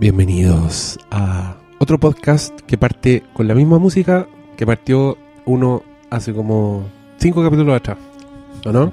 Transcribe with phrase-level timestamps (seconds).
[0.00, 6.84] Bienvenidos a otro podcast que parte con la misma música que partió uno hace como
[7.16, 7.98] cinco capítulos atrás,
[8.64, 8.92] ¿o no?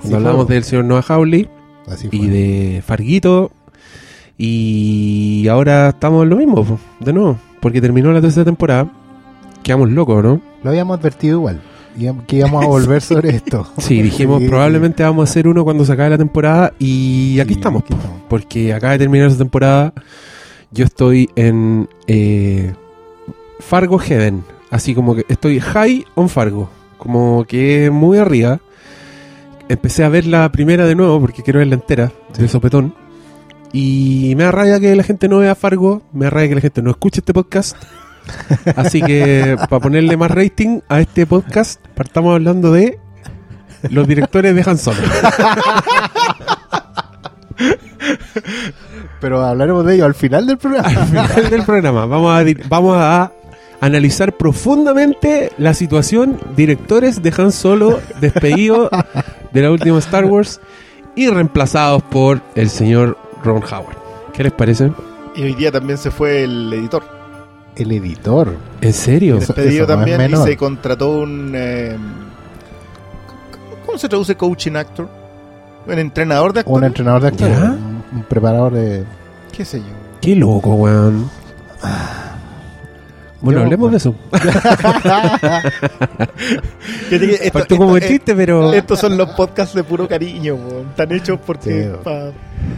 [0.00, 1.50] Cuando hablamos del señor Noah Hawley
[1.86, 3.52] Así y de Farguito
[4.38, 8.90] y ahora estamos en lo mismo, de nuevo, porque terminó la tercera temporada.
[9.62, 10.40] Quedamos locos, ¿no?
[10.62, 11.60] Lo habíamos advertido igual.
[12.26, 13.66] Que íbamos a volver sobre esto.
[13.78, 17.54] Sí, dijimos Sí, probablemente vamos a hacer uno cuando se acabe la temporada y aquí
[17.54, 18.20] Sí, estamos, aquí po, estamos.
[18.28, 19.92] porque acaba de terminar esa temporada.
[20.70, 22.72] Yo estoy en eh,
[23.60, 26.68] Fargo Heaven, así como que estoy high on Fargo,
[26.98, 28.60] como que muy arriba.
[29.68, 32.92] Empecé a ver la primera de nuevo porque quiero verla entera, de sopetón.
[33.72, 36.60] Y me da rabia que la gente no vea Fargo, me da rabia que la
[36.60, 37.76] gente no escuche este podcast.
[38.76, 42.98] Así que para ponerle más rating a este podcast, partamos hablando de
[43.90, 44.98] los directores de Han Solo.
[49.20, 50.88] Pero hablaremos de ello al final del programa.
[50.88, 53.32] Al final del programa vamos a, vamos a
[53.80, 58.90] analizar profundamente la situación directores de Han Solo despedidos
[59.52, 60.60] de la última Star Wars
[61.14, 63.96] y reemplazados por el señor Ron Howard.
[64.32, 64.90] ¿Qué les parece?
[65.36, 67.13] Y hoy día también se fue el editor.
[67.76, 68.56] El editor.
[68.80, 69.36] ¿En serio?
[69.38, 71.52] Despedido eso no es también y se contrató un...
[71.54, 71.96] eh,
[73.84, 75.08] ¿Cómo se traduce coaching actor?
[75.86, 76.86] Un entrenador de Un actores.
[76.86, 77.58] entrenador de actores.
[77.58, 79.04] Un, un preparador de.
[79.52, 79.86] ¿Qué sé yo?
[80.20, 81.28] Qué loco, weón.
[83.44, 83.92] Bueno, Yo, hablemos bueno.
[83.92, 84.14] de eso.
[87.44, 88.72] Esto- como esto- chiste, pero...
[88.72, 90.86] Estos son los podcasts de puro cariño, weón.
[90.88, 91.90] Están hechos porque...
[91.92, 91.98] Sí.
[92.02, 92.30] pa-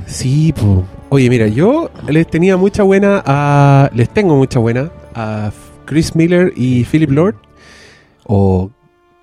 [0.07, 0.85] Sí, po.
[1.09, 3.89] Oye, mira, yo les tenía mucha buena a.
[3.95, 5.53] Les tengo mucha buena a
[5.85, 7.37] Chris Miller y Philip Lord.
[8.25, 8.71] O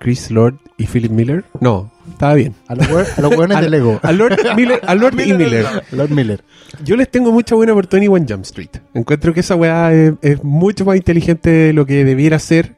[0.04, 1.44] Chris Lord y Philip Miller.
[1.60, 2.54] No, estaba bien.
[2.68, 2.86] A los,
[3.18, 3.98] a los hueones de Lego.
[4.02, 5.66] A Lord, Miller, a Lord y Miller.
[5.92, 6.44] Lord Miller.
[6.84, 8.68] Yo les tengo mucha buena por 21 Jump Street.
[8.92, 12.76] Encuentro que esa weá es, es mucho más inteligente de lo que debiera ser.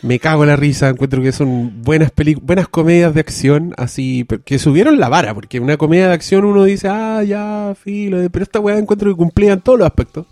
[0.00, 0.88] Me cago en la risa.
[0.88, 5.60] Encuentro que son buenas peli- buenas comedias de acción, así, que subieron la vara, porque
[5.60, 9.60] una comedia de acción uno dice, ah, ya, filo, pero esta weá encuentro que cumplían
[9.60, 10.24] todos los aspectos.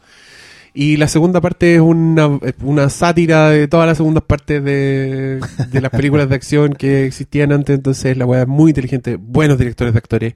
[0.74, 5.40] Y la segunda parte es una, una sátira de todas las segundas partes de,
[5.70, 7.76] de las películas de acción que existían antes.
[7.76, 10.34] Entonces la weá es muy inteligente, buenos directores de actores,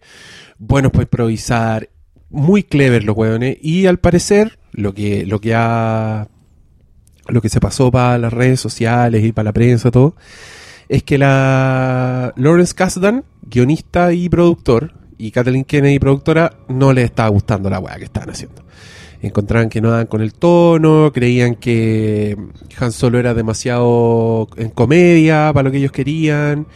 [0.58, 1.88] buenos para improvisar,
[2.28, 3.56] muy clever los weones.
[3.62, 6.28] Y al parecer, lo que, lo que ha.
[7.28, 10.14] Lo que se pasó para las redes sociales y para la prensa, todo,
[10.88, 17.28] es que la Lawrence Kasdan, guionista y productor, y Kathleen Kennedy, productora, no les estaba
[17.30, 18.62] gustando la weá que estaban haciendo.
[19.22, 22.36] Encontraban que no daban con el tono, creían que
[22.78, 26.66] Han Solo era demasiado en comedia para lo que ellos querían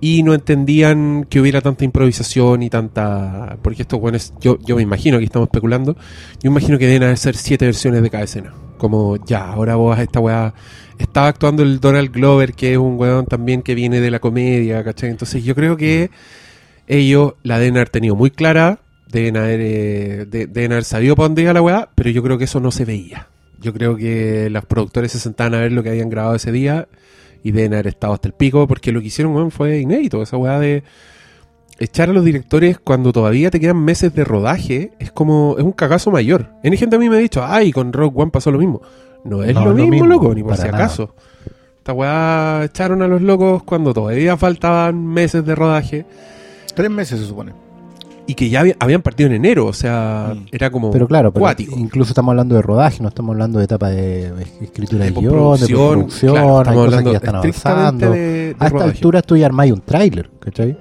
[0.00, 3.56] y no entendían que hubiera tanta improvisación y tanta...
[3.62, 5.96] Porque estos buenos, yo, yo me imagino, que estamos especulando,
[6.42, 8.52] yo imagino que deben haber ser siete versiones de cada escena.
[8.76, 10.52] Como, ya, ahora vos esta weá...
[10.98, 14.84] Estaba actuando el Donald Glover, que es un weón también que viene de la comedia,
[14.84, 15.10] ¿cachai?
[15.10, 16.10] Entonces yo creo que
[16.86, 18.80] ellos la deben haber tenido muy clara,
[19.18, 22.38] deben haber, eh, de- deben haber sabido para dónde iba la weá, pero yo creo
[22.38, 23.28] que eso no se veía.
[23.60, 26.86] Yo creo que los productores se sentaban a ver lo que habían grabado ese día
[27.42, 30.22] y deben haber estado hasta el pico, porque lo que hicieron, weón, fue inédito.
[30.22, 30.82] Esa weá de
[31.78, 35.72] echar a los directores cuando todavía te quedan meses de rodaje es como, es un
[35.72, 36.50] cagazo mayor.
[36.62, 38.80] N gente a mí me ha dicho, ay, con Rock One pasó lo mismo.
[39.24, 40.76] No es No, lo, lo mismo, mismo, loco, ni por si nada.
[40.76, 41.14] acaso.
[41.78, 46.06] Esta weá echaron a los locos cuando todavía faltaban meses de rodaje
[46.74, 47.52] Tres meses se supone.
[48.26, 50.46] Y que ya había- habían partido en enero, o sea, Mm.
[50.52, 51.76] era como Pero claro, pero cuático.
[51.78, 55.32] incluso estamos hablando de rodaje, no estamos hablando de etapa de escritura de, De guion,
[55.32, 58.10] de postproducción, claro, hay estamos cosas hablando que ya están avanzando.
[58.10, 58.90] de, de a esta rodaje.
[58.90, 60.78] altura tú ya armáis un tráiler, ¿cachai?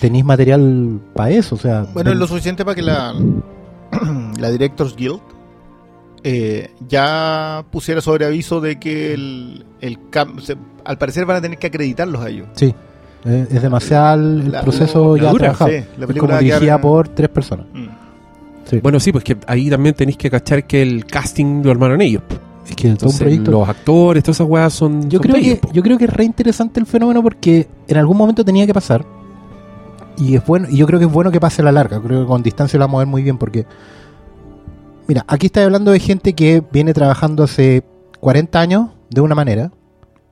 [0.00, 1.84] Tenéis material para eso, o sea...
[1.92, 3.12] Bueno, es lo suficiente para que la,
[4.38, 5.20] la Directors Guild
[6.24, 11.40] eh, ya pusiera sobre aviso de que el, el cam- se- al parecer van a
[11.42, 12.46] tener que acreditarlos a ellos.
[12.54, 12.72] Sí,
[13.24, 15.70] eh, es demasiado el La- proceso la ya dura, trabajado.
[15.70, 17.66] sí, la es como dirigida por tres personas.
[17.72, 17.86] Mm.
[18.68, 18.80] Sí.
[18.82, 22.22] Bueno, sí, pues que ahí también tenéis que cachar que el casting lo armaron ellos.
[22.68, 23.50] es que todo un Entonces, proyecto...
[23.50, 25.10] los actores, todas esas weas son.
[25.10, 25.72] Yo son creo, que, po.
[25.72, 29.04] yo creo que es re interesante el fenómeno porque en algún momento tenía que pasar.
[30.16, 32.00] Y es bueno, y yo creo que es bueno que pase a la larga.
[32.00, 33.66] Creo que con distancia lo vamos a ver muy bien porque.
[35.08, 37.82] Mira, aquí está hablando de gente que viene trabajando hace
[38.20, 39.72] 40 años de una manera,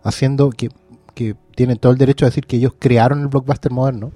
[0.05, 0.71] haciendo que,
[1.15, 4.12] que tienen todo el derecho a decir que ellos crearon el blockbuster moderno,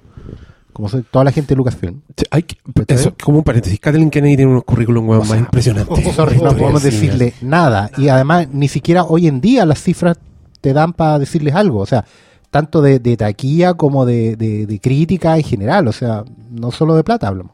[0.73, 2.01] como toda la gente de Lucasfilm.
[2.17, 2.97] Sí, hay que- ¿Cachai?
[2.97, 6.03] eso, como un paréntesis, Kathleen Kennedy tiene unos currículum O sea, más impresionantes.
[6.15, 7.91] Sorry, no podemos decirle nada.
[7.97, 10.17] Y además, ni siquiera hoy en día las cifras
[10.59, 11.79] te dan para decirles algo.
[11.79, 12.03] O sea,
[12.49, 15.87] tanto de, de taquilla como de, de- de crítica en general.
[15.87, 17.53] O sea, no solo de plata hablamos.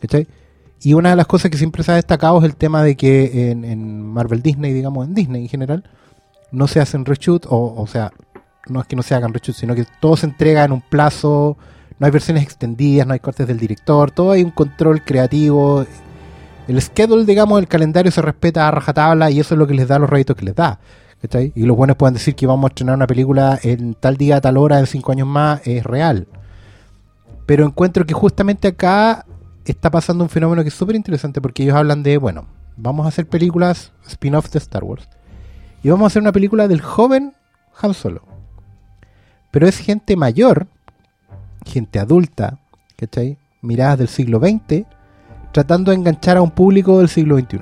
[0.00, 0.28] ¿Cachai?
[0.82, 3.50] Y una de las cosas que siempre se ha destacado es el tema de que
[3.50, 5.84] en, en Marvel Disney, digamos, en Disney en general,
[6.50, 8.12] no se hacen reshoot, o, o sea,
[8.68, 11.56] no es que no se hagan sino que todo se entrega en un plazo,
[11.98, 15.84] no hay versiones extendidas, no hay cortes del director, todo hay un control creativo.
[16.68, 19.88] El schedule, digamos, el calendario se respeta a rajatabla y eso es lo que les
[19.88, 20.78] da los réditos que les da.
[21.20, 21.52] ¿cachai?
[21.54, 24.56] Y los buenos pueden decir que vamos a estrenar una película en tal día, tal
[24.56, 26.26] hora, en cinco años más, es real.
[27.46, 29.24] Pero encuentro que justamente acá
[29.64, 33.10] está pasando un fenómeno que es súper interesante porque ellos hablan de, bueno, vamos a
[33.10, 35.08] hacer películas spin-off de Star Wars.
[35.82, 37.34] Y vamos a hacer una película del joven
[37.80, 38.22] Han Solo.
[39.52, 40.66] Pero es gente mayor,
[41.64, 42.58] gente adulta,
[42.96, 43.38] ¿cachai?
[43.60, 44.84] Miradas del siglo XX,
[45.52, 47.60] tratando de enganchar a un público del siglo XXI.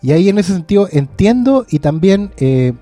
[0.00, 2.72] Y ahí en ese sentido entiendo y también, eh,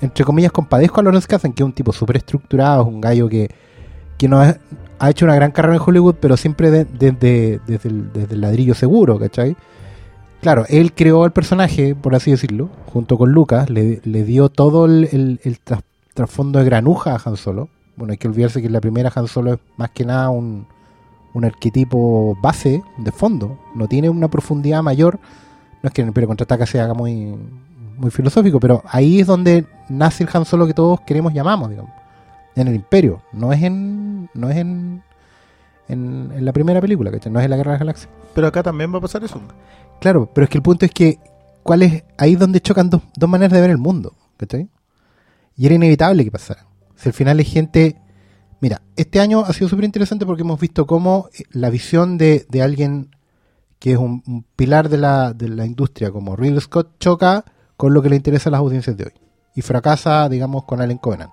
[0.00, 3.28] entre comillas, compadezco a Lawrence Kasdan, que es un tipo súper estructurado, es un gallo
[3.28, 3.50] que,
[4.16, 4.56] que no ha,
[5.08, 8.74] hecho una gran carrera en Hollywood, pero siempre de- de- de- desde, el, desde ladrillo
[8.74, 9.56] seguro, ¿cachai?
[10.42, 14.84] Claro, él creó el personaje, por así decirlo, junto con Lucas, le, le dio todo
[14.86, 15.40] el, el-
[16.20, 17.70] trasfondo de granuja a Han Solo.
[17.96, 20.66] Bueno, hay que olvidarse que la primera Han Solo es más que nada un,
[21.32, 25.18] un arquetipo base de fondo, no tiene una profundidad mayor.
[25.82, 27.34] No es que en el Imperio Contraataca se haga muy,
[27.96, 31.92] muy filosófico, pero ahí es donde nace el Han Solo que todos queremos llamamos, digamos.
[32.54, 35.02] En el Imperio, no es en no es en,
[35.88, 37.32] en, en la primera película, ¿cachai?
[37.32, 38.10] No es en la Guerra de las Galaxias.
[38.34, 39.40] Pero acá también va a pasar eso.
[40.00, 41.18] Claro, pero es que el punto es que
[41.62, 44.68] ¿cuál es ahí es donde chocan dos, dos maneras de ver el mundo, ¿cachai?
[45.60, 46.64] Y era inevitable que pasara.
[46.96, 48.00] Si al final es gente...
[48.62, 52.46] Mira, este año ha sido súper interesante porque hemos visto cómo eh, la visión de,
[52.62, 53.14] alguien
[53.78, 57.44] que es un, pilar de la, de la industria como Ridley Scott choca
[57.76, 59.12] con lo que le interesa a las audiencias de hoy.
[59.54, 61.32] Y fracasa, digamos, con Allen Covenant.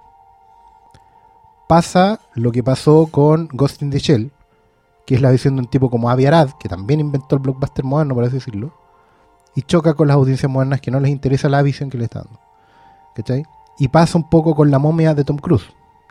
[1.70, 4.34] Pasa lo que pasó con Ghost in the Shell,
[5.06, 7.86] que es la visión de un tipo como Avi Arad, que también inventó el blockbuster
[7.86, 8.74] moderno, por así decirlo,
[9.56, 12.24] y choca con las audiencias modernas que no les interesa la visión que le está
[12.24, 12.42] dando.
[13.16, 13.46] ¿Cachai?
[13.80, 15.66] Y pasa un poco con la momia de Tom Cruise,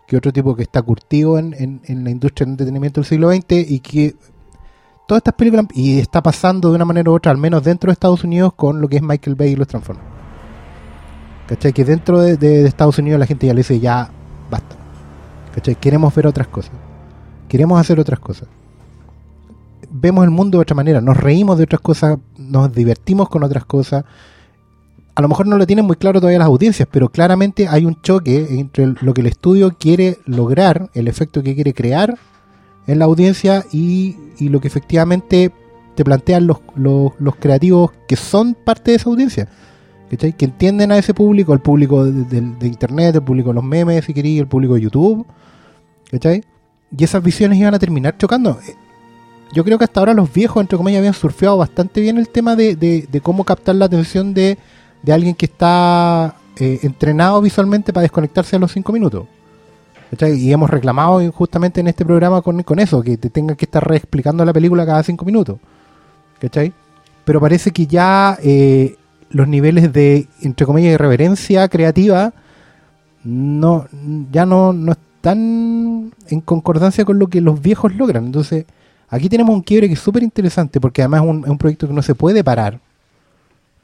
[0.06, 3.44] que otro tipo que está curtido en, en- la industria del entretenimiento del siglo XX
[3.70, 4.14] y que
[5.08, 7.92] todas estas películas, y está pasando de una manera u otra, al menos dentro de
[7.94, 10.06] Estados Unidos, con lo que es Michael Bay y los Transformers.
[11.48, 11.72] ¿Cachai?
[11.72, 14.10] Que dentro de, de- de Estados Unidos la gente ya le dice, ya,
[14.50, 14.76] basta.
[15.54, 15.74] ¿Cachai?
[15.76, 16.72] Queremos ver otras cosas.
[17.48, 18.48] Queremos hacer otras cosas
[19.88, 23.64] vemos el mundo de otra manera, nos reímos de otras cosas, nos divertimos con otras
[23.64, 24.04] cosas.
[25.16, 28.02] A lo mejor no lo tienen muy claro todavía las audiencias, pero claramente hay un
[28.02, 32.18] choque entre lo que el estudio quiere lograr, el efecto que quiere crear
[32.86, 35.50] en la audiencia y, lo que efectivamente
[35.94, 36.58] te plantean los,
[37.40, 39.48] creativos que son parte de esa audiencia.
[40.10, 40.34] ¿cachai?
[40.34, 44.12] Que entienden a ese público, el público de, internet, el público de los memes, si
[44.12, 45.26] queréis, el público de YouTube.
[46.10, 46.44] ¿cachai?
[46.94, 48.58] Y esas visiones iban a terminar chocando
[49.54, 52.56] yo creo que hasta ahora los viejos, entre comillas, habían surfeado bastante bien el tema
[52.56, 54.58] de cómo captar la atención de,
[55.02, 59.26] de alguien que está eh, entrenado visualmente para desconectarse a los 5 minutos.
[60.10, 60.34] ¿Cachai?
[60.34, 63.86] Y hemos reclamado justamente en este programa con, con eso, que te tengan que estar
[63.86, 65.58] reexplicando la película cada 5 minutos.
[66.40, 66.72] ¿Cachai?
[67.24, 68.96] Pero parece que ya eh,
[69.30, 72.32] los niveles de, entre comillas, irreverencia creativa
[73.24, 73.86] no,
[74.30, 78.26] ya no, no están en concordancia con lo que los viejos logran.
[78.26, 78.66] Entonces,
[79.08, 82.02] Aquí tenemos un quiebre que es súper interesante porque además es un proyecto que no
[82.02, 82.80] se puede parar.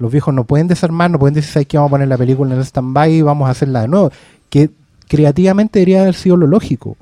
[0.02, 1.76] Los viejos no pueden desarmar, no pueden decir, ¿sabes qué?
[1.78, 4.10] Vamos a poner la película en el stand-by y vamos a hacerla de nuevo.
[4.50, 4.70] Que
[5.08, 6.96] creativamente debería haber sido lo lógico.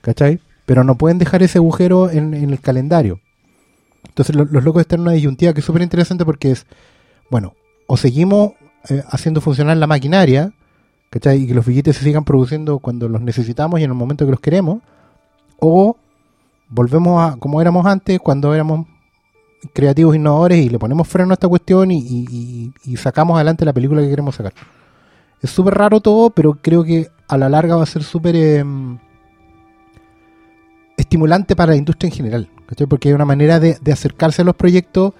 [0.00, 0.40] ¿Cachai?
[0.66, 3.20] Pero no pueden dejar ese agujero en, el calendario.
[4.08, 6.66] Entonces lo- los locos están en una disyuntiva que es súper interesante porque es,
[7.30, 7.54] bueno,
[7.86, 8.52] o seguimos
[8.88, 10.52] eh, haciendo funcionar la maquinaria,
[11.10, 11.42] ¿cachai?
[11.42, 14.30] Y que los billetes se sigan produciendo cuando los necesitamos y en el momento que
[14.32, 14.80] los queremos,
[15.60, 15.96] o
[16.68, 18.86] volvemos a como éramos antes, cuando éramos
[19.72, 24.08] creativos innovadores y le ponemos freno a esta cuestión y, sacamos adelante la película que
[24.08, 24.52] queremos sacar.
[25.40, 28.98] Es súper raro todo, pero creo que a la larga va a ser súper em,
[30.96, 32.86] estimulante para la industria en general, ¿cachai?
[32.86, 35.12] porque hay una manera de, de acercarse a los proyectos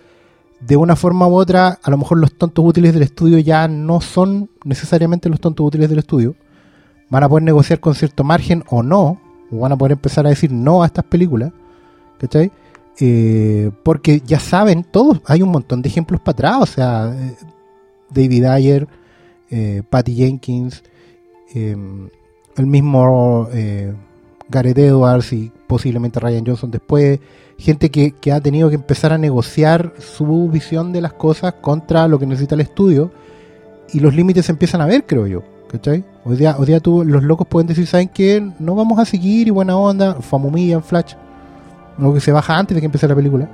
[0.60, 1.78] de una forma u otra.
[1.82, 5.88] A lo mejor los tontos útiles del estudio ya no son necesariamente los tontos útiles
[5.90, 6.34] del estudio.
[7.10, 10.30] Van a poder negociar con cierto margen o no, o van a poder empezar a
[10.30, 11.52] decir no a estas películas,
[12.18, 12.50] ¿cachai?
[12.98, 17.36] Eh, porque ya saben todos, hay un montón de ejemplos para atrás, o sea, eh,
[18.10, 18.88] David Ayer,
[19.50, 20.82] eh, Patty Jenkins,
[21.54, 21.76] eh,
[22.56, 23.48] el mismo
[24.48, 27.20] Gareth Edwards y posiblemente Ryan Johnson después,
[27.58, 32.08] gente que, que ha tenido que empezar a negociar su visión de las cosas contra
[32.08, 33.10] lo que necesita el estudio
[33.92, 35.42] y los límites se empiezan a ver, creo yo.
[35.68, 36.04] ¿Cachai?
[36.24, 38.52] Hoy día, los locos pueden decir, ¿saben qué?
[38.60, 41.14] No vamos a seguir y buena onda, Famumilla en Flash,
[41.98, 43.48] algo que se baja antes de que empiece la película.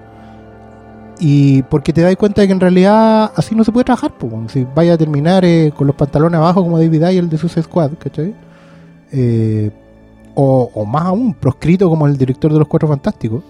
[1.19, 4.17] Y porque te das cuenta de que en realidad así no se puede trabajar.
[4.17, 4.49] po, weón.
[4.49, 7.93] si vaya a terminar eh, con los pantalones abajo como David Ayer de Suicide Squad,
[7.99, 8.35] ¿cachai?
[9.13, 9.71] Eh,
[10.35, 13.45] o, o más aún, proscrito como el director de los Cuatro Fantásticos,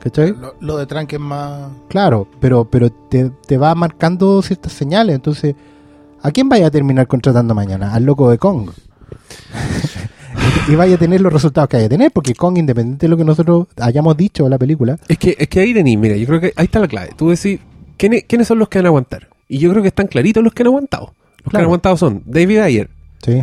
[0.00, 0.34] ¿cachai?
[0.34, 1.70] Lo, lo de Trank es más.
[1.88, 5.14] Claro, pero, pero te, te va marcando ciertas señales.
[5.14, 5.54] Entonces,
[6.22, 7.94] ¿a quién vaya a terminar contratando mañana?
[7.94, 8.70] Al loco de Kong.
[10.68, 13.16] Y vaya a tener los resultados que vaya a tener, porque Kong, independiente de lo
[13.16, 16.26] que nosotros hayamos dicho en la película, Es que, es que ahí, Denis, mira, yo
[16.26, 17.10] creo que ahí está la clave.
[17.16, 17.60] Tú decís,
[17.96, 19.28] ¿quiénes, quiénes son los que van a aguantar?
[19.48, 21.14] Y yo creo que están claritos los que han aguantado.
[21.44, 22.90] Los que han aguantado son David Ayer,
[23.22, 23.42] sí,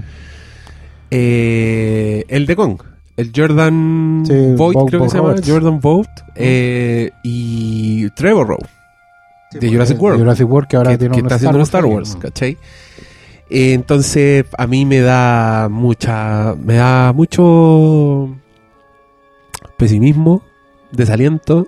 [1.12, 2.82] eh, el de Kong,
[3.18, 5.50] el Jordan Sí, Vogt, creo que se llama, Roberts.
[5.50, 8.68] Jordan Vogt, eh, y Trevor Rowe,
[9.52, 10.20] de Jurassic de World.
[10.20, 11.86] Jurassic World, que ahora que, tiene que un está haciendo un Star.
[11.86, 12.58] Wars, ¿cachai?
[13.50, 16.56] Eh, entonces, a mí me da mucha.
[16.56, 18.36] Me da mucho.
[19.78, 20.42] pesimismo,
[20.92, 21.68] desaliento.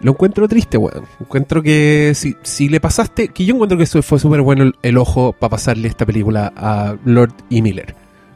[0.00, 1.04] Lo encuentro triste, weón.
[1.20, 3.28] Encuentro que si, si le pasaste.
[3.28, 6.52] Que yo encuentro que eso fue súper bueno el, el ojo para pasarle esta película
[6.56, 7.94] a Lord y Miller.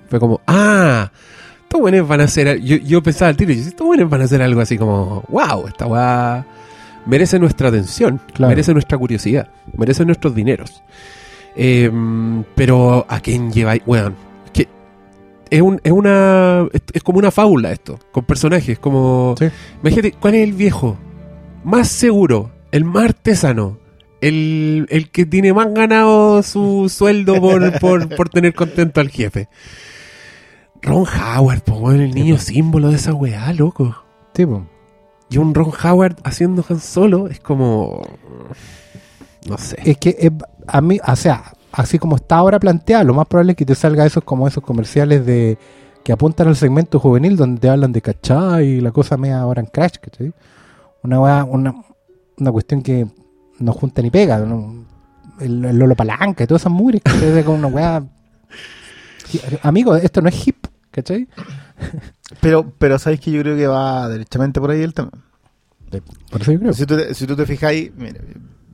[0.08, 1.10] Fue como, ah,
[1.62, 2.60] estos buenos van a hacer.
[2.60, 5.66] Yo, yo pensaba al tiro, yo, estos buenos van a hacer algo así como, wow,
[5.68, 6.46] esta weá
[7.04, 8.48] merece nuestra atención, Claro.
[8.50, 10.82] merece nuestra curiosidad, merece nuestros dineros.
[11.60, 11.90] Eh,
[12.54, 14.14] pero a quién lleváis, weón.
[14.52, 14.68] Que
[15.50, 16.68] es, un, es una.
[16.72, 19.34] Es, es como una fábula esto, con personajes, como.
[19.38, 19.46] Sí.
[19.82, 20.96] Imagínate, ¿cuál es el viejo?
[21.64, 23.78] Más seguro, el más artesano,
[24.20, 29.48] el, el que tiene más ganado su sueldo por, por, por tener contento al jefe.
[30.80, 33.96] Ron Howard, po, el niño símbolo de esa weá, loco.
[34.32, 34.64] Sí, po.
[35.28, 38.00] Y un Ron Howard haciendo Han Solo es como.
[39.48, 39.76] No sé.
[39.84, 40.30] Es que es-
[40.68, 43.74] a mí, o sea, así como está ahora planteado, lo más probable es que te
[43.74, 45.58] salga esos como esos comerciales de
[46.04, 49.60] que apuntan al segmento juvenil donde te hablan de cachá y la cosa media ahora
[49.60, 50.32] en crash, ¿cachai?
[51.02, 51.74] Una, una,
[52.38, 53.06] una cuestión que
[53.58, 54.86] no junta ni pega, ¿no?
[55.40, 58.02] el, el Lolo Palanca y todas esas mugres que te con una weá.
[59.62, 61.28] Amigo, esto no es hip, ¿cachai?
[62.42, 65.10] Pero, pero sabéis que yo creo que va derechamente por ahí el tema.
[66.30, 66.74] Por eso yo creo.
[66.74, 68.20] Si tú te, si tú te fijáis, mira,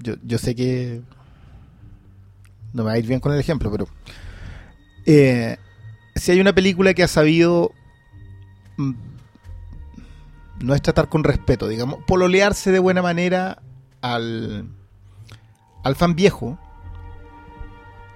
[0.03, 1.03] yo, yo sé que
[2.75, 3.89] no me va a ir bien con el ejemplo, pero
[5.07, 5.57] eh,
[6.15, 7.73] si hay una película que ha sabido
[8.77, 8.93] mm,
[10.61, 13.63] no es tratar con respeto, digamos, pololearse de buena manera
[14.03, 14.69] al,
[15.83, 16.59] al fan viejo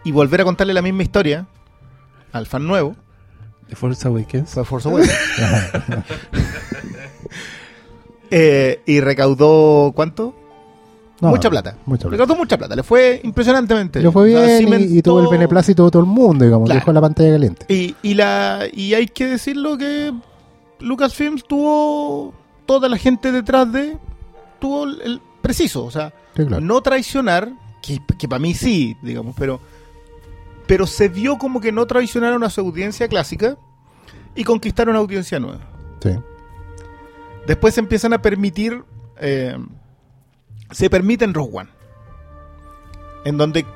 [0.05, 1.47] y volver a contarle la misma historia
[2.33, 2.95] al fan nuevo,
[3.69, 4.51] The Force Awakens.
[4.51, 5.15] fue Force Awakens.
[8.31, 10.38] Eh, y recaudó, ¿cuánto?
[11.21, 11.77] No, mucha plata.
[11.87, 12.11] Mucha plata.
[12.23, 12.77] Recaudó mucha plata.
[12.77, 14.01] Le fue impresionantemente.
[14.01, 16.81] Le fue O sea, bien y- tuvo el beneplácito de todo el mundo, digamos, Claro.
[16.81, 17.67] dejó la pantalla caliente.
[17.69, 20.13] Y, y, la, y hay que decirlo que
[20.81, 22.33] Lucasfilms tuvo
[22.67, 23.99] toda la gente detrás de.
[24.61, 25.85] Tuvo el, el preciso.
[25.85, 26.61] O sea, Sí, claro.
[26.65, 27.51] no traicionar,
[27.83, 29.61] que, que para mí sí, digamos, pero.
[30.69, 33.57] Pero se vio como que no traicionaron a su audiencia clásica
[34.37, 35.61] y conquistaron una audiencia nueva.
[36.01, 36.11] Sí.
[37.47, 38.85] Después se empiezan a permitir.
[39.21, 39.57] eh,
[40.71, 41.71] se permiten Rogue One.
[43.25, 43.67] En donde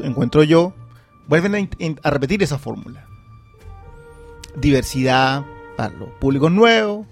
[0.00, 0.72] encuentro yo.
[1.28, 1.68] Vuelven
[2.02, 3.04] a, repetir esa fórmula.
[4.56, 5.44] Diversidad
[5.76, 7.06] para los públicos nuevos.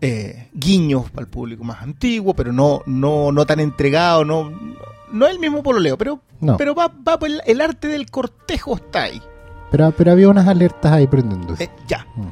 [0.00, 4.50] eh, guiños para el público más antiguo, pero no, no, no tan entregado, no,
[5.12, 6.56] no es el mismo pololeo, pero, No.
[6.56, 9.22] pero va, va el, el arte del cortejo está ahí.
[9.70, 11.64] Pero, pero había unas alertas ahí prendiéndose.
[11.64, 12.04] Eh, ya.
[12.16, 12.28] Mm.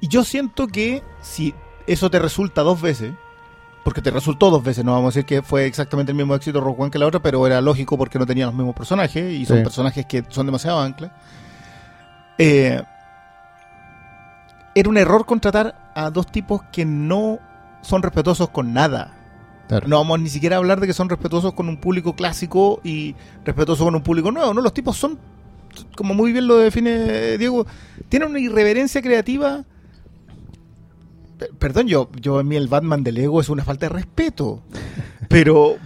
[0.00, 1.54] Y yo siento que si
[1.86, 3.12] eso te resulta dos veces,
[3.84, 6.60] porque te resultó dos veces, no vamos a decir que fue exactamente el mismo éxito
[6.60, 9.44] Rogue One que la otra, pero era lógico porque no tenían los mismos personajes y
[9.44, 9.62] son Sí.
[9.64, 11.10] personajes que son demasiado anclas.
[12.38, 12.82] Eh,
[14.74, 17.38] era un error contratar a dos tipos que no
[17.82, 19.12] son respetuosos con nada.
[19.68, 19.88] Claro.
[19.88, 23.14] No vamos ni siquiera a hablar de que son respetuosos con un público clásico y
[23.44, 24.52] respetuosos con un público nuevo.
[24.54, 25.18] No, los tipos son,
[25.96, 27.66] como muy bien lo define Diego,
[28.08, 29.64] tienen una irreverencia creativa.
[31.42, 34.62] Pe- Perdón, yo, yo a mí el Batman de Lego es una falta de respeto.
[35.28, 35.76] Pero,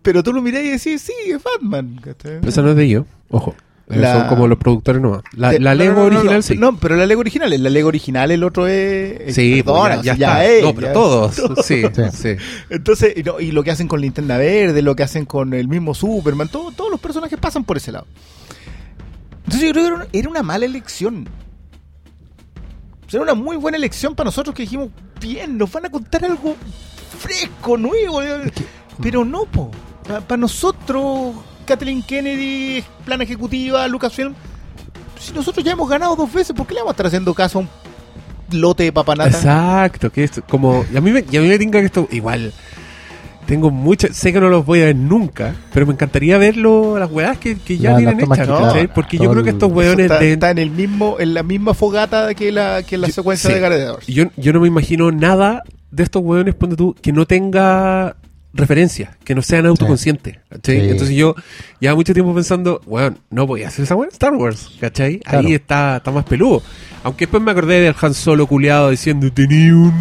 [0.00, 2.00] pero tú lo mirás y decís, sí, es Batman.
[2.02, 3.54] Pero esa no es de ellos, ojo.
[3.90, 5.22] Eh, La- Son como los productores nomás.
[5.36, 6.56] La, Lego no, no, no, original sí.
[6.56, 9.34] No, pero la Lego original, la Lego original, el otro es.
[9.34, 10.44] sí, pues perdona, ya, está.
[10.46, 11.34] es, no, pero ya- todos.
[11.66, 12.02] Sí, Sí.
[12.14, 12.36] sí.
[12.70, 15.68] Entonces, y, no, y lo que hacen con Linterna Verde, lo que hacen con el
[15.68, 18.06] mismo Superman, todo- todos los personajes pasan por ese lado.
[19.44, 21.28] Entonces yo creo que era una mala elección.
[23.14, 24.88] Era una muy buena elección para nosotros que dijimos,
[25.20, 26.56] bien, nos van a contar algo
[27.18, 28.20] fresco, nuevo.
[29.02, 29.70] Pero no, po.
[30.06, 31.34] Pa- Para nosotros,
[31.66, 34.34] Kathleen Kennedy, plan ejecutiva, Lucasfilm,
[35.18, 37.58] si nosotros ya hemos ganado dos veces, ¿por qué le vamos a estar haciendo caso
[37.58, 37.68] a un
[38.60, 39.30] lote de papanata?
[39.30, 40.84] Exacto, que es como.
[40.92, 42.06] Y a mí me, y a mí me tinca que esto.
[42.10, 42.52] Igual.
[43.46, 47.10] Tengo muchas, sé que no los voy a ver nunca, pero me encantaría verlo, las
[47.10, 50.18] weas que, que ya La- tienen hechas, no, Porque yo creo que estos weones está,
[50.18, 53.50] de- está en el mismo, en la misma fogata que la, que la Yo- secuencia
[53.50, 53.54] sí.
[53.54, 57.26] de Gareth yo, yo no me imagino nada de estos weones, ponte tú, que no
[57.26, 58.16] tenga
[58.56, 60.80] referencias, que no sean autoconscientes, ¿cachai?
[60.80, 60.88] Sí.
[60.90, 61.34] Entonces yo
[61.80, 65.18] llevo mucho tiempo pensando, weón, no voy a hacer esa weá en Star Wars, ¿cachai?
[65.18, 65.46] Claro.
[65.48, 66.62] Ahí está, está más peludo.
[67.02, 69.92] Aunque después me acordé del Han Solo culiado diciendo, tenía un,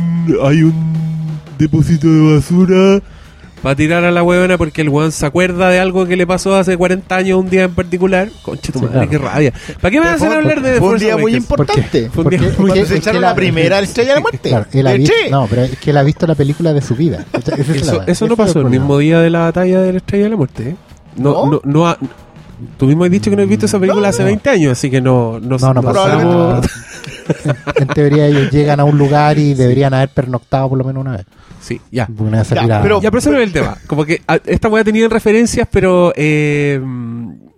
[0.44, 0.74] hay un
[1.58, 3.02] depósito de basura
[3.64, 6.56] para tirar a la weona porque el weón se acuerda de algo que le pasó
[6.56, 8.30] hace 40 años un día en particular.
[8.44, 9.10] Conche tu Sí, madre, claro.
[9.10, 9.54] qué rabia.
[9.82, 12.10] ¿Para qué me a Fue- hablar de Fue un día muy importante.
[12.14, 14.22] Fue un día muy- Cuando es se que echaron la- la primera estrella de la
[14.22, 14.50] muerte.
[14.50, 16.96] Claro, él ha visto, no, pero es que él ha visto la película de su
[16.96, 17.26] vida.
[17.34, 19.98] Esa- esa es la Eso, no pasó el mismo día de la batalla de la
[19.98, 20.70] Estrella de la Muerte.
[20.70, 20.76] ¿eh?
[21.16, 21.52] No, ¿No?
[21.52, 21.98] no, no, ha-
[22.78, 24.26] tú mismo has dicho que no has visto esa película No, hace no.
[24.28, 26.62] 20 años, así que no, no, No, no no pasa Probablemente nada.
[27.46, 31.02] En, en teoría ellos llegan a un lugar y deberían haber pernoctado por lo menos
[31.02, 31.26] una vez.
[31.62, 32.08] Sí, ya.
[32.08, 33.78] Porque no iba a salir Ya, a- pero- Ya, pero ese no es el tema.
[33.88, 36.80] Como que a- esta weá tenían referencias, pero eh,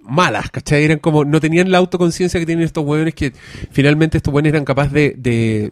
[0.08, 0.84] malas, ¿cachai?
[0.84, 3.34] Eran como, no tenían la autoconciencia que tienen estos weones que
[3.72, 5.72] finalmente estos weones eran capaces de, de,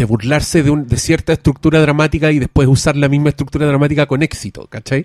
[0.00, 4.06] de burlarse de, un- de cierta estructura dramática y después usar la misma estructura dramática
[4.06, 5.04] con éxito, ¿cachai?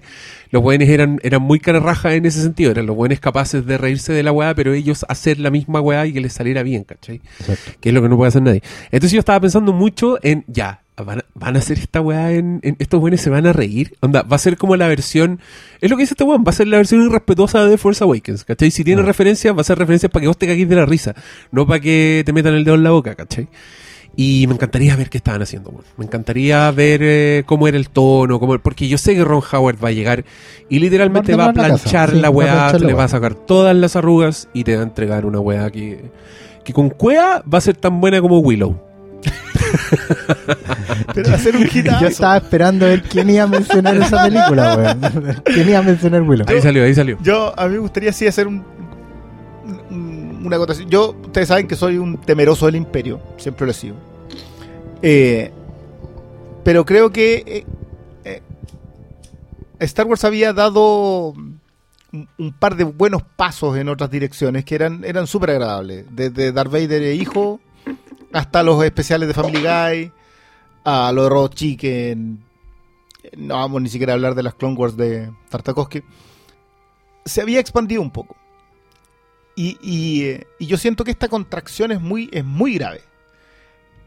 [0.51, 4.13] Los weones eran, eran muy cararrajas en ese sentido, eran los weones capaces de reírse
[4.13, 7.19] de la weá, pero ellos hacer la misma weá y que les saliera bien, ¿cachai?
[7.41, 7.71] Exacto.
[7.81, 8.63] que es lo que no puede hacer nadie.
[8.85, 12.61] Entonces yo estaba pensando mucho en, ya, van a, van a hacer esta weá en,
[12.63, 13.97] en- estos weones se van a reír.
[13.99, 15.41] Onda, va a ser como la versión,
[15.81, 18.45] es lo que dice este weón, va a ser la versión irrespetuosa de Force Awakens,
[18.45, 18.71] ¿cachai?
[18.71, 19.05] Si tiene Ah.
[19.05, 21.13] referencias, va a ser referencias para que vos te cagues de la risa,
[21.51, 23.49] no para que te metan el dedo en la boca, ¿cachai?
[24.17, 25.83] Y me encantaría ver qué estaban haciendo, weón.
[25.97, 29.83] Me encantaría ver eh, cómo era el tono, cómo, porque yo sé que Ron Howard
[29.83, 30.23] va a llegar
[30.69, 33.03] y literalmente va a la planchar Sí, la va a weá, planchar la le va
[33.03, 36.11] a sacar todas las arrugas y te va a entregar una weá que,
[36.63, 38.79] que con cuea va a ser tan buena como Willow.
[41.13, 41.99] Pero va a ser un hitazo.
[42.01, 45.41] Yo estaba esperando a ver quién iba a mencionar esa película, weón.
[45.45, 46.45] ¿Quién iba a mencionar Willow?
[46.49, 47.17] Ahí salió, ahí salió.
[47.21, 48.63] Yo, a mí me gustaría sí hacer un-
[50.45, 50.89] una acotación.
[50.89, 53.95] Yo, ustedes saben que soy un temeroso del imperio, siempre lo he sido.
[55.01, 55.51] Eh,
[56.63, 57.65] pero creo que eh,
[58.23, 58.41] eh,
[59.79, 61.33] Star Wars había dado
[62.37, 66.05] un, par de buenos pasos en otras direcciones que eran, eran súper agradables.
[66.11, 67.59] Desde Darth Vader e hijo
[68.33, 70.11] hasta los especiales de Family Guy,
[70.83, 72.43] a lo de Robot Chicken.
[73.37, 76.03] No vamos ni siquiera a hablar de las Clone Wars de Tartakovsky
[77.25, 78.35] se había expandido un poco.
[79.55, 83.01] Y, y, eh, y yo siento que esta contracción es muy, es muy grave.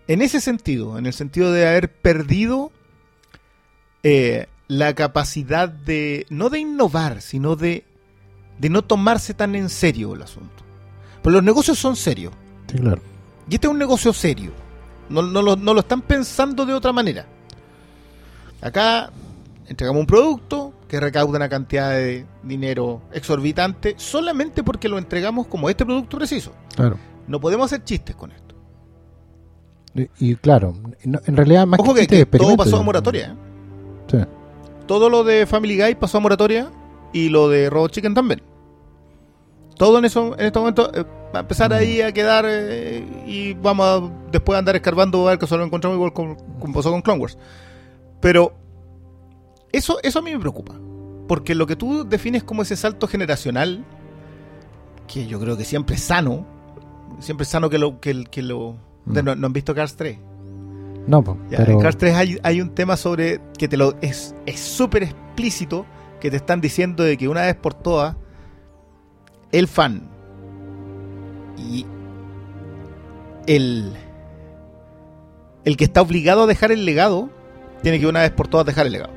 [0.06, 2.72] En ese sentido, en el sentido de haber perdido
[4.02, 7.84] eh, la capacidad de, no de innovar, sino de,
[8.58, 10.64] de no tomarse tan en serio el asunto.
[11.22, 12.32] Pues los negocios son serios.
[12.70, 13.00] Sí, claro.
[13.50, 14.52] Y este es un negocio serio.
[15.08, 17.26] No, no lo, no lo están pensando de otra manera.
[18.60, 19.10] Acá
[19.68, 25.68] entregamos un producto que recauda una cantidad de dinero exorbitante solamente porque lo entregamos como
[25.70, 26.52] este producto preciso.
[26.74, 26.96] claro.
[27.26, 28.54] No podemos hacer chistes con esto.
[29.94, 33.26] Y, y claro, no- en realidad más Ojo que, todo pasó a moratoria.
[33.28, 33.34] ¿eh?
[34.10, 34.18] Sí.
[34.86, 36.70] Todo lo de Family Guy pasó a moratoria
[37.12, 38.40] y lo de Robot Chicken también.
[39.76, 41.04] Todo en eso en este momento eh,
[41.34, 45.32] va a empezar ahí a quedar eh, y vamos a después a andar escarbando a
[45.32, 47.36] ver que solo encontramos igual con- como pasó con Clone Wars.
[48.20, 48.54] Pero
[49.72, 50.74] eso, eso a mí me preocupa.
[51.26, 53.84] Porque lo que tú defines como ese salto generacional,
[55.06, 56.46] que yo creo que siempre es sano,
[57.20, 58.00] siempre es sano que lo...
[58.00, 59.24] Que, que lo Mm.
[59.24, 60.18] no, no han visto Cars 3.
[61.06, 63.94] No, po, Ya, pero En Cars 3 hay, hay un tema sobre que te lo
[64.02, 65.86] es es súper explícito
[66.20, 68.16] que te están diciendo de que una vez por todas
[69.52, 70.02] el fan
[71.56, 71.86] y
[73.46, 73.94] el
[75.64, 77.30] el que está obligado a dejar el legado
[77.82, 79.12] tiene que una vez por todas dejar el legado.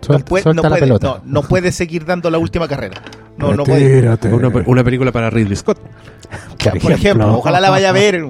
[0.00, 1.06] Suelta, no puede, suelta no la puede- pelota.
[1.24, 3.02] no- no puede seguir dando la última carrera.
[3.36, 4.00] No, no puede.
[4.32, 5.78] Una, una película para Ridley Scott.
[6.82, 8.22] Por ejemplo, ojalá la vaya a ver.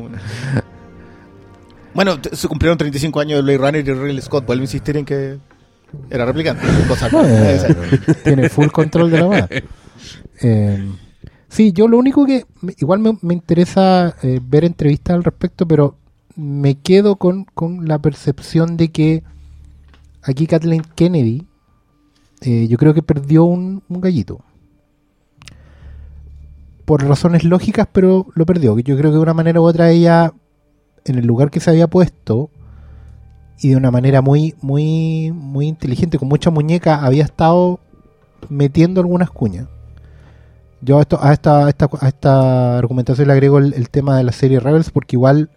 [1.94, 4.46] Bueno, se cumplieron 35 años de Blade Runner y Ridley Scott.
[4.46, 5.38] Vuelve a insistir en que
[6.10, 6.64] era replicante.
[6.86, 9.48] Cosa que- Eh, tiene full control de la weá.
[10.42, 10.88] Eh,
[11.48, 12.44] sí, yo lo único que
[12.76, 15.96] igual me, me interesa eh, ver entrevistas al respecto, pero
[16.36, 19.24] me quedo con, con la percepción de que
[20.22, 21.46] aquí Kathleen Kennedy,
[22.40, 24.40] eh, yo creo que perdió un, un gallito.
[26.84, 28.78] Por razones lógicas, pero lo perdió.
[28.78, 30.32] Yo creo que de una manera u otra ella,
[31.04, 32.50] en el lugar que se había puesto,
[33.60, 37.80] y de una manera muy, muy, muy inteligente, con mucha muñeca, había estado
[38.48, 39.66] metiendo algunas cuñas.
[40.80, 44.32] Yo a, esto, a, esta, esta, esta argumentación le agrego el, el tema de la
[44.32, 45.50] serie Rebels, porque igual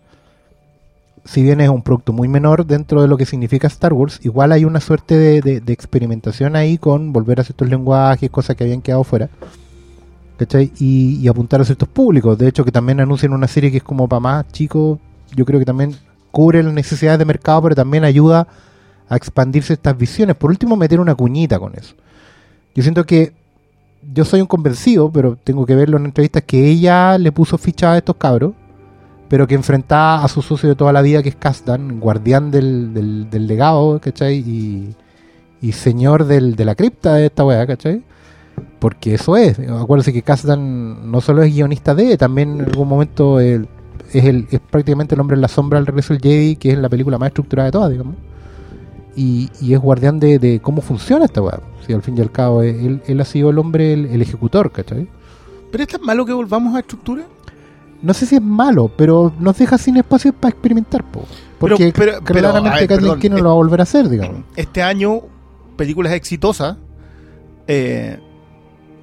[1.23, 4.51] si bien es un producto muy menor dentro de lo que significa Star Wars, igual
[4.51, 8.81] hay una suerte de, de- experimentación ahí con volver a ciertos lenguajes, cosas que habían
[8.81, 9.29] quedado fuera.
[10.37, 10.71] ¿Cachai?
[10.79, 12.35] Y, y apuntar a ciertos públicos.
[12.37, 14.97] De hecho, que también anuncian una serie que es como para más chicos.
[15.35, 15.95] Yo creo que también
[16.31, 18.47] cubre las necesidades de mercado, pero también ayuda
[19.07, 20.35] a expandirse estas visiones.
[20.35, 21.93] Por último, meter una cuñita con eso.
[22.73, 23.33] Yo siento que
[24.11, 27.91] yo soy un convencido, pero tengo que verlo en entrevistas, que ella le puso ficha
[27.93, 28.53] a estos cabros,
[29.31, 32.93] pero que enfrentaba a su socio de toda la vida, que es Kasdan, guardián del,
[32.93, 34.39] del, legado, ¿cachai?
[34.39, 34.93] Y,
[35.61, 38.03] y señor del, de la cripta de esta weá, ¿cachai?
[38.79, 39.57] Porque eso es.
[39.57, 43.69] Acuérdense que Kasdan no solo es guionista de, también en algún momento el-
[44.11, 46.77] es, el, es prácticamente el hombre en la sombra del regreso del Jedi, que es
[46.77, 48.15] la película más estructurada de todas, digamos.
[49.15, 51.61] Y, y es guardián de, cómo funciona esta weá.
[51.87, 54.73] Si al fin y al cabo él, él ha sido el hombre, el, el ejecutor,
[54.73, 55.07] ¿cachai?
[55.71, 57.23] ¿Pero es tan malo que volvamos a estructura?
[58.01, 61.23] No sé si es malo, pero nos deja sin espacio para experimentar, po.
[61.59, 64.37] Porque Pero- pero- claramente Kathleen Keenan eh, lo va a volver a hacer, digamos.
[64.55, 65.21] Este año,
[65.77, 66.77] películas exitosas,
[67.67, 68.19] eh,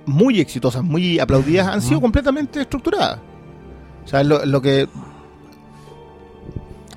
[0.06, 3.20] muy exitosas, muy aplaudidas, han sido completamente estructuradas.
[4.04, 4.88] O sea, lo, lo que...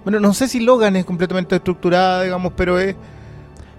[0.04, 2.96] Bueno, no sé si Logan es completamente estructurada, digamos, pero es...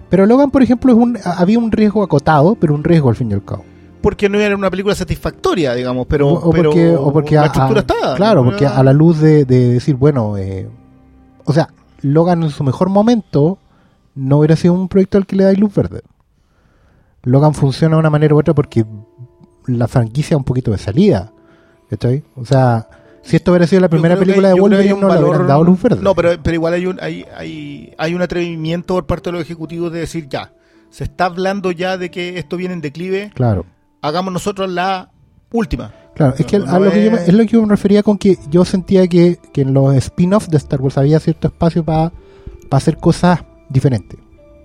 [0.09, 3.31] Pero Logan, por ejemplo, es un, había un riesgo acotado, pero un riesgo al fin
[3.31, 3.65] y al cabo.
[4.03, 7.41] Porque no era una película satisfactoria, digamos, pero, o, o pero porque, o porque la
[7.41, 8.15] a- estructura a- está.
[8.17, 8.49] Claro, ¿no?
[8.51, 10.67] porque a la luz de, de decir, bueno, eh,
[11.45, 11.69] o sea,
[12.01, 13.57] Logan en su mejor momento
[14.13, 16.01] no hubiera sido un proyecto al que le dais luz verde.
[17.23, 18.85] Logan funciona de una manera u otra porque
[19.65, 21.31] la franquicia es un poquito de salida.
[21.89, 22.23] ¿Cachai?
[22.35, 22.87] O sea,
[23.21, 26.01] si esto hubiera sido la primera película de Wolverine, no le hubieran dado luz verde.
[26.01, 29.41] No, pero, pero igual hay un, hay, hay, hay un atrevimiento por parte de los
[29.43, 30.51] ejecutivos de decir ya,
[30.89, 33.65] se está hablando ya de que esto viene en declive, Claro.
[34.03, 35.09] Hagamos nosotros la
[35.51, 35.91] última.
[36.13, 37.69] Claro, es que No, a lo que yo me- es- es lo que yo me
[37.69, 41.47] refería con que yo sentía que, que en los spin-offs de Star Wars había cierto
[41.47, 42.11] espacio para
[42.69, 43.39] hacer cosas
[43.69, 44.19] diferentes.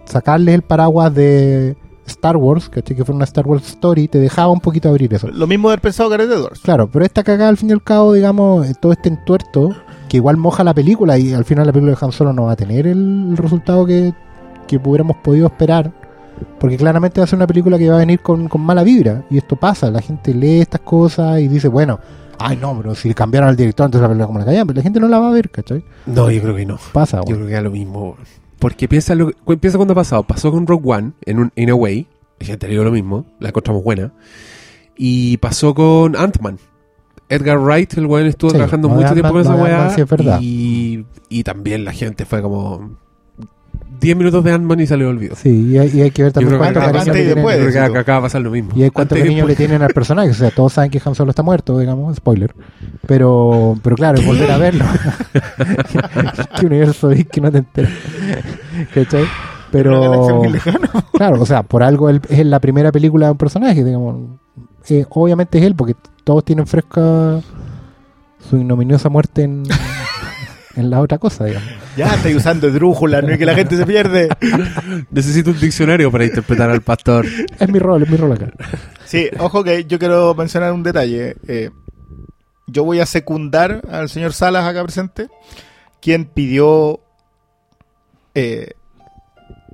[0.04, 2.96] Sacarles el paraguas de Star Wars, ¿cachai?
[2.96, 5.28] que fue una Star Wars Story, te dejaba un poquito abrir eso.
[5.28, 6.60] Lo mismo de haber pensado Gareth Edwards.
[6.60, 9.70] Claro, pero esta cagada al fin y al cabo, digamos, eh, todo este entuerto,
[10.08, 12.52] que igual moja la película y al final la película de Han Solo no va
[12.52, 14.14] a tener el, el resultado que,
[14.66, 15.92] que hubiéramos podido esperar.
[16.58, 19.24] Porque claramente va a ser una película que va a venir con, con mala vibra.
[19.30, 21.98] Y esto pasa, la gente lee estas cosas y dice, bueno,
[22.38, 24.82] ay no, pero si cambiaron al director, entonces la película como la callan, pero la
[24.82, 25.84] gente no la va a ver, ¿cachai?
[26.06, 26.78] No, yo creo que no.
[26.92, 27.36] Pasa, Yo weón.
[27.38, 28.16] creo que es lo mismo.
[28.58, 30.22] Porque piensa, lo, piensa cuando ha pasado.
[30.24, 32.06] Pasó con Rogue One, en un In a Way.
[32.40, 33.24] Y gente le digo lo mismo.
[33.40, 34.12] La encontramos buena.
[34.96, 36.58] Y pasó con Ant-Man.
[37.28, 39.76] Edgar Wright, el weón estuvo Sí, trabajando mucho tiempo con esa weá.
[39.76, 40.38] Ant-Man sí es verdad.
[40.40, 42.96] y, y también la gente fue como
[44.00, 45.34] 10 minutos de Ant-Man y se le olvidó.
[45.36, 47.56] Sí, y hay, y hay que ver también cuánto cariño antes le y tienen- después.
[47.56, 47.90] Yo creo que eso.
[47.90, 48.70] acá, acá va a pasar lo mismo.
[48.76, 49.68] Y hay cuánto Antes y cariño le después.
[49.68, 50.30] tienen al personaje.
[50.30, 52.54] O sea, todos saben que Han Solo está muerto, digamos, spoiler.
[53.06, 54.84] Pero, pero claro, volver a verlo.
[56.60, 57.92] ¿Qué universo es que no te enteras?
[58.94, 59.22] ¿Cachai?
[59.22, 60.88] Una galaxia Pero, muy lejana.
[61.12, 64.16] claro, o sea, por algo él es la primera película de un personaje, digamos.
[64.88, 67.40] Eh, obviamente es él, porque todos tienen fresca
[68.48, 69.64] su ignominiosa muerte en,
[70.78, 71.68] en la otra cosa, digamos.
[71.96, 74.28] Ya estoy usando drújula, no es que la gente se pierde.
[75.10, 77.26] Necesito un diccionario para interpretar al pastor.
[77.58, 78.52] Es mi rol, es mi rol acá.
[79.04, 81.36] Sí, ojo que yo quiero mencionar un detalle.
[81.48, 81.70] Eh,
[82.68, 85.28] yo voy a secundar al señor Salas acá presente,
[86.00, 87.00] quien pidió
[88.36, 88.74] eh,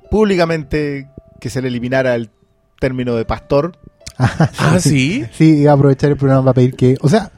[0.09, 1.07] públicamente
[1.39, 2.31] que se le eliminara el
[2.79, 3.77] término de pastor.
[4.17, 5.25] Ah, sí.
[5.33, 6.97] Sí, iba a aprovechar el programa para pedir que.
[7.01, 7.31] O sea,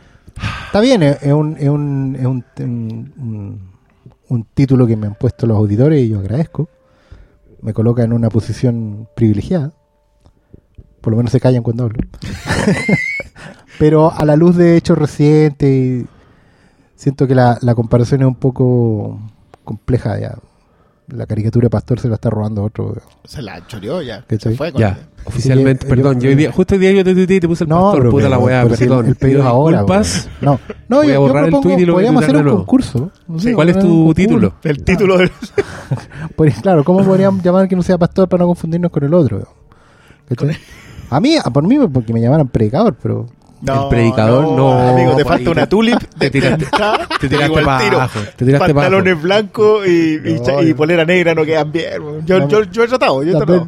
[0.67, 3.71] está bien, es un, es un, es un, un- un-
[4.30, 6.69] un título que me han puesto los auditores y yo agradezco.
[7.62, 9.71] Me coloca en una posición privilegiada.
[11.01, 11.99] Por lo menos se callan cuando hablo.
[13.80, 16.06] Pero a la luz de hechos recientes,
[16.95, 19.19] siento que la, la comparación es un poco
[19.63, 20.38] compleja ya.
[21.10, 22.96] La caricatura de Pastor se la está robando otro.
[23.24, 24.26] Se la choreó ya.
[24.28, 26.20] Se fue con Ya, oficialmente, Sí, perdón.
[26.20, 28.12] Yo, hoy día, justo hoy día yo te tuiteé y te puse el pastor, pero
[28.12, 29.06] puta la weá, pero si el- perdón.
[29.06, 29.78] El, pedido ahora.
[29.78, 30.30] disculpas.
[30.41, 32.43] No, no Voy a borrar yo el tuit y lo voy a podríamos hacer un
[32.43, 32.58] nuevo.
[32.60, 33.12] concurso.
[33.28, 34.13] No sé, ¿Cuál es tu concurso.
[34.15, 34.54] título?
[34.63, 35.32] El título del...
[36.36, 39.48] Pues, claro, ¿cómo podríamos llamar que no sea pastor para no confundirnos con el otro?
[40.28, 40.58] ¿Cachai?
[41.10, 43.28] A mí, a por mí, porque me llamaran predicador, pero
[43.65, 45.98] El predicador, no, Amigo, te falta una tulip.
[46.20, 46.67] te tiraste-
[47.20, 47.96] te tiraste digo al pa' tiro.
[47.98, 49.89] abajo, te tiraste pa' Pantalones blancos y,
[50.24, 51.93] y, No, y yo- polera negra no quedan bien.
[52.26, 53.67] Yo, No, yo, yo he tratado, yo he tratado.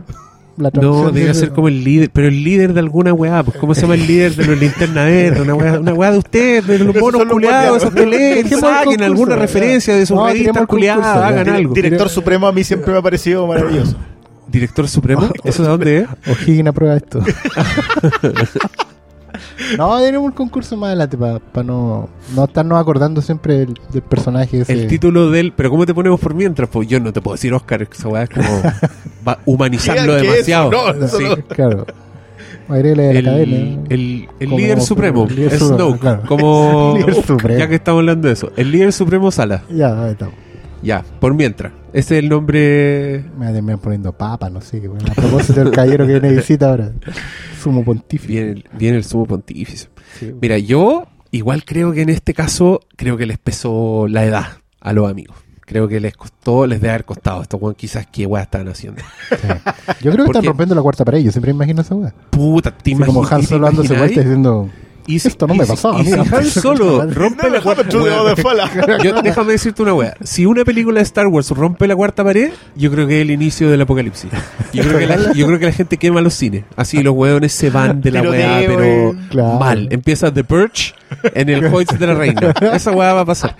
[0.57, 3.73] la No, dice- ser como el líder, pero el líder de alguna weá, pues ¿cómo
[3.73, 5.41] se llama el líder de los linterna verde?
[5.41, 9.95] Una weá, una weá de ustedes, de los monos culiados, esos el saquen alguna referencia
[9.95, 11.73] de sus No, revistas culiadas, hagan algo.
[11.73, 13.95] Director Supremo a mí siempre me ha parecido maravilloso.
[14.47, 15.29] ¿Director Supremo?
[15.43, 16.07] ¿Eso de dónde es?
[16.27, 17.21] O'Higgins aprueba esto.
[19.77, 24.61] No, tenemos un concurso más adelante para no, no estarnos acordando siempre del, del personaje
[24.61, 24.73] ese.
[24.73, 25.51] El título del.
[25.53, 26.69] Pero ¿cómo te ponemos por mientras?
[26.69, 28.47] Pues yo no te puedo decir Oscar, esa weá es como.
[29.27, 30.71] Va humanizarlo demasiado.
[30.71, 31.23] eso, no, eso Sí.
[31.27, 31.35] no.
[31.55, 31.85] Claro.
[32.69, 33.57] De la El, cadena.
[33.89, 36.21] el, el Como- líder supremo, el líder es supremo, Snoke, claro.
[36.27, 37.59] como El líder supremo.
[37.59, 40.35] ya que estamos hablando de eso, el líder supremo Sala, Ya, ahí estamos.
[40.81, 44.79] Ya, por mientras, ese es el nombre, Me va a terminar poniendo papa, no sé.
[44.87, 46.91] Bueno, a propósito del caballero que viene de visita ahora.
[47.61, 48.27] Sumo pontífice.
[48.31, 49.89] viene, el- viene el sumo pontífice.
[50.19, 50.33] Sí.
[50.41, 54.45] Mira, yo igual creo que en este caso, creo que les pesó la edad
[54.79, 55.35] a los amigos.
[55.65, 57.43] Creo que les costó, les debe haber costado.
[57.43, 59.03] Estos weón quizás qué weá estaban haciendo.
[59.29, 59.47] Sí.
[60.01, 61.19] Yo creo que están rompiendo la cuarta pared.
[61.19, 62.11] Yo siempre imagino esa weá.
[62.31, 64.67] Puta, te Así como Han ¿te Solo dándose diciendo.
[65.07, 66.13] Y si- Esto no y me si- pasaba Y si.
[66.13, 67.83] Han Solo rompe la cuarta
[69.03, 70.15] Yo- déjame decirte una wea.
[70.23, 73.31] Si una película de Star Wars rompe la cuarta pared, yo creo que es el
[73.31, 74.29] inicio del apocalipsis.
[74.73, 76.63] Yo creo que la, yo creo que la gente quema los cines.
[76.75, 79.15] Así los weones se van de la pero.
[79.29, 79.59] Claro.
[79.59, 79.87] mal.
[79.91, 80.93] Empieza The Purge
[81.33, 82.53] en el Hoyts de la Reina.
[82.73, 83.55] Esa wea va a pasar.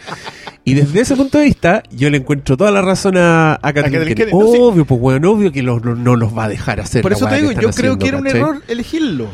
[0.65, 4.13] Y desde ese punto de vista, yo le encuentro toda la razón a, a Kathleen
[4.13, 4.31] Kennedy.
[4.33, 7.01] Obvio, pues weón, obvio que los- no, no los va a dejar hacer.
[7.01, 8.39] Por eso te digo, yo creo haciendo, que era un ¿cachai?
[8.41, 9.27] error elegirlo.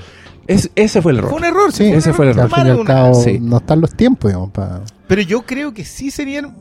[0.47, 1.29] Es- ese fue el error.
[1.31, 1.85] Fue un error, sí.
[1.85, 2.43] Sí, ese fue el error.
[2.43, 3.39] al fin y al cabo Sí.
[3.39, 4.81] no están los tiempos, digamos, para.
[5.07, 6.55] Pero yo creo que sí serían.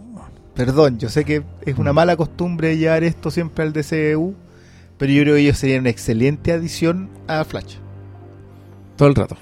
[0.54, 4.34] Perdón, yo sé que es una mala costumbre llevar esto siempre al DCU.
[4.96, 7.74] Pero yo creo que ellos serían una excelente adición a Flash.
[8.96, 9.36] Todo el rato.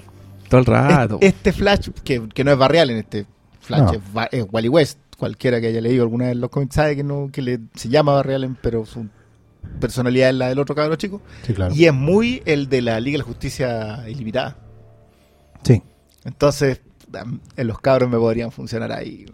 [0.49, 1.17] Todo el rato.
[1.21, 3.25] Es- Este Flash, que, que no es Barrial en este
[3.61, 3.91] Flash, No.
[3.93, 4.01] es,
[4.31, 4.97] es Wally West.
[5.17, 8.13] Cualquiera que haya leído alguna vez los cómics sabe que, no, que le, se llama
[8.13, 9.05] Barrial, pero su
[9.79, 11.21] personalidad es la del otro cabrón chico.
[11.45, 11.73] Sí, claro.
[11.73, 14.57] Y es muy el de la Liga de la Justicia Ilimitada.
[15.63, 15.81] Sí.
[16.25, 16.81] Entonces,
[17.57, 19.25] en los cabros me podrían funcionar ahí.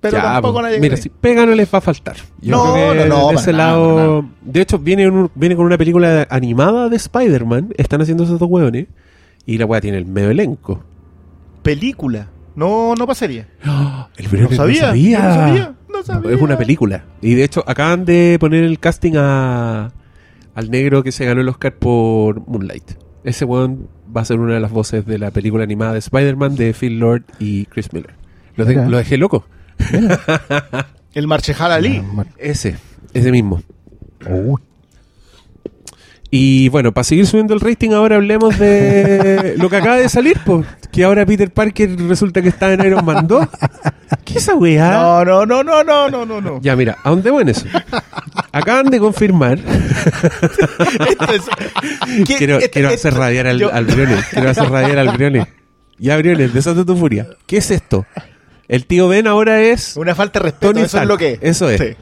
[0.00, 2.16] Pero Ya, tampoco pues, nadie Mira, si pega no les va a faltar.
[2.40, 3.96] Yo No, creo que no, no, de ese nada, lado.
[4.22, 4.32] nada.
[4.42, 7.74] De hecho, viene, un- viene con una película animada de Spider-Man.
[7.76, 8.86] Están haciendo esos dos hueones.
[9.44, 10.84] Y la weá tiene el medio elenco.
[11.62, 12.28] Película.
[12.54, 13.48] No, no pasaría.
[14.16, 15.74] El No sabía, no sabía.
[15.98, 16.34] No sabía.
[16.34, 17.04] Es una película.
[17.20, 19.92] Y de hecho, acaban de poner el casting a
[20.54, 22.92] al negro que se ganó el Oscar por Moonlight.
[23.24, 26.56] Ese weón va a ser una de las voces de la película animada de Spider-Man
[26.56, 28.14] de Phil Lord y Chris Miller.
[28.56, 28.88] Lo, de- Mira.
[28.88, 29.44] lo dejé loco.
[31.14, 32.02] El Marchejal Ali.
[32.16, 32.24] Ah.
[32.38, 32.76] Ese,
[33.14, 33.62] ese mismo.
[34.28, 34.60] Uy,
[36.30, 40.36] Y bueno, para seguir subiendo el rating, ahora hablemos de lo que acaba de salir,
[40.44, 40.66] pues.
[40.92, 43.46] Que ahora Peter Parker resulta que está en Iron Man 2.
[44.24, 44.90] ¿Qué es esa weá?
[44.92, 46.60] No, no, no, no, no, no, no, no.
[46.62, 47.66] Ya, mira, ¿a dónde voy en eso?
[48.52, 49.58] Acaban de confirmar.
[49.58, 51.42] Esto es-
[52.26, 54.24] ¿Qué- quiero esto- quiero esto- hacer radiar al, yo- al Briones.
[54.30, 55.46] Quiero hacer radiar al Briones.
[55.98, 57.26] Ya, Briones, desata tu furia.
[57.46, 58.06] ¿Qué es esto?
[58.68, 59.96] El tío Ben ahora es.
[59.96, 61.38] Una falta de respeto, Tony eso es Stark, lo que es.
[61.42, 61.80] eso es.
[61.80, 61.96] Sí.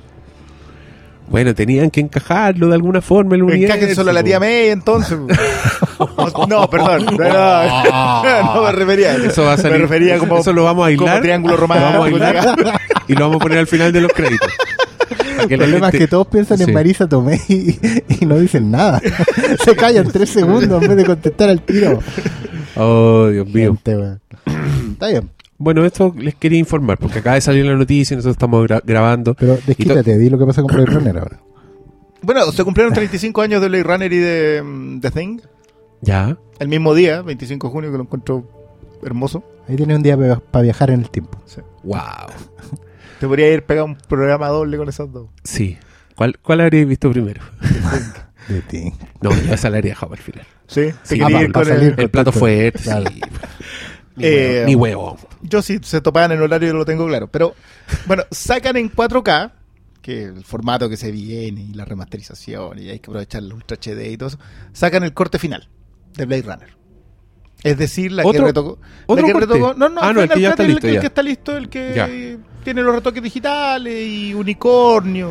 [1.28, 3.74] Bueno, tenían que encajarlo de alguna forma en el universo.
[3.76, 4.38] Encajen solo a la tía.
[4.38, 5.18] May, entonces.
[6.48, 7.04] no, perdón.
[7.06, 9.24] No, no, no me refería a eso.
[9.26, 9.72] Eso va a salir.
[9.72, 11.08] Me refería como, eso lo vamos a aislar.
[11.10, 12.24] como triángulo Lo vamos a romántico.
[12.24, 14.50] aislar y lo vamos a poner al final de los créditos.
[15.48, 16.64] El problema es que todos piensan Sí.
[16.64, 17.78] en Marisa Tomei y,
[18.20, 19.00] y no dicen nada.
[19.64, 22.00] Se callan tres segundos en vez de contestar al tiro.
[22.76, 23.76] Oh, Dios mío.
[23.84, 24.18] Gente.
[24.92, 28.34] Está bien, Bueno, esto les quería informar, porque acaba de salir la noticia y nosotros
[28.34, 29.34] estamos gra- grabando.
[29.34, 31.40] pero desquítate, di lo que pasa con Blade Runner ahora.
[32.22, 35.38] Bueno, se cumplieron 35 años de Blade Runner y de mm, The Thing.
[36.02, 36.36] Ya.
[36.58, 38.50] El mismo día, 25 de junio, que lo encuentro
[39.02, 39.44] hermoso.
[39.68, 40.16] Ahí tienes un día
[40.50, 41.38] para viajar en el tiempo.
[41.84, 41.96] Wow.
[43.20, 45.28] Te podría ir pegado un programa doble con esas dos.
[45.44, 45.78] Sí.
[46.16, 47.40] ¿Cuál, cuál habríais visto primero?
[48.48, 48.92] De ti.
[49.22, 50.46] No, yo esa la haría al final.
[50.66, 51.94] Sí, Sí, ah, ir con salir.
[51.96, 53.10] el- El plato fuerte, Claro.
[53.10, 53.20] sí.
[54.18, 54.66] Eh, huevo.
[54.66, 55.18] Ni huevo.
[55.42, 57.28] Yo sí, se topaban en horario, lo tengo claro.
[57.28, 57.54] Pero,
[58.06, 59.52] bueno, sacan en 4K,
[60.02, 63.76] que el formato que se viene y la remasterización, y hay que aprovechar el Ultra
[63.76, 64.38] HD y todo eso,
[64.72, 65.68] sacan el corte final
[66.14, 66.76] de Blade Runner.
[67.62, 68.78] Es decir, la que ¿Otro- retocó.
[69.06, 69.74] otro la que retocó.
[69.74, 71.56] No, no, Ah, no, el que ya está el listo, que- el que está listo,
[71.56, 72.08] el que Ya.
[72.62, 75.30] tiene los retoques digitales y unicornio.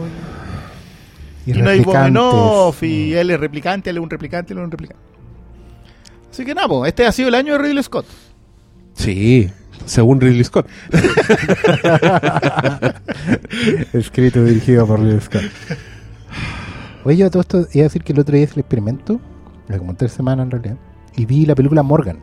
[1.46, 1.80] Y, Y, no hay.
[1.82, 5.04] Bogenoff, y él es replicante, él es un replicante, él es un replicante.
[6.32, 8.06] Así que nada, este ha sido el año de Ridley Scott.
[8.96, 9.50] Sí.
[9.86, 10.68] Según Ridley Scott.
[13.94, 15.44] Escrito y dirigido por Ridley Scott.
[17.04, 19.20] Oye, yo a todo esto iba a decir que el otro día hice el experimento,
[19.70, 20.78] hace como tres semanas en realidad,
[21.16, 22.20] y vi la película Morgan.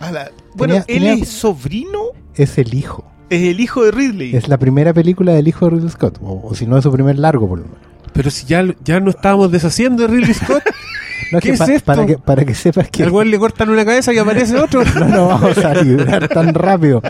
[0.00, 2.00] Ah, la- bueno, Tenía- él tenía- es sobrino,
[2.34, 3.04] Es el hijo.
[3.28, 4.34] es el hijo de Ridley.
[4.34, 6.18] Es la primera película del hijo de Ridley Scott.
[6.22, 7.80] O, o si no es su primer largo, por lo menos.
[8.12, 10.62] Pero si ya, ya no estábamos deshaciendo de Ridley Scott,
[11.32, 11.86] No, ¿Qué que es pa- esto?
[11.86, 14.84] Para que, para que sepas que al güey le cortan una cabeza y aparece otro.
[14.84, 17.02] no nos vamos a librar tan rápido.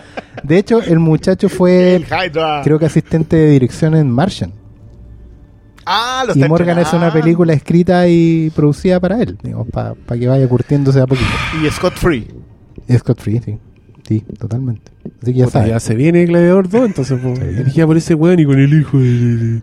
[0.43, 2.03] De hecho, el muchacho fue,
[2.63, 4.53] creo que asistente de dirección en Martian.
[5.85, 9.37] Ah, lo Y Morgan es una película escrita y producida para él,
[9.73, 11.29] para que vaya curtiéndose a poquito.
[11.63, 12.27] Y Scott Free.
[12.87, 13.57] Es Scott Free, sí.
[14.07, 14.89] Sí, totalmente.
[15.21, 15.69] Así que ya sabes.
[15.69, 18.97] ya se viene Gladiador 2, entonces pues, dirigida por ese weón y con el hijo
[18.97, 19.61] de, de- de-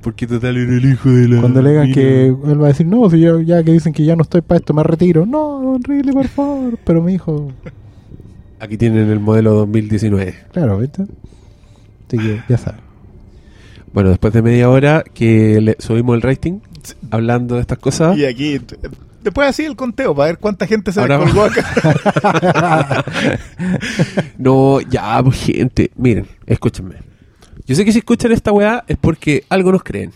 [0.00, 1.40] Porque total era el hijo de la.
[1.40, 1.94] Cuando le digan mina.
[1.94, 4.40] que él va a decir, no, si yo, ya que dicen que ya no estoy
[4.40, 5.26] para esto, me retiro.
[5.26, 6.76] No, don Ridley, por favor.
[6.84, 7.52] Pero mi hijo,
[8.58, 10.34] Aquí tienen el modelo 2019.
[10.52, 11.02] claro, ¿viste?
[12.08, 12.80] Así que ya sabes.
[13.92, 16.58] Bueno, después de media hora que le subimos el rating,
[17.12, 18.16] hablando de estas cosas.
[18.18, 18.58] Y aquí,
[19.24, 23.04] después así el conteo para ver cuánta gente se Ahora descolgó acá.
[24.38, 26.96] No, ya, pues gente, miren, escúchenme.
[27.66, 30.12] Yo sé que si escuchan esta weá es porque algo nos creen.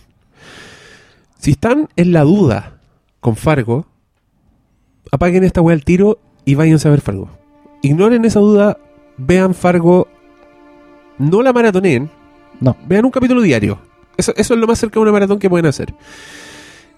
[1.38, 2.75] Si están en la duda
[3.21, 3.87] con Fargo,
[5.11, 7.31] apaguen esta weá al tiro y váyanse a ver Fargo.
[7.83, 8.77] Ignoren esa duda,
[9.16, 10.09] vean Fargo,
[11.18, 12.11] no la maratonen,
[12.61, 12.77] No.
[12.87, 13.79] vean un capítulo diario.
[14.16, 15.94] Eso, eso es lo más cerca de una maratón que pueden hacer.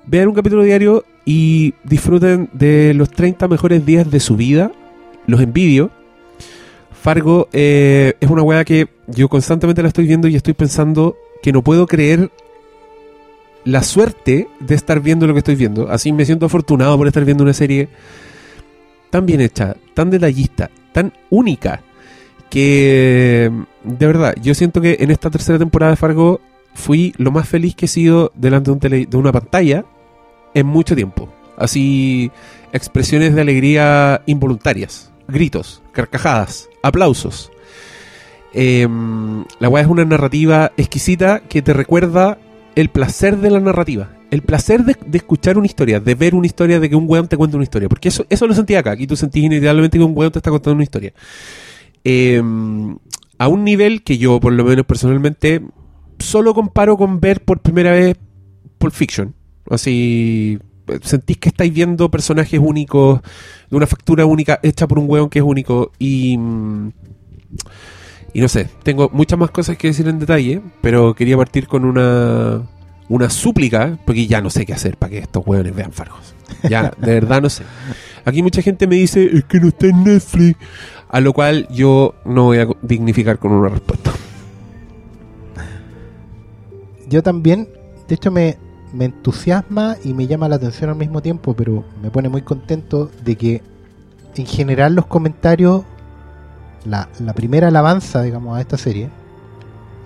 [0.07, 4.73] Vean un capítulo diario y disfruten de los 30 mejores días de su vida.
[5.27, 5.91] Los envidio.
[6.93, 11.53] Fargo eh, es una weá que yo constantemente la estoy viendo y estoy pensando que
[11.53, 12.31] no puedo creer
[13.65, 15.91] la suerte de estar viendo lo que estoy viendo.
[15.91, 17.89] Así me siento afortunado por estar viendo una serie
[19.11, 21.83] tan bien hecha, tan detallista, tan única,
[22.49, 23.51] que
[23.85, 26.41] de verdad, yo siento que en esta tercera temporada de Fargo
[26.75, 29.85] fui lo más feliz que he sido delante de, una pantalla
[30.55, 31.33] en mucho tiempo.
[31.57, 32.31] Así,
[32.73, 37.51] expresiones de alegría involuntarias, gritos, carcajadas, aplausos.
[38.53, 42.39] Em, la weá es una narrativa exquisita que te recuerda
[42.75, 44.11] el placer de la narrativa.
[44.31, 47.37] El placer de, escuchar una historia, de ver una historia, de que un weón te
[47.37, 47.89] cuente una historia.
[47.89, 48.93] Porque eso, eso lo sentí acá.
[48.93, 51.13] Aquí tú sentís inevitablemente que un weón te está contando una historia.
[52.05, 52.97] Em,
[53.39, 55.63] a un nivel que yo, por lo menos personalmente,
[56.21, 58.17] solo comparo con ver por primera vez
[58.79, 59.35] Pulp Fiction.
[59.69, 60.59] Así,
[61.03, 63.21] sentís que estáis viendo personajes únicos,
[63.71, 65.93] de una factura única, hecha por un weón que es único.
[65.99, 66.37] Y.
[66.39, 66.91] mm,
[68.33, 71.85] Y no sé, tengo muchas más cosas que decir en detalle, pero quería partir con
[71.85, 72.63] una.
[73.09, 76.33] Una súplica, porque ya no sé qué hacer para que estos hueones vean Fargos.
[76.69, 77.65] Ya, de verdad no sé.
[78.25, 80.57] Aquí mucha gente me dice, es que no está en Netflix.
[81.09, 84.13] A lo cual yo no voy a dignificar con una respuesta.
[87.11, 87.69] Yo también,
[88.09, 88.57] de hecho, me,
[88.95, 93.11] me entusiasma y me llama la atención al mismo tiempo, pero me pone muy contento
[93.25, 93.63] de que
[94.37, 95.83] en general los comentarios,
[96.85, 99.11] la, la primera alabanza, digamos, a esta serie,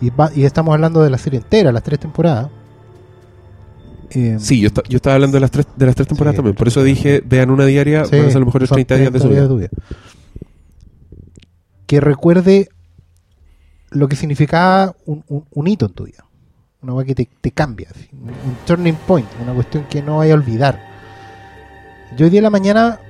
[0.01, 2.49] y, va- y estamos hablando de la serie entera, las tres temporadas.
[4.11, 6.37] eh, Sí, yo, esta- yo estaba hablando de las tres, de las tres temporadas Sí.
[6.39, 6.57] también.
[6.57, 9.29] Por eso dije, vean una diaria, Sí, a lo mejor son 30 días de su
[9.29, 9.69] 30 vida.
[11.87, 12.69] Que recuerde
[13.91, 16.25] lo que significaba un, un- un hito en tu vida.
[16.85, 17.89] Una cosa que te, cambia.
[18.13, 18.31] Un,
[18.67, 19.27] turning point.
[19.43, 20.81] Una cuestión que no vaya a olvidar.
[22.17, 23.01] Yo hoy día en la mañana.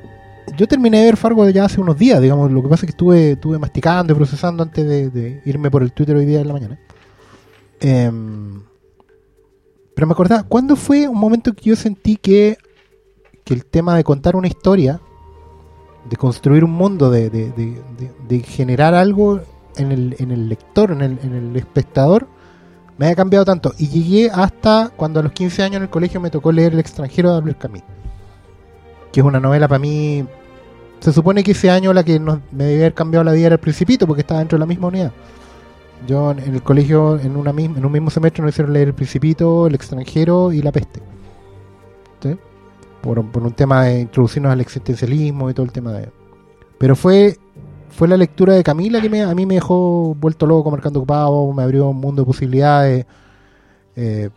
[0.56, 2.52] Yo terminé de ver Fargo ya hace unos días, digamos.
[2.52, 5.82] Lo que pasa es que estuve, estuve masticando y procesando antes de, de irme por
[5.82, 6.78] el Twitter hoy día en la mañana.
[7.80, 8.62] Em,
[9.94, 12.56] pero me acordaba, ¿cuándo fue un momento que yo sentí que,
[13.44, 15.00] que el tema de contar una historia,
[16.08, 19.40] de construir un mundo, de, de- de- de- de generar algo
[19.76, 22.28] en el, en el lector, en el, en el espectador,
[22.98, 23.72] me había cambiado tanto?
[23.78, 26.78] Y llegué hasta cuando a los 15 años en el colegio me tocó leer El
[26.80, 27.82] extranjero de Albert Camus,
[29.12, 30.24] que es una novela para mí...
[31.00, 33.54] Se supone que ese año la que nos- me debía haber cambiado la vida era
[33.56, 35.12] el Principito, porque estaba dentro de la misma unidad.
[36.06, 39.66] Yo en el colegio, en, una, en un mismo semestre, nos hicieron leer El Principito,
[39.66, 41.02] El extranjero y La peste.
[42.22, 42.36] ¿Sí?
[43.02, 46.10] Por, por un tema de introducirnos al existencialismo y todo el tema de...
[46.78, 47.36] Pero fue
[47.96, 51.52] fue la lectura de Camila que me, a mí me dejó vuelto loco, marcando ocupado,
[51.52, 53.06] me abrió un mundo de posibilidades.
[53.96, 54.30] eh,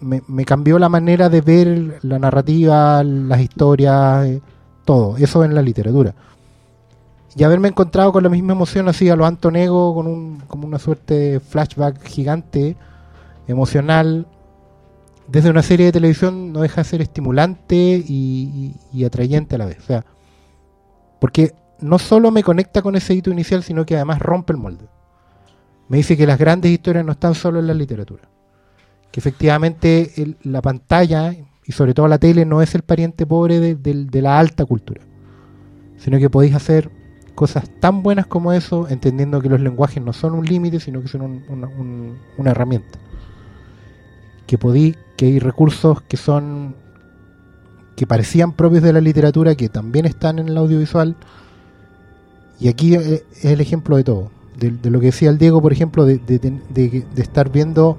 [0.00, 4.40] me, me cambió la manera de ver la narrativa, las historias, eh,
[4.84, 5.16] todo.
[5.16, 6.14] Eso en la literatura.
[7.36, 10.78] Y haberme encontrado con la misma emoción así a lo Antonego, con un, como una
[10.78, 12.76] suerte de flashback gigante,
[13.48, 14.26] emocional,
[15.26, 17.74] desde una serie de televisión no deja de ser estimulante
[18.06, 19.78] y, y- y atrayente a la vez.
[19.78, 20.04] O sea,
[21.18, 24.86] porque no solo me conecta con ese hito inicial, sino que además rompe el molde.
[25.88, 28.28] Me dice que las grandes historias no están solo en la literatura.
[29.10, 31.34] Que efectivamente la pantalla
[31.66, 35.02] y sobre todo la tele no es el pariente pobre de, la alta cultura.
[35.98, 36.90] Sino que podéis hacer
[37.34, 41.08] cosas tan buenas como eso, entendiendo que los lenguajes no son un límite, sino que
[41.08, 42.98] son un- una, un- una herramienta.
[44.46, 46.76] Que podí, que hay recursos que son
[47.96, 51.16] que parecían propios de la literatura, que también están en el audiovisual.
[52.60, 54.30] Y aquí eh, es el ejemplo de todo.
[54.58, 57.98] De, lo que decía el Diego, por ejemplo, de- de- de estar viendo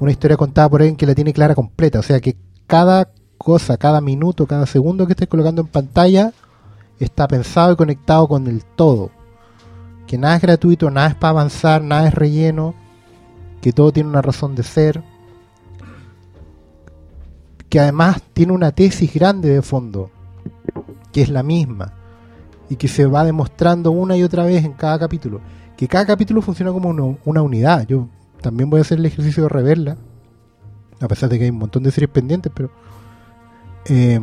[0.00, 2.00] una historia contada por alguien que la tiene clara completa.
[2.00, 2.36] O sea que
[2.66, 6.32] cada cosa, cada minuto, cada segundo que estés colocando en pantalla
[6.98, 9.10] está pensado y conectado con el todo.
[10.06, 12.74] Que nada es gratuito, nada es para avanzar, nada es relleno,
[13.60, 15.02] que todo tiene una razón de ser.
[17.68, 20.10] Que además tiene una tesis grande de fondo,
[21.12, 21.92] que es la misma,
[22.68, 25.40] y que se va demostrando una y otra vez en cada capítulo.
[25.76, 27.86] Que cada capítulo funciona como una, una unidad.
[27.86, 28.08] Yo
[28.40, 29.96] también voy a hacer el ejercicio de reverla,
[31.00, 32.70] a pesar de que hay un montón de series pendientes, pero
[33.86, 34.20] eh,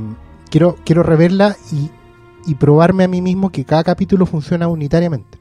[0.50, 1.89] quiero, quiero reverla y,
[2.50, 5.38] y probarme a mí mismo que cada capítulo funciona unitariamente.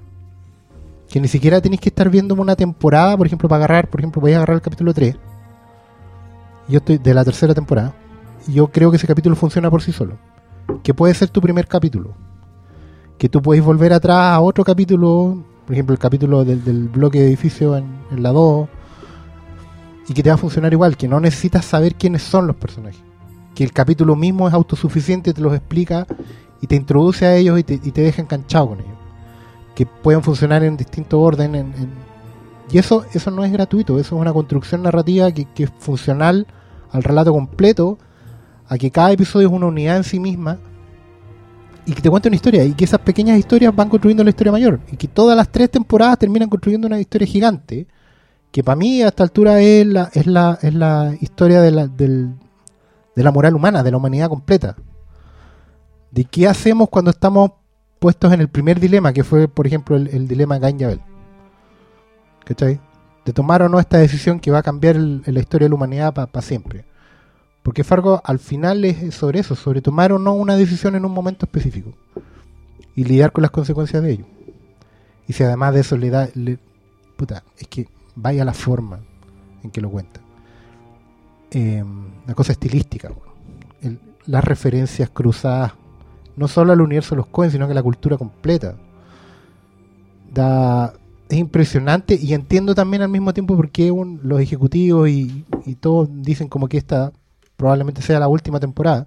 [1.08, 4.20] Que ni siquiera tenéis que estar viendo una temporada, por ejemplo, para agarrar, por ejemplo,
[4.20, 5.16] voy a agarrar el capítulo 3.
[6.68, 7.94] Yo estoy de la tercera temporada.
[8.46, 10.18] Y yo creo que ese capítulo funciona por sí solo.
[10.84, 12.14] Que puede ser tu primer capítulo.
[13.20, 17.26] Que tú podéis volver atrás a otro capítulo, por ejemplo, el capítulo del, bloque de
[17.26, 18.66] edificio en, en la 2.
[20.08, 23.02] Y que te va a funcionar igual, que no necesitas saber quiénes son los personajes.
[23.54, 26.06] Que el capítulo mismo es autosuficiente, te los explica
[26.62, 28.96] y te introduce a ellos y te, y te deja enganchado con ellos.
[29.74, 31.54] Que pueden funcionar en distinto orden.
[31.56, 32.10] en- en-
[32.72, 36.46] y eso, eso no es gratuito, eso es una construcción narrativa que es funcional
[36.90, 37.98] al relato completo,
[38.66, 40.58] a que cada episodio es una unidad en sí misma
[41.86, 44.52] y que te cuenta una historia y que esas pequeñas historias van construyendo la historia
[44.52, 47.86] mayor y que todas las tres temporadas terminan construyendo una historia gigante
[48.52, 51.86] que para mí a esta altura es la, es la, es la historia de la,
[51.86, 52.34] del-
[53.16, 54.76] de la moral humana, de la humanidad completa
[56.10, 57.52] de qué hacemos cuando estamos
[57.98, 61.00] puestos en el primer dilema, que fue, por ejemplo, el, dilema de Cain y Abel.
[62.44, 62.80] ¿Cachai?
[63.24, 65.74] De tomar o no esta decisión que va a cambiar el- la historia de la
[65.76, 66.84] humanidad para siempre.
[67.62, 71.12] Porque Fargo al final es sobre eso, sobre tomar o no una decisión en un
[71.12, 71.92] momento específico.
[72.96, 74.24] Y lidiar con las consecuencias de ello.
[75.28, 76.28] Y si además de eso le da...
[77.16, 77.86] puta, es que
[78.16, 79.00] vaya la forma
[79.62, 80.20] en que lo cuenta.
[81.50, 81.82] Eh,
[82.24, 83.10] una cosa estilística.
[84.26, 85.72] las referencias cruzadas
[86.36, 88.76] no solo al universo de los Cohen, sino que a la cultura completa.
[90.32, 90.94] Da,
[91.28, 93.92] es impresionante y entiendo también al mismo tiempo por qué
[94.22, 97.12] los ejecutivos y, y todos dicen como que esta
[97.60, 99.06] probablemente sea la última temporada,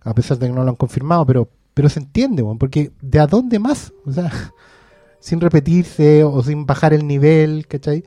[0.00, 3.28] a pesar de que no lo han confirmado, pero, pero se entiende, porque ¿de a
[3.28, 3.92] dónde más?
[4.04, 4.32] O sea,
[5.20, 8.02] sin repetirse o sin bajar el nivel, ¿cachai?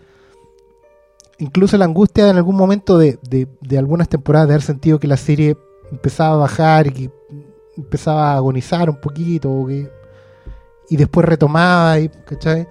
[1.39, 5.15] Incluso la angustia en algún momento de, de, algunas temporadas de haber sentido que la
[5.15, 5.55] serie
[5.93, 7.11] empezaba a bajar y que
[7.77, 9.65] empezaba a agonizar un poquito
[10.89, 12.67] y después retomaba y, ¿cachai?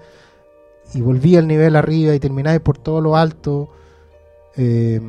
[0.93, 3.69] y volvía al nivel arriba y terminaba por todo lo alto
[4.59, 4.99] Eh,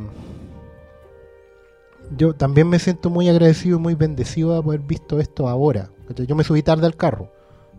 [2.16, 5.90] yo también me siento muy agradecido y muy bendecido de haber visto esto ahora
[6.26, 7.30] yo me subí tarde al carro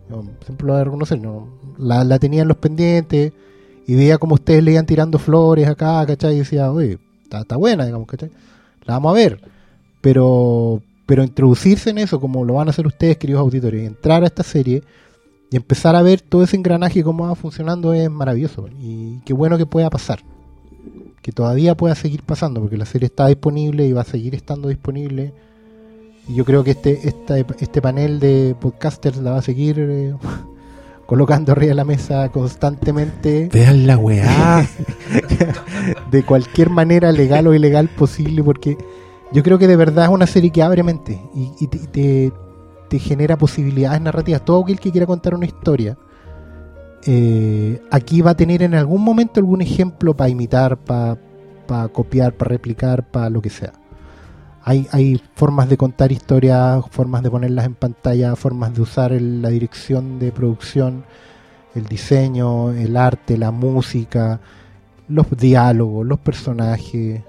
[0.08, 1.48] yo siempre lo voy a reconocer ¿no?
[1.78, 3.32] la, la tenía en los pendientes
[3.86, 6.36] y veía como ustedes le iban tirando flores acá ¿cachai?
[6.36, 6.98] y decía oye
[7.30, 8.30] está, buena digamos ¿cachai?
[8.84, 9.40] la vamos a ver
[10.00, 14.22] pero pero introducirse en eso como lo van a hacer ustedes queridos auditores y entrar
[14.22, 14.82] a esta serie
[15.50, 19.58] y empezar a ver todo ese engranaje cómo va funcionando es maravilloso y qué bueno
[19.58, 20.20] que pueda pasar
[21.22, 24.68] que todavía pueda seguir pasando porque la serie está disponible y va a seguir estando
[24.68, 25.32] disponible
[26.28, 30.14] y yo creo que este esta- este panel de podcasters la va a seguir eh,
[31.06, 34.66] colocando arriba de la mesa constantemente Vean la weá.
[36.10, 38.76] de cualquier manera legal o ilegal posible porque
[39.32, 42.32] yo creo que de verdad es una serie que abre mente y, y te, te-
[42.88, 44.44] te genera posibilidades narrativas.
[44.44, 45.96] Todo aquel que quiera contar una historia
[47.06, 51.16] eh, aquí va a tener en algún momento algún ejemplo para imitar, para
[51.92, 53.72] copiar, para replicar, para lo que sea.
[54.62, 59.48] Hay, hay formas de contar historias, formas de ponerlas en pantalla, formas de usar la
[59.48, 61.04] dirección de producción,
[61.74, 64.40] el diseño, el arte, la música,
[65.08, 67.22] los diálogos, los personajes.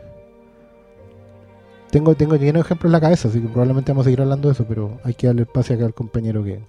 [1.89, 4.49] Tengo, tengo lleno de ejemplos en la cabeza, así que probablemente vamos a seguir hablando
[4.49, 6.59] de eso, pero hay que darle espacio acá al compañero que.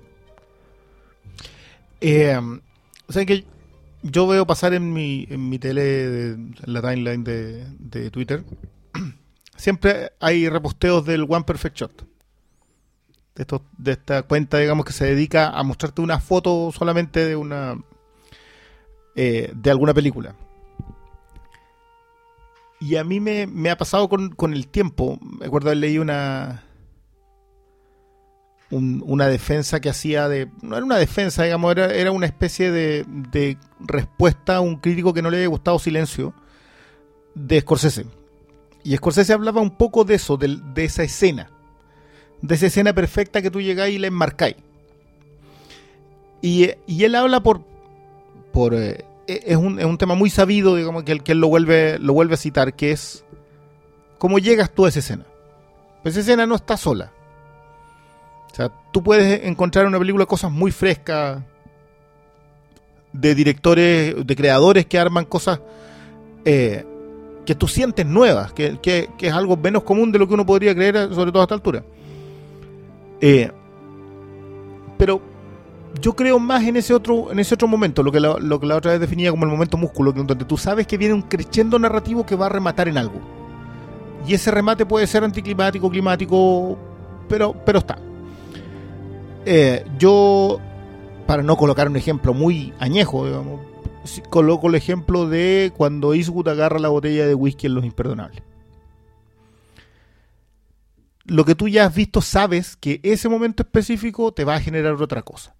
[2.00, 2.40] Eh,
[3.08, 3.44] o sea que
[4.02, 8.44] yo veo pasar en mi, en mi tele, de- en la timeline de, de Twitter,
[9.56, 12.06] siempre hay reposteos del One Perfect Shot.
[13.34, 17.34] De, estos, de esta cuenta, digamos, que se dedica a mostrarte una foto solamente de
[17.36, 17.78] una
[19.16, 20.34] eh, de alguna película.
[22.80, 25.18] Y a mí me, me ha pasado con, con el tiempo.
[25.22, 26.64] Me acuerdo haber leído una
[28.72, 30.48] un- una defensa que hacía de.
[30.62, 35.12] No era una defensa, digamos, era, era una especie de, de respuesta a un crítico
[35.12, 36.32] que no le había gustado Silencio
[37.34, 38.06] de Scorsese.
[38.82, 41.50] Y Scorsese hablaba un poco de eso, de, esa escena.
[42.40, 44.56] De esa escena perfecta que tú llegáis y la enmarcáis.
[46.40, 47.62] Y, él habla por.
[48.52, 51.98] por eh, es, un, es un tema muy sabido, digamos, que que él lo, vuelve,
[51.98, 53.24] lo vuelve a citar, que es.
[54.18, 55.26] ¿Cómo llegas tú a esa escena?
[56.02, 57.12] Pues esa escena no está sola
[58.52, 61.42] O sea, tú puedes encontrar en una película cosas muy frescas
[63.12, 65.60] de directores, de creadores que arman cosas
[66.44, 66.84] eh,
[67.46, 70.74] que tú sientes nuevas, que, que- es algo menos común de lo que uno podría
[70.74, 71.82] creer, sobre todo a esta altura.
[73.20, 73.50] Eh,
[74.98, 75.20] pero
[76.00, 78.66] yo creo más en ese otro, en ese otro momento, lo que la, lo que
[78.66, 81.78] la otra vez definía como el momento músculo, donde tú sabes que viene un crescendo
[81.78, 83.20] narrativo que va a rematar en algo.
[84.26, 86.78] Y ese remate puede ser anticlimático, climático,
[87.28, 87.98] pero, pero está.
[89.44, 90.60] Eh, yo,
[91.26, 93.60] para no colocar un ejemplo muy añejo, digamos,
[94.30, 98.42] coloco el ejemplo de cuando Eastwood agarra la botella de whisky en Los Imperdonables.
[101.24, 104.94] Lo que tú ya has visto, sabes que ese momento específico te va a generar
[104.94, 105.54] otra cosa.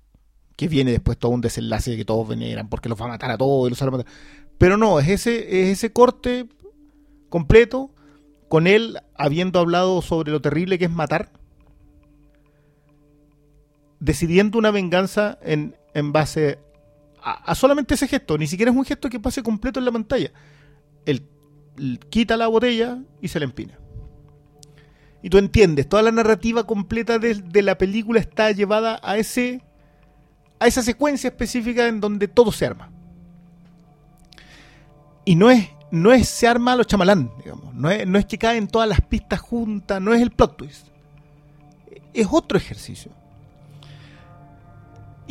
[0.57, 3.39] Que viene después todo un desenlace que todos veneran porque los va a matar a
[3.39, 4.13] todos y los van a matar.
[4.59, 6.47] Pero no, es ese, es ese corte
[7.29, 7.91] completo
[8.49, 11.33] con él habiendo hablado sobre lo terrible que es matar,
[14.03, 16.59] decidiendo una venganza en, en base
[17.23, 20.33] a, solamente ese gesto, ni siquiera es un gesto que pase completo en la pantalla.
[21.07, 21.29] Él,
[22.11, 23.79] quita la botella y se la empina.
[25.23, 29.63] Y tú entiendes, toda la narrativa completa de, de la película está llevada a ese
[30.59, 32.91] a esa secuencia específica en donde todo se arma.
[35.25, 37.73] Y no es no es se arma a los chamalán, digamos.
[37.73, 40.89] No es, no es que caen todas las pistas juntas, no es el plot twist.
[42.13, 43.13] Es otro ejercicio.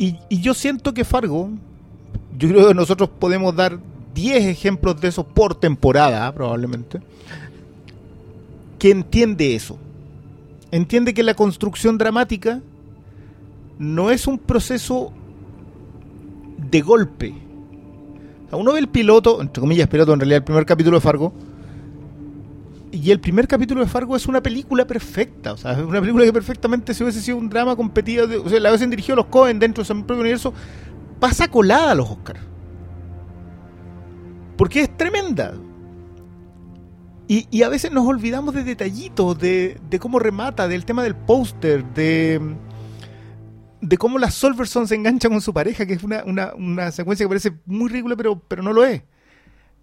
[0.02, 1.48] Y, y yo siento que Fargo,
[2.36, 3.78] yo creo que nosotros podemos dar
[4.16, 7.00] 10 ejemplos de eso por temporada, probablemente,
[8.80, 9.78] que entiende eso.
[10.72, 12.60] Entiende que la construcción dramática
[13.78, 15.12] no es un proceso
[16.68, 17.34] de golpe.
[18.50, 21.32] Uno ve el piloto, entre comillas piloto, en realidad el primer capítulo de Fargo,
[22.92, 26.24] y el primer capítulo de Fargo es una película perfecta, o sea, es una película
[26.24, 29.58] que perfectamente si hubiese sido un drama competido, o sea, la hubiesen dirigido los Cohen
[29.58, 30.52] dentro de su propio universo,
[31.18, 32.40] pasa colada a los Oscars.
[34.58, 35.54] Porque es tremenda.
[37.28, 42.38] Y, a veces nos olvidamos de detallitos, de, cómo remata, del tema del póster, de,
[43.80, 47.24] de cómo la Solverson se engancha con su pareja, que es una, una, una secuencia
[47.24, 49.02] que parece muy ridícula, pero, pero no lo es.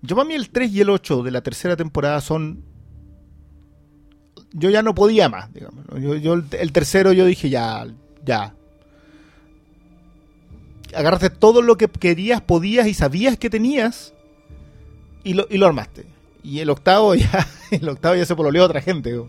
[0.04, 2.69] Yo para mí el 3 y el 8 de la tercera temporada son...
[4.54, 5.86] Yo ya no podía más, digamos.
[6.00, 7.88] Yo, yo el, tercero yo dije ya,
[8.26, 8.56] ya.
[10.96, 14.14] Agarraste todo lo que querías, podías y sabías que tenías
[15.24, 16.06] y lo, y lo armaste.
[16.44, 19.22] Y el octavo ya, el octavo ya se pololeó a otra gente.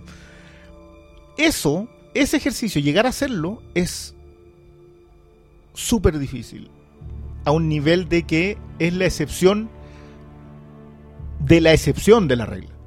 [1.36, 4.14] Eso, ese ejercicio, llegar a hacerlo es
[5.74, 6.70] súper difícil.
[7.44, 9.70] A un nivel de que es la excepción
[11.40, 12.79] de la excepción de la regla.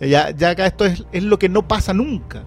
[0.00, 2.44] Ya, ya acá esto es, es lo que no pasa nunca.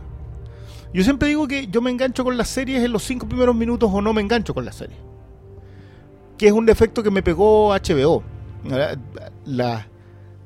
[0.93, 3.89] Yo siempre digo que yo me engancho con las series en los cinco primeros minutos
[3.91, 4.99] o no me engancho con las series.
[6.37, 8.23] Que es un defecto que me pegó HBO.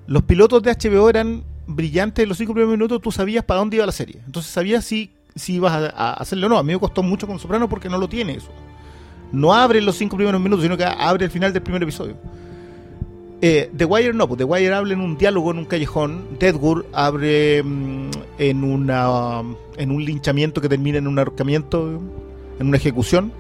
[0.08, 3.76] Los pilotos de HBO eran brillantes en los cinco primeros minutos, tú sabías para dónde
[3.76, 4.22] iba la serie.
[4.26, 6.58] Entonces sabías si, si ibas a, a hacerlo o no.
[6.58, 8.52] A mí me costó mucho con Soprano porque no lo tiene eso.
[9.34, 12.16] No abre los cinco primeros minutos, sino que abre al final del primer episodio.
[13.42, 16.40] Eh, The Wire no, pues The Wire habla en un diálogo en un callejón.
[16.40, 18.10] Deadwood abre mm,
[18.40, 22.02] en una un linchamiento que termina en un ahorcamiento,
[22.60, 23.32] en una ejecución.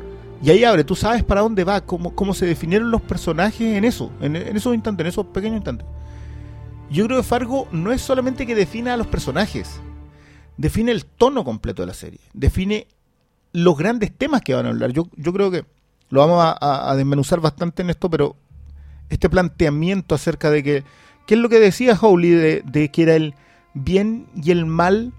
[0.43, 3.84] Y ahí abre, tú sabes para dónde va, cómo, cómo se definieron los personajes en
[3.86, 5.88] eso, en, esos instantes, en esos pequeños instantes.
[6.91, 9.82] Yo creo que Fargo no es solamente que defina a los personajes,
[10.56, 12.86] define el tono completo de la serie, define
[13.52, 14.91] los grandes temas que van a hablar.
[14.91, 15.66] Yo, yo creo que
[16.10, 18.36] lo vamos a desmenuzar bastante en esto, pero
[19.10, 20.84] este planteamiento acerca de que,
[21.26, 23.36] ¿qué es lo que decía Howley de, de que era el
[23.74, 25.14] bien y el mal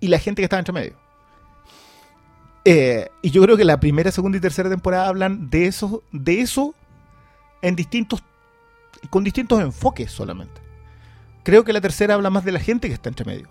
[0.00, 1.06] y la gente que estaba entre medio?
[2.68, 6.40] Eh, y yo creo que la primera, segunda y tercera temporada hablan de eso, de
[6.40, 6.74] eso
[7.62, 8.24] en distintos,
[9.08, 10.60] con distintos enfoques solamente.
[11.44, 13.46] Creo que la tercera habla más de la gente que está entre medio.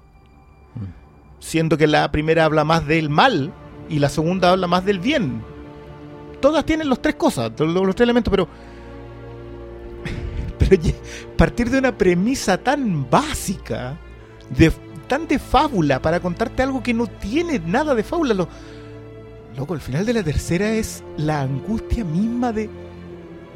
[1.39, 3.53] Siendo que la primera habla más del mal
[3.88, 5.41] y la segunda habla más del bien.
[6.40, 8.48] Todas tienen los tres cosas, los, los tres elementos, pero.
[10.58, 10.82] Pero
[11.38, 13.98] partir de una premisa tan básica,
[14.58, 14.72] de,
[15.08, 18.34] tan de fábula, para contarte algo que no tiene nada de fábula.
[18.34, 18.48] Lo,
[19.56, 22.70] loco, el final de la tercera es la angustia misma de.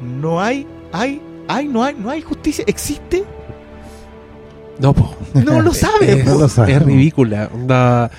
[0.00, 2.64] No hay, hay, hay, no hay, no hay justicia.
[2.66, 3.24] ¿Existe?
[4.78, 5.14] No, po.
[5.34, 6.08] No lo sabes.
[6.18, 6.74] es, no lo sabe.
[6.74, 7.50] es ridícula.
[7.52, 8.10] Onda,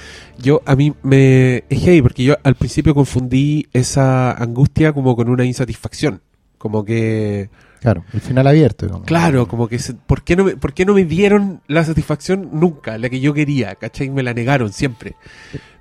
[0.41, 1.63] yo, a mí me.
[1.69, 6.21] Es heavy, porque yo al principio confundí esa angustia como con una insatisfacción.
[6.57, 7.49] Como que.
[7.79, 8.85] Claro, el final abierto.
[8.85, 9.07] digamos.
[9.07, 9.79] Claro, como que.
[9.79, 12.97] se- ¿por, qué no me, ¿Por qué no me dieron la satisfacción nunca?
[12.97, 14.09] La que yo quería, ¿cachai?
[14.09, 15.15] Me la negaron siempre.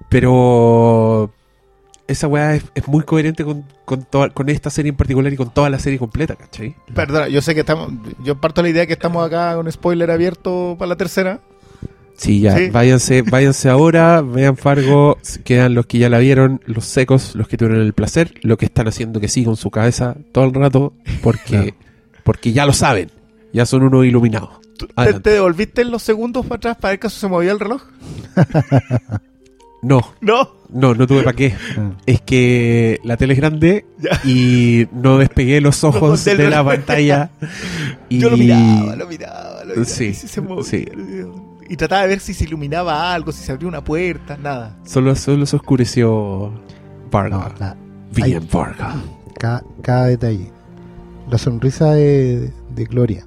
[0.08, 1.32] Pero
[2.08, 5.36] esa weá es, es muy coherente con, con, toda- con esta serie en particular y
[5.36, 6.74] con toda la serie completa, ¿cachai?
[6.94, 7.92] Perdona, yo sé que estamos.
[8.24, 11.40] Yo parto de la idea que estamos acá con spoiler abierto para la tercera.
[12.20, 12.68] Sí, ya, Sí.
[12.68, 17.56] váyanse, váyanse ahora, vean Fargo, quedan los que ya la vieron, los secos, los que
[17.56, 20.92] tuvieron el placer, lo que están haciendo que siga en su cabeza todo el rato,
[21.22, 21.74] porque, Claro.
[22.22, 23.10] porque ya lo saben,
[23.54, 24.50] ya son unos iluminados.
[24.76, 24.86] ¿Tú-
[25.22, 27.82] ¿Te, devolviste en los segundos para atrás para ver caso se movía el reloj?
[29.82, 30.50] No, No.
[30.68, 31.54] no, no tuve para qué.
[31.76, 31.90] Mm.
[32.04, 34.20] Es que la tele es grande Ya.
[34.28, 37.30] y no despegué los ojos de la pantalla.
[38.10, 38.18] Y...
[38.20, 39.84] Yo lo miraba, lo miraba, lo miraba.
[39.86, 40.64] Sí, y se movía.
[40.64, 40.84] sí.
[41.70, 44.76] Y trataba de ver si se iluminaba algo, si se abría una puerta, nada.
[44.84, 46.52] Solo, solo se oscureció
[47.10, 47.36] Varga.
[47.38, 47.76] No, la-
[48.12, 48.96] Bien Varga.
[49.38, 50.50] cada, cada detalle.
[51.30, 53.24] La sonrisa de, de Gloria.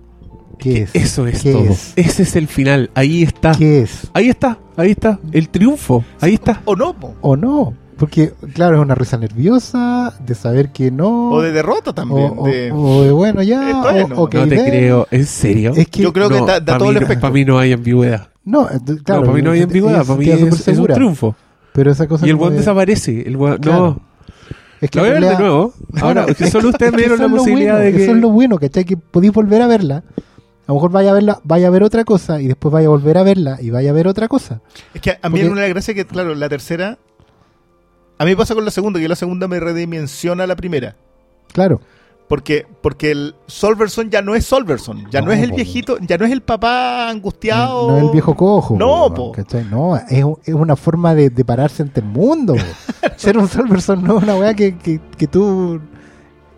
[0.59, 0.91] ¿Qué es?
[0.93, 1.63] Eso es ¿Qué todo.
[1.63, 1.93] es?
[1.95, 2.91] Ese es el final.
[2.95, 3.53] Ahí está.
[3.57, 4.09] ¿Qué es?
[4.13, 4.57] Ahí está.
[4.75, 5.19] Ahí está.
[5.31, 6.03] El triunfo.
[6.19, 6.61] Ahí está.
[6.65, 7.15] O no, po.
[7.21, 7.73] ¿O no?
[7.97, 11.29] Porque, claro, es una risa nerviosa, de saber que no.
[11.31, 12.33] O de derrota también.
[12.35, 13.81] o- de- o de, bueno, ya.
[13.81, 14.27] O- no.
[14.27, 14.65] te ven.
[14.65, 15.07] creo.
[15.11, 15.73] ¿En serio?
[15.75, 16.01] Es que.
[16.01, 17.21] Yo creo que da, todo mí, el efecto.
[17.21, 18.27] para mí no hay ambigüedad.
[18.45, 19.21] No, eh, claro.
[19.21, 20.01] no, para mí no hay ambigüedad.
[20.01, 21.35] es- Para mí es, un triunfo.
[21.73, 22.25] Pero esa cosa.
[22.27, 23.21] Y el buen de- desaparece.
[23.27, 23.59] El Claro.
[23.61, 23.99] No.
[24.81, 25.73] Es que La voy a ver de nuevo.
[26.01, 27.91] Ahora, es que solo ustedes es me dieron eso la es lo posibilidad bueno, de
[27.97, 28.03] que.
[28.03, 28.83] Eso es lo bueno, ¿cachai?
[28.85, 30.03] Que podéis volver a verla.
[30.65, 32.89] A lo mejor vaya a verla, vaya a ver otra cosa y después vaya a
[32.89, 34.61] volver a verla y vaya a ver otra cosa.
[34.93, 36.97] Es que a mí Porque- es una gracia que, claro, la tercera.
[38.17, 40.95] A mí me pasa con la segunda, que la segunda me redimensiona la primera.
[41.53, 41.81] Claro.
[42.27, 46.17] Porque, porque el Solverson ya no es Solverson, ya no, No, es el viejito, ya
[46.17, 47.87] no es el papá angustiado.
[47.87, 48.75] No, no es el viejo cojo.
[48.77, 49.31] No, po, po.
[49.33, 49.65] ¿cachai?
[49.69, 52.55] No, es, es una forma de, de pararse ante el mundo.
[53.17, 55.79] Ser un Solverson no es una weá que, que, que tú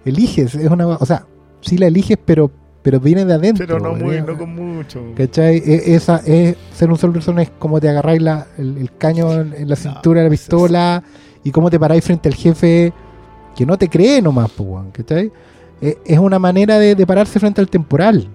[0.06, 0.56] eliges.
[0.56, 1.26] Es una weá- o sea,
[1.62, 2.52] sí la eliges, pero,
[2.82, 3.66] pero viene de adentro.
[3.68, 5.02] Pero no, muy, no con mucho.
[5.18, 5.58] ¿Cachai?
[5.58, 9.68] E- Esa, es, ser un Solverson es como te agarráis la, el, el caño en,
[9.68, 11.04] la cintura de la es- pistola
[11.44, 12.94] y cómo te paráis frente al jefe
[13.56, 15.32] que no te cree nomás, po, weón, ¿cachai?
[15.82, 18.28] E- Es una manera de, de pararse frente al temporal.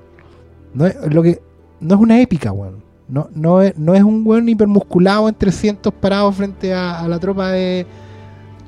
[0.75, 1.41] No es, lo que,
[1.81, 2.83] no es una épica, weón.
[3.09, 7.19] No, no, es, no es un weón hipermusculado en 300 parados frente a, a la
[7.19, 7.85] tropa de,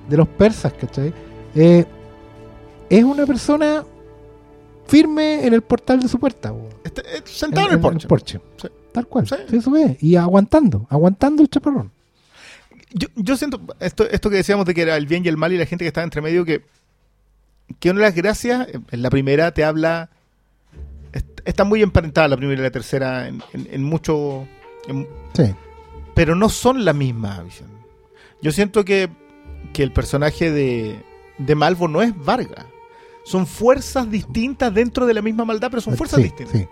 [0.09, 1.13] de los persas, ¿cachai?
[1.55, 1.85] Eh,
[2.91, 3.85] es una persona
[4.87, 6.69] firme en el portal de su puerta, weón.
[6.85, 8.41] Este- eh, sentado en, el porche.
[8.61, 8.69] Sí.
[8.93, 9.27] Tal cual.
[9.29, 9.37] Sí.
[9.49, 10.03] Sí, Eso es.
[10.03, 11.91] Y aguantando, aguantando el chaparrón.
[12.93, 15.51] Yo, yo siento esto, esto que decíamos de que era el bien y el mal
[15.53, 16.63] y la gente que estaba entre medio, que,
[17.81, 20.11] que una de las gracias, en la primera te habla,
[21.13, 24.47] est- está muy emparentada la primera y la tercera en, en- en mucho,
[24.89, 25.55] en- Sí.
[26.15, 27.69] pero no son la misma visión.
[28.41, 29.09] Yo siento que,
[29.73, 31.01] que el personaje de,
[31.39, 32.67] de Malvo no es Varga.
[33.25, 36.57] Son fuerzas distintas dentro de la misma maldad, pero son fuerzas sí, distintas.
[36.59, 36.67] sí.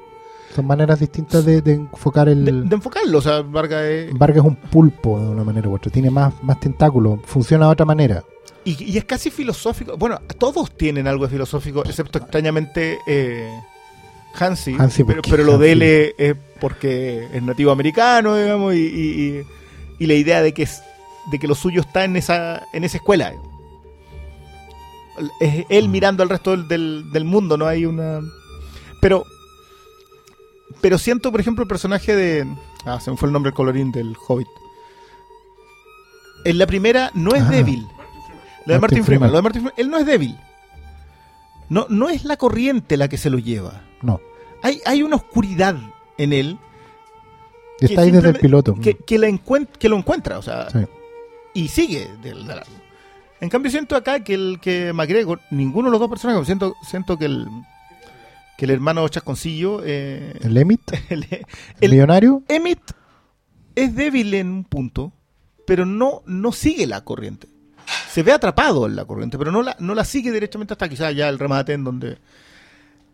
[0.54, 2.44] Son maneras distintas de, de enfocar el.
[2.44, 4.12] De, de enfocarlo, o sea, Varga es...
[4.18, 5.92] Vargas es un pulpo de una manera u otra.
[5.92, 7.20] Tiene más, más tentáculos.
[7.24, 8.24] Funciona de otra manera.
[8.64, 9.96] Y, y es casi filosófico.
[9.96, 13.50] Bueno, todos tienen algo de filosófico, excepto extrañamente eh,
[14.38, 14.76] Hansi.
[14.78, 19.44] Hansi, pero, pero lo de él es, es porque es nativo americano, digamos, y,
[19.98, 20.82] y- la idea de que es,
[21.30, 23.32] de que lo suyo está en esa, en esa escuela.
[25.40, 25.90] Es él Mm.
[25.90, 28.20] mirando al resto del, del, del mundo, no hay una.
[29.00, 29.24] Pero.
[30.80, 32.46] Pero siento, por ejemplo, el personaje de.
[32.86, 34.48] Ah, se me fue el nombre del colorín del Hobbit.
[36.44, 37.50] En la primera no es Ah.
[37.50, 37.86] débil.
[38.66, 39.04] Lo de Martin Martin Freeman.
[39.04, 39.30] Freeman.
[39.30, 40.38] Lo de Martin Freeman, él no es débil.
[41.68, 43.82] No, no es la corriente la que se lo lleva.
[44.02, 44.20] No.
[44.62, 45.76] Hay, hay una oscuridad
[46.18, 46.58] en él
[47.80, 48.74] Está ahí desde el piloto.
[48.74, 50.80] que, que, la encuent- que lo encuentra, o sea, Sí.
[51.54, 52.72] y sigue del, de largo.
[53.40, 57.16] En cambio siento acá que el que McGregor, ninguno de los dos personajes, siento, siento
[57.16, 57.48] que el
[58.58, 61.46] que el hermano Chasconcillo, eh, El Emit, el, el,
[61.80, 62.42] el- millonario.
[62.48, 62.82] Emmett
[63.74, 65.14] es débil en un punto,
[65.66, 67.48] pero no, no sigue la corriente.
[68.12, 71.14] Se ve atrapado en la corriente, pero no la, no la sigue directamente hasta quizás
[71.14, 72.18] ya el remate en donde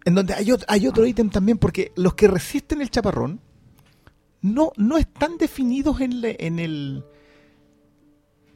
[0.04, 3.40] en donde hay, ot- hay otro ítem también, porque los que resisten el chaparrón
[4.40, 7.04] no, no están definidos en, le- en el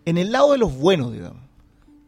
[0.05, 1.43] en el lado de los buenos, digamos,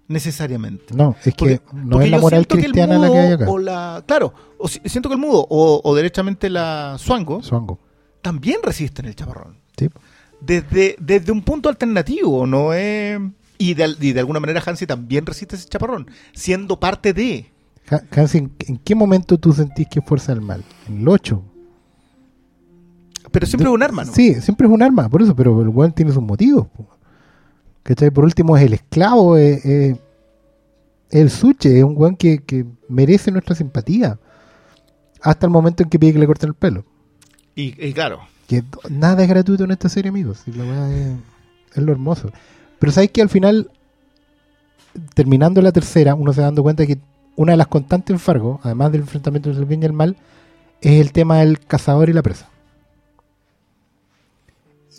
[0.08, 0.94] necesariamente.
[0.94, 3.18] No, es Porque- que no porque es la moral siento que el cristiana la que
[3.18, 3.44] hay acá.
[3.44, 7.42] mudo O la, claro, o si- siento que el mudo o, o derechamente la suango
[7.42, 7.78] Suango.
[8.22, 9.88] también resisten el chaparrón Sí.
[10.40, 13.18] desde, desde un punto alternativo, no es...
[13.62, 17.50] Y de, y de alguna manera Hansi también resiste ese chaparrón, siendo parte de...
[17.90, 20.64] Ha- Hansi, ¿en, qué momento tú sentís que es fuerza del mal?
[20.88, 21.42] En el 8.
[23.30, 24.12] Pero siempre es un arma, ¿no?
[24.12, 26.66] Sí, siempre es un arma, por eso, pero el weón tiene sus motivos.
[27.82, 28.10] ¿Cachai?
[28.10, 29.64] Por último es el esclavo, es,
[31.10, 34.18] el suche, es un weón que, que merece nuestra simpatía.
[35.20, 36.84] Hasta el momento en que pide que le corten el pelo.
[37.54, 40.42] Y, y claro, Que nada es gratuito en esta serie, amigos.
[40.46, 41.12] y la weá es,
[41.74, 42.30] es lo hermoso.
[42.82, 43.70] Pero sabéis que al final,
[45.14, 46.98] terminando la tercera, uno se dando cuenta que
[47.36, 50.16] una de las constantes en Fargo, además del enfrentamiento entre el bien y el mal,
[50.80, 52.48] es el tema del cazador y la presa.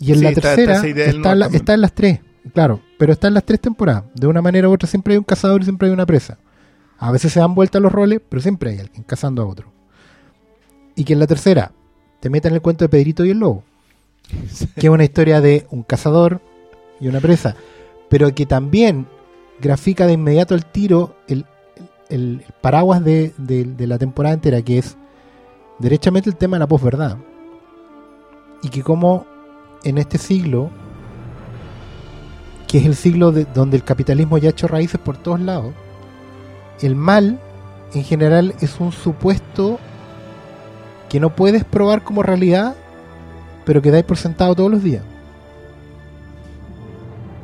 [0.00, 2.20] Y en Sí, la está- tercera está, la- está en las tres,
[2.54, 4.04] claro, pero está en las tres temporadas.
[4.14, 6.38] De una manera u otra siempre hay un cazador y siempre hay una presa.
[6.98, 9.70] A veces se dan vueltas los roles, pero siempre hay alguien cazando a otro.
[10.96, 11.70] Y que en la tercera
[12.20, 13.62] te metan el cuento de Pedrito y el lobo,
[14.80, 16.40] que es una historia de un cazador
[17.00, 17.54] y una presa,
[18.14, 19.08] pero que también
[19.60, 21.44] grafica de inmediato el tiro el,
[22.08, 24.96] el- paraguas de, de- la temporada entera, que es
[25.80, 27.16] derechamente el tema de la posverdad.
[28.62, 29.26] Y que como
[29.82, 30.70] en este siglo,
[32.68, 35.74] que es el siglo de, donde el capitalismo ya ha hecho raíces por todos lados,
[36.82, 37.40] el mal
[37.94, 39.80] en general es un supuesto
[41.08, 42.76] que no puedes probar como realidad,
[43.64, 45.02] pero que dais por sentado todos los días.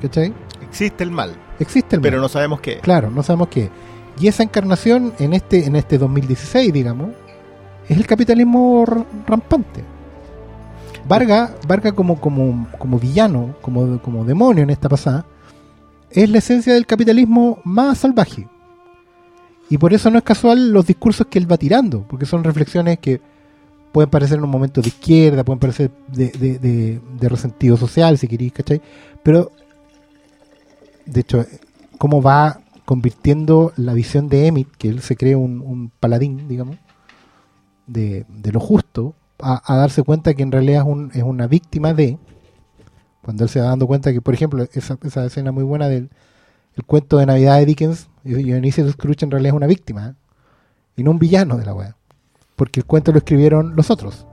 [0.01, 0.33] ¿Cachai?
[0.71, 2.11] Existe el mal, Existe el mal.
[2.11, 2.79] pero no sabemos qué.
[2.79, 3.69] Claro, no sabemos qué.
[4.21, 7.11] Y esa encarnación en este, en este 2016, digamos,
[7.89, 8.85] es el capitalismo
[9.27, 9.83] rampante.
[11.09, 15.25] Varga, Varga como, como, como villano, como, como demonio en esta pasada,
[16.11, 18.47] es la esencia del capitalismo más salvaje.
[19.69, 22.99] Y por eso no es casual los discursos que él va tirando, porque son reflexiones
[22.99, 23.21] que
[23.93, 28.19] pueden parecer en un momento de izquierda, pueden parecer de, de, de- de resentido social,
[28.19, 28.81] si queréis, ¿cachai?
[29.23, 29.51] Pero,
[31.07, 31.45] de hecho,
[31.99, 36.77] cómo va convirtiendo la visión de Emmett, que él se cree un, un paladín, digamos,
[37.87, 41.47] de, de lo justo, a, a darse cuenta que en realidad es, un- es una
[41.47, 42.19] víctima de,
[43.23, 46.11] cuando él se va dando cuenta que, por ejemplo, esa, esa escena muy buena del
[46.77, 50.15] el cuento de Navidad de Dickens, y Dionisio Scrooge en realidad es una víctima, ¿eh?
[50.97, 51.97] y no un villano de la weá.
[52.55, 54.27] Porque el cuento lo escribieron los otros,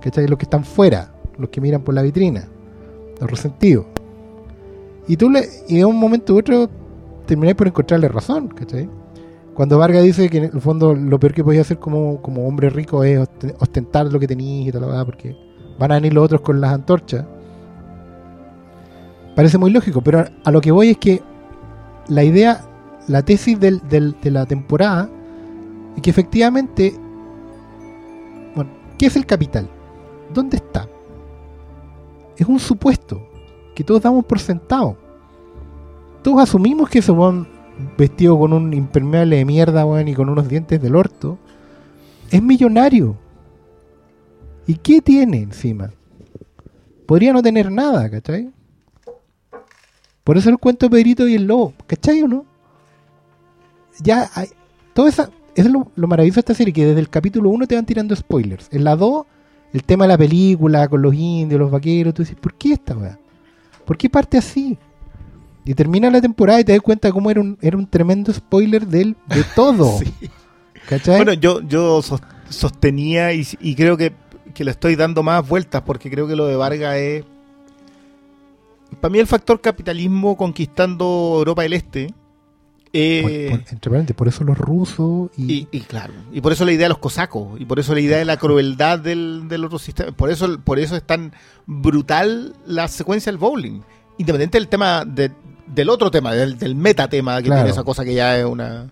[0.00, 0.26] ¿cachai?
[0.26, 2.48] Los que están fuera, los que miran por la vitrina,
[3.20, 3.86] los resentidos.
[5.10, 6.70] Y tú le, y de un momento u otro
[7.26, 8.88] termináis por encontrarle razón, ¿cachai?
[9.54, 12.70] Cuando Vargas dice que en el fondo lo peor que podía hacer como, como hombre
[12.70, 15.36] rico es osten- ostentar lo que tenías y tal, porque
[15.80, 17.24] van a venir los otros con las antorchas.
[19.34, 21.20] Parece muy lógico, pero a lo que voy es que
[22.06, 22.60] la idea,
[23.08, 25.10] la tesis de la temporada
[25.96, 26.94] es que efectivamente,
[28.54, 29.68] bueno, ¿qué es el capital?
[30.32, 30.88] ¿Dónde está?
[32.36, 33.20] Es un supuesto
[33.74, 34.96] que todos damos por sentado.
[36.22, 37.48] Todos asumimos que ese weón
[37.96, 41.38] vestido con un impermeable de mierda, weón, y con unos dientes del orto,
[42.30, 43.16] es millonario.
[44.66, 45.90] ¿Y qué tiene encima?
[47.06, 48.50] Podría no tener nada, ¿cachai?
[50.22, 52.44] Por eso el cuento de Pedrito y el lobo, ¿cachai o no?
[54.02, 54.48] Ya hay.
[54.92, 55.30] Todo esa.
[55.56, 58.14] Es lo, lo maravilloso de esta serie, que desde el capítulo 1 te van tirando
[58.14, 58.68] spoilers.
[58.70, 59.26] En la 2,
[59.72, 62.96] el tema de la película, con los indios, los vaqueros, tú dices, ¿por qué esta
[62.96, 63.18] weá?
[63.84, 64.78] ¿Por qué parte así?
[65.64, 68.86] Y termina la temporada y te das cuenta cómo era un, era un tremendo spoiler
[68.86, 69.98] del, de todo.
[70.04, 70.30] Sí.
[70.88, 71.16] ¿Cachai?
[71.18, 74.12] Bueno, yo, yo sos- sostenía y, y creo que,
[74.54, 77.24] que le estoy dando más vueltas porque creo que lo de Vargas es.
[79.00, 82.12] Para mí, el factor capitalismo conquistando Europa del Este.
[82.92, 86.50] eh, Por- por- entre paréntesis, por eso los rusos y, y, y claro, y por
[86.52, 89.44] eso la idea de los cosacos, y por eso la idea de la crueldad del,
[89.48, 91.32] del otro sistema, por eso, por eso es tan
[91.66, 93.80] brutal la secuencia del bowling,
[94.18, 95.30] independiente del tema, de-
[95.74, 97.62] del otro tema, del, del metatema que Claro.
[97.62, 98.90] tiene esa cosa que ya es una...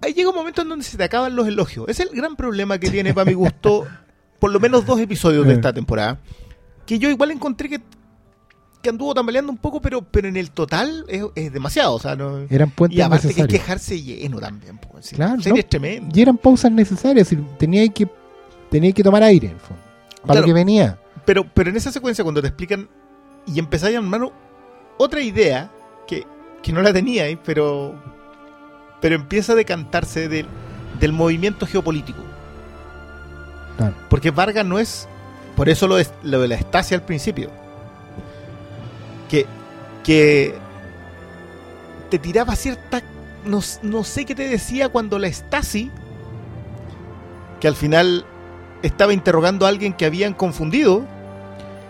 [0.00, 1.86] Ahí llega un momento en donde se te acaban los elogios.
[1.88, 3.84] Es el gran problema que tiene, para mi gusto,
[4.38, 6.18] por lo menos dos episodios de esta temporada,
[6.86, 7.80] que yo igual encontré que,
[8.80, 12.14] que anduvo tambaleando un poco, pero, pero en el total es, es demasiado, o sea,
[12.14, 12.38] no...
[12.48, 13.60] eran puentes Y aparte que hay que necesarios.
[13.60, 14.78] dejarse lleno también.
[14.78, 15.16] Pues, sí.
[15.16, 16.10] Claro, es tremenda.
[16.16, 17.28] Y eran pausas necesarias.
[17.58, 18.08] Tenía que,
[18.70, 19.82] tenía que tomar aire, en fondo.
[20.22, 20.40] Para Claro.
[20.42, 20.98] lo que venía.
[21.24, 22.88] Pero, pero en esa secuencia, cuando te explican
[23.46, 24.30] y empezáis a armar
[24.98, 25.70] otra idea
[26.06, 26.26] que,
[26.62, 27.94] que no la teníais, pero,
[29.00, 30.46] pero empieza a decantarse del,
[31.00, 32.22] del movimiento geopolítico.
[33.76, 33.94] Claro.
[34.10, 35.08] Porque Vargas no es.
[35.56, 37.50] Por eso lo de, lo de la estasia al principio.
[39.28, 39.46] Que,
[40.04, 40.54] que
[42.10, 43.02] te tiraba cierta.
[43.44, 45.90] No, no sé qué te decía cuando la Stasi.
[47.60, 48.24] Que al final
[48.82, 51.04] estaba interrogando a alguien que habían confundido.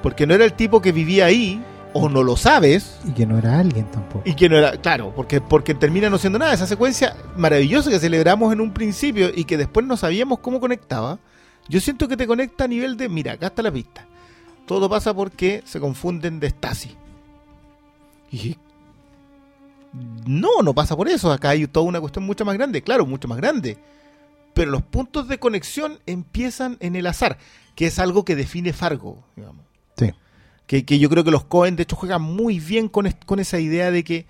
[0.03, 1.63] Porque no era el tipo que vivía ahí.
[1.99, 2.99] O no lo sabes.
[3.07, 4.23] Y que no era alguien tampoco.
[4.25, 6.53] Y que no era, claro, porque, porque termina no siendo nada.
[6.53, 11.19] Esa secuencia maravillosa que celebramos en un principio y que después no sabíamos cómo conectaba.
[11.69, 14.07] Yo siento que te conecta a nivel de, mira, acá está la pista.
[14.67, 16.97] Todo pasa porque se confunden de Stasi.
[18.31, 18.57] Y
[20.27, 21.33] no, no pasa por eso.
[21.33, 23.79] Acá hay toda una cuestión mucho más grande, claro, mucho más grande.
[24.55, 27.39] Pero los puntos de conexión empiezan en el azar,
[27.75, 29.68] que es algo que define Fargo, digamos.
[30.69, 33.07] Que, que yo creo que los Cohen, de hecho, juegan muy bien con,
[33.41, 34.27] esa idea de que,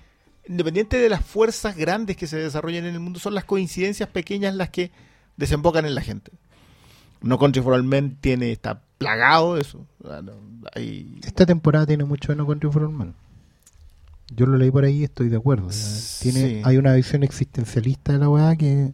[0.49, 4.55] independiente de las fuerzas grandes que se desarrollan en el mundo, son las coincidencias pequeñas
[4.55, 4.91] las que
[5.37, 6.31] desembocan en la gente.
[7.21, 9.85] No Country for All Men tiene, está plagado de eso.
[10.75, 13.15] Hay- Esta temporada tiene mucho de No Country for Men.
[14.35, 15.69] Yo lo leí por ahí y estoy de acuerdo.
[16.23, 16.61] Tiene, Sí.
[16.65, 18.93] Hay una visión existencialista de la weá que,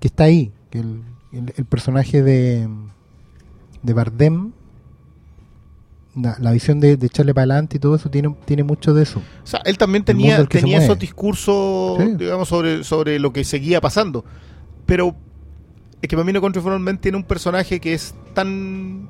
[0.00, 0.52] que está ahí.
[0.70, 1.02] Que el,
[1.32, 2.68] el- el personaje de,
[3.82, 4.52] de Bardem,
[6.14, 9.02] la, la visión de, de echarle para adelante y todo eso, tiene, tiene mucho de
[9.04, 9.20] eso.
[9.42, 12.14] O sea, él también tenía, tenía esos discursos, Sí.
[12.16, 14.24] digamos, sobre, sobre lo que seguía pasando.
[14.86, 15.14] Pero
[16.02, 19.08] es que para mí No Country for tiene un personaje que es tan...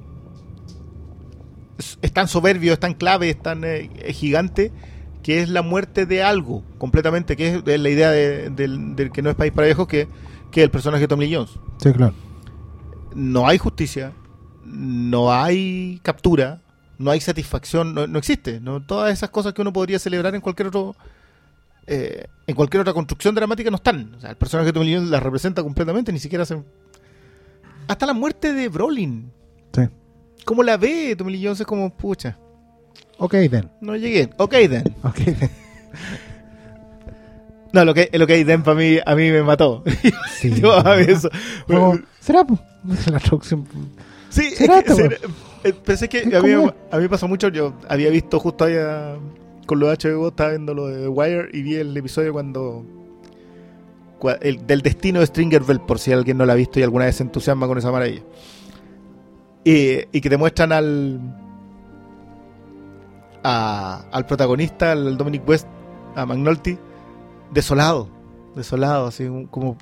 [1.79, 4.71] Es, es tan soberbio, es tan clave, es tan eh, gigante,
[5.23, 9.11] que es la muerte de algo, completamente, que es, es la idea de- del, del
[9.11, 10.07] que no es país para viejos, que,
[10.51, 11.53] que el personaje de Tommy Lee Jones.
[11.79, 12.13] Sí, claro.
[13.15, 14.13] No hay justicia,
[14.67, 16.63] no hay captura,
[17.01, 18.61] no hay satisfacción, no, no existe.
[18.61, 18.81] ¿no?
[18.85, 20.95] Todas esas cosas que uno podría celebrar en cualquier otro
[21.87, 24.15] eh, en cualquier otra construcción dramática no están.
[24.15, 26.65] O sea, el personaje de Jones las representa completamente, ni siquiera hacen...
[27.89, 29.33] Hasta la muerte de Brolin.
[29.75, 29.83] Sí.
[30.45, 31.61] ¿Cómo la ve Tommy Lee Jones?
[31.61, 32.39] Es como, pucha,
[33.19, 33.71] Ok, then.
[33.81, 34.31] no llegué.
[34.37, 34.95] Ok, then.
[35.03, 35.51] Ok, then.
[37.73, 39.85] No, lo que, lo que then para mí, a mí me mató.
[40.41, 40.53] Sí.
[40.61, 41.31] Yo, a mí eso.
[41.69, 42.45] Como, ¿Será?
[43.11, 43.67] La traducción.
[44.29, 45.29] Sí, es ¿Será que, ser- eh,
[45.85, 46.75] pensé que ¿Qué a mí, comida?
[46.91, 47.49] a mí me pasó mucho.
[47.49, 49.17] Yo había visto justo allá
[49.67, 52.85] con lo de HBO, estaba viendo lo de Wire y vi el episodio cuando.
[54.19, 56.83] cua- el, del destino de Stringer Bell, por si alguien no lo ha visto y
[56.83, 58.23] alguna vez se entusiasma con esa maravilla.
[59.65, 61.21] Y, y que te muestran al.
[63.43, 65.67] a- al protagonista, al Dominic West,
[66.15, 66.79] a McNulty,
[67.53, 68.09] desolado.
[68.57, 69.77] Desolado, así como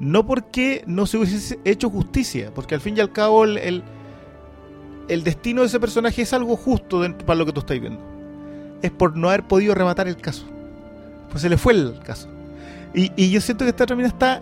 [0.00, 3.82] no porque no se hubiese hecho justicia, porque al fin y al cabo el, el,
[5.08, 8.00] el destino de ese personaje es algo justo dentro, para lo que tú estás viendo.
[8.82, 10.44] Es por no haber podido rematar el caso.
[11.30, 12.28] Pues se le fue el caso.
[12.94, 14.40] Y, y yo siento que esta mina está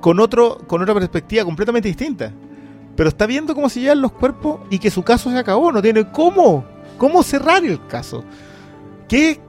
[0.00, 2.32] con, otro, con otra perspectiva completamente distinta.
[2.96, 5.72] Pero está viendo cómo se llevan los cuerpos y que su caso se acabó.
[5.72, 6.64] No tiene cómo.
[6.98, 8.24] ¿Cómo cerrar el caso?
[9.08, 9.40] ¿Qué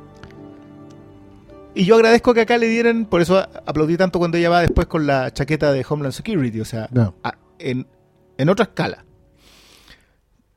[1.75, 4.85] y yo agradezco que acá le dieran, por eso aplaudí tanto cuando ella va después
[4.85, 7.15] con la chaqueta de Homeland Security, o sea, No.
[7.23, 7.87] a- en,
[8.37, 9.03] en otra escala.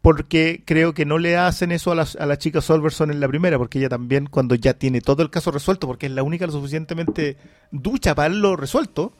[0.06, 3.26] Porque creo que no le hacen eso a la, a la chica Solverson en la
[3.26, 6.46] primera, porque ella también, cuando ya tiene todo el caso resuelto, porque es la única
[6.46, 7.36] lo suficientemente
[7.72, 9.14] ducha para haberlo resuelto,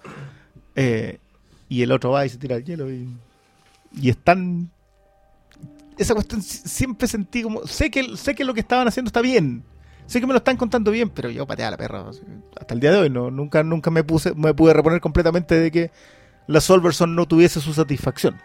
[0.76, 1.18] eh,
[1.68, 3.08] y el otro va y se tira al hielo y,
[4.00, 4.70] y es tan...
[5.98, 7.66] Esa cuestión si- siempre sentí como...
[7.66, 9.64] Sé que, sé que lo que estaban haciendo está bien,
[10.06, 12.04] sé que me lo están contando bien, pero yo pateaba la perra.
[12.60, 15.72] Hasta el día de hoy no, nunca, nunca me puse, me pude reponer completamente de
[15.72, 15.90] que
[16.46, 18.36] la Solverson no tuviese su satisfacción.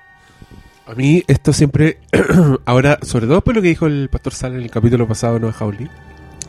[0.85, 1.99] A mí esto siempre,
[2.65, 5.39] ahora, sobre todo por lo que dijo el pastor Sal en el capítulo pasado de
[5.41, 5.89] Noah Hawley,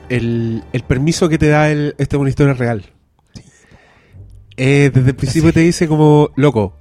[0.08, 2.84] el, el permiso que te da el, esta es una historia real.
[4.56, 6.74] Eh, desde el principio te dice como, loco,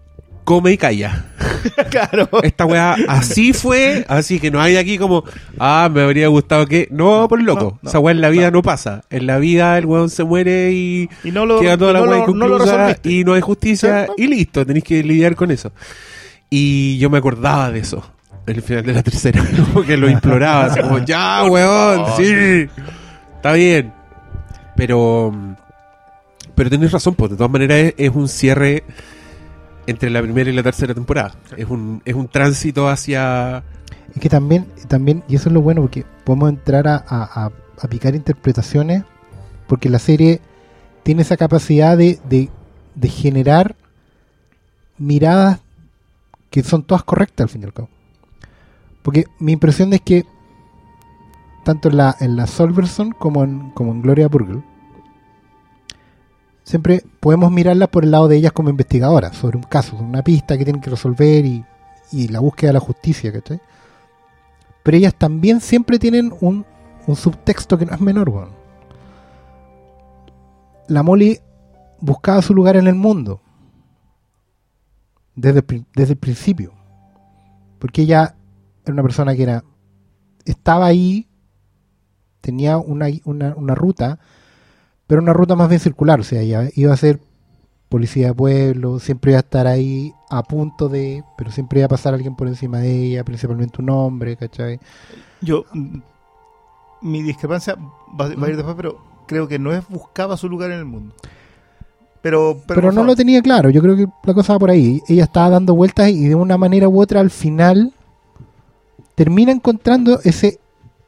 [0.43, 1.25] come y calla.
[1.89, 2.29] claro.
[2.43, 5.23] Esta weá así fue, así que no hay aquí como,
[5.59, 6.87] ah, me habría gustado que...
[6.91, 8.57] No, por loco, no, no, esa weá en la vida no.
[8.57, 8.61] no.
[8.61, 9.03] pasa.
[9.09, 11.99] En la vida el weón se muere y Y no lo, queda toda y la
[11.99, 15.51] no weá no inconclusa y no hay justicia Sí, y listo, tenéis que lidiar con
[15.51, 15.71] eso.
[16.53, 18.03] Y yo me acordaba de eso
[18.45, 19.41] en el final de la tercera,
[19.73, 22.67] como que lo imploraba, así como, ya, weón, sí,
[23.35, 23.93] está bien.
[24.75, 25.31] Pero,
[26.55, 28.83] pero tenés razón, pues de todas maneras es, es un cierre
[29.87, 31.33] entre la primera y la tercera temporada.
[31.55, 33.63] Es un, es un tránsito hacia...
[34.13, 37.51] Es que también, también, y eso es lo bueno, porque podemos entrar a, a- a-
[37.81, 39.03] a picar interpretaciones,
[39.67, 40.41] porque la serie
[41.03, 42.49] tiene esa capacidad de, de,
[42.95, 43.75] de generar
[44.97, 45.59] miradas
[46.51, 47.89] que son todas correctas al fin y al cabo.
[49.01, 50.25] Porque mi impresión es que
[51.63, 54.61] tanto en la, en la Solverson como en, como en Gloria Burgle,
[56.63, 60.23] siempre podemos mirarla por el lado de ellas como investigadoras, sobre un caso, sobre una
[60.23, 61.65] pista que tienen que resolver y,
[62.11, 63.59] y la búsqueda de la justicia, ¿cachai?
[64.83, 66.65] Pero ellas también siempre tienen un,
[67.07, 68.49] un subtexto que no es menor, weón.
[70.87, 71.39] La Molly
[71.99, 73.39] buscaba su lugar en el mundo.
[75.35, 75.63] Desde,
[75.95, 76.73] desde el principio.
[77.79, 78.35] Porque ella
[78.83, 79.63] era una persona que era.
[80.45, 81.27] Estaba ahí.
[82.41, 84.19] Tenía una, una, una ruta.
[85.07, 86.19] Pero una ruta más bien circular.
[86.19, 87.19] O sea, ella iba a ser
[87.89, 88.99] policía de pueblo.
[88.99, 91.23] Siempre iba a estar ahí a punto de.
[91.37, 93.23] Pero siempre iba a pasar alguien por encima de ella.
[93.23, 94.79] Principalmente un hombre, ¿cachai?
[95.41, 95.99] Yo, mm,
[97.01, 100.71] mi discrepancia va, va a ir después, pero creo que no es buscaba su lugar
[100.71, 101.15] en el mundo.
[102.21, 103.69] Pero, pero, no lo tenía claro.
[103.71, 105.01] Yo creo que la cosa va por ahí.
[105.07, 107.93] Ella estaba dando vueltas y de una manera u otra al final
[109.15, 110.59] termina encontrando ese,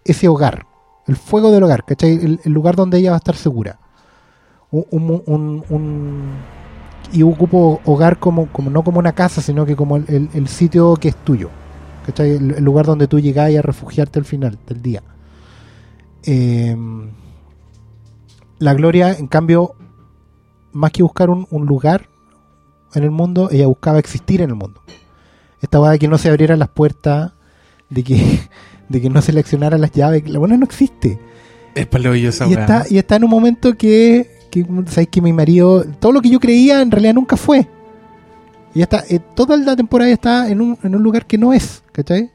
[0.06, 0.66] ese hogar,
[1.08, 2.14] el fuego del hogar, ¿cachai?
[2.14, 3.80] El, el lugar donde ella va a estar segura.
[4.72, 6.32] Un, un- un- un-
[7.12, 10.48] y ocupo hogar como, como no como una casa, sino que como el, el- el
[10.48, 11.50] sitio que es tuyo.
[12.08, 12.32] ¿cachai?
[12.32, 15.04] El, el lugar donde tú llegás a refugiarte al final del día.
[16.24, 16.76] Eh,
[18.60, 19.76] la Gloria, en cambio,
[20.74, 22.10] más que buscar un, un lugar
[22.94, 24.82] en el mundo, ella buscaba existir en el mundo.
[25.62, 27.32] Esta va de que no se abrieran las puertas,
[27.90, 28.40] de que,
[28.90, 31.20] de que no seleccionaran las llaves, la buena no existe.
[31.76, 31.88] Es
[32.48, 32.62] Y weá.
[32.62, 36.30] está, y está en un momento que, que sabéis que mi marido, todo lo que
[36.30, 37.68] yo creía en realidad nunca fue.
[38.76, 41.84] Y está, eh, toda la temporada está en un, en un lugar que no es,
[41.92, 42.32] ¿cachai?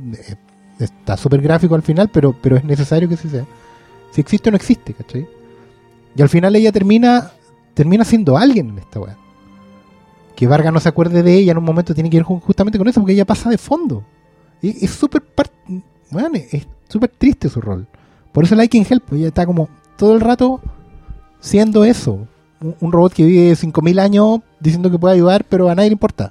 [0.00, 0.34] Eh,
[0.78, 3.44] está súper gráfico al final, pero, pero es necesario que sí sea.
[4.12, 5.28] Si existe o no existe, ¿cachai?
[6.16, 7.32] Y al final ella termina,
[7.74, 9.16] termina siendo alguien en esta weá.
[10.36, 12.78] Que Vargas no se acuerde de ella en un momento tiene que ver ju- justamente
[12.78, 14.02] con eso, porque ella pasa de fondo.
[14.60, 15.22] Y es súper
[16.52, 17.86] es súper triste su rol.
[18.32, 20.60] Por eso Like in Help, ella está como todo el rato
[21.40, 22.26] siendo eso.
[22.60, 25.94] Un, un robot que vive 5000 años diciendo que puede ayudar, pero a nadie le
[25.94, 26.30] importa.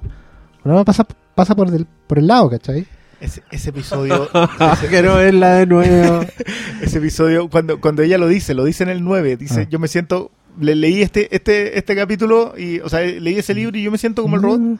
[0.64, 2.86] No pasa, pasa por, el, por el lado, ¿cachai?
[3.20, 4.28] Ese, ese episodio,
[4.88, 6.24] Quiero verla de nuevo.
[6.82, 9.68] ese episodio, cuando, cuando ella lo dice, lo dice en el 9, dice, Ah.
[9.70, 10.30] yo me siento,
[10.60, 13.98] le, leí este, este, este capítulo, y, o sea, leí ese libro y yo me
[13.98, 14.74] siento como el robot, Mm,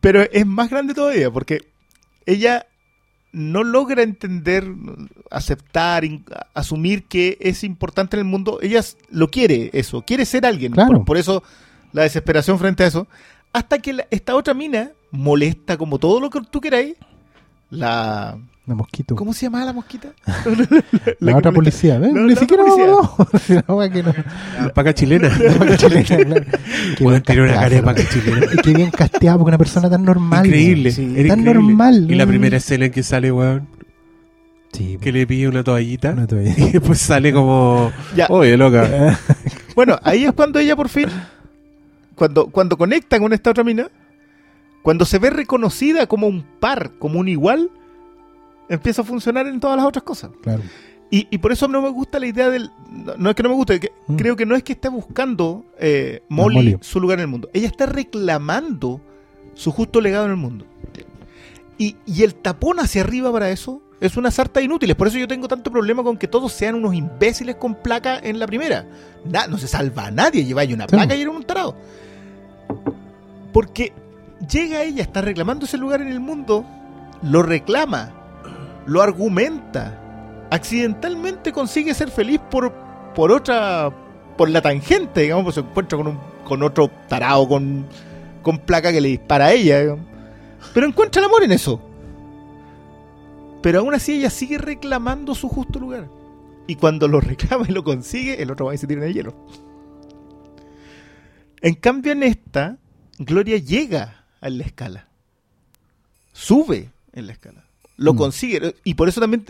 [0.00, 1.60] pero es más grande todavía, porque
[2.26, 2.66] ella
[3.32, 4.66] no logra entender,
[5.30, 6.24] aceptar, in-
[6.54, 8.58] asumir que es importante en el mundo.
[8.62, 8.80] Ella
[9.10, 10.72] lo quiere eso, quiere ser alguien.
[10.72, 10.88] Claro.
[10.98, 11.42] Por, por eso
[11.92, 13.06] la desesperación frente a eso.
[13.52, 16.94] Hasta que la- esta otra mina molesta como todo lo que tú queráis.
[17.68, 18.38] La...
[18.66, 19.16] La mosquito.
[19.16, 20.10] ¿Cómo se llamaba la mosquita?
[21.20, 21.98] La, otra policía.
[21.98, 22.12] ¿ves?
[22.12, 23.64] No, Ni siquiera policía.
[23.68, 24.14] wea que no-
[24.60, 25.28] La paca chilena.
[25.28, 26.34] la paca chilena, claro.
[26.96, 28.46] Qué tiene una casteada, cara de paca chilena.
[28.52, 30.46] Y Qué bien casteado porque una persona tan normal.
[30.46, 30.90] Increíble.
[30.92, 31.02] Sí.
[31.06, 31.54] Tan increíble.
[31.54, 32.28] normal, Y la ¿no?
[32.30, 33.66] primera escena en que sale, weón,
[34.72, 36.10] Sí, que le pide una toallita.
[36.10, 36.54] Una toalla.
[36.56, 37.90] Y después sale como.
[38.14, 38.26] Ya.
[38.28, 39.18] Oye, loca.
[39.74, 41.06] Bueno, ahí es cuando ella por fin,
[42.14, 43.88] cuando, cuando conecta con esta otra mina,
[44.82, 47.68] cuando se ve reconocida como un par, como un igual,
[48.70, 50.30] empieza a funcionar en todas las otras cosas.
[50.42, 50.62] claro.
[51.12, 52.70] Y, y por eso no me gusta la idea del...
[53.18, 54.14] No, es que no me guste, que Mm.
[54.16, 56.78] creo que no es que esté buscando eh, Molly, Molly.
[56.82, 57.50] su lugar en el mundo.
[57.52, 59.00] Ella está reclamando
[59.54, 60.66] su justo legado en el mundo.
[61.78, 64.94] Y, y el tapón hacia arriba para eso es una sarta de inútiles.
[64.94, 68.38] Por eso yo tengo tanto problema con que todos sean unos imbéciles con placa en
[68.38, 68.86] la primera.
[69.24, 70.90] Na- no se salva a nadie, lleváis una Sí.
[70.94, 71.74] placa y eres un tarado.
[73.52, 73.92] Porque
[74.48, 76.64] llega ella, está reclamando ese lugar en el mundo,
[77.22, 78.12] lo reclama,
[78.86, 82.72] lo argumenta, accidentalmente consigue ser feliz por,
[83.14, 83.92] por otra,
[84.36, 87.86] por la tangente, digamos, pues se encuentra con, un, con otro tarado con,
[88.42, 90.06] con placa que le dispara a ella, digamos.
[90.74, 91.80] pero encuentra el amor en eso.
[93.62, 96.08] Pero aún así ella sigue reclamando su justo lugar.
[96.66, 99.14] Y cuando lo reclama y lo consigue, el otro va y se tira en el
[99.14, 99.34] hielo.
[101.60, 102.78] En cambio, en esta,
[103.18, 105.08] Gloria llega a la escala.
[106.32, 107.64] Sube en la escala.
[108.02, 108.16] Lo Mm.
[108.16, 108.74] consigue.
[108.82, 109.44] Y por eso también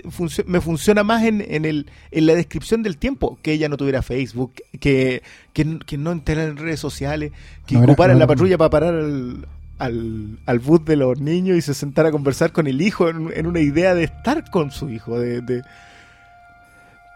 [0.46, 3.38] me funciona más en, en el, en la descripción del tiempo.
[3.42, 5.22] Que ella no tuviera Facebook, que,
[5.52, 7.30] que, que no entrara en redes sociales,
[7.66, 9.46] que No era- ocupara no la era- patrulla para parar al,
[9.78, 13.30] al, al bus de los niños y se sentara a conversar con el hijo en,
[13.32, 15.20] en una idea de estar con su hijo.
[15.20, 15.62] De, de-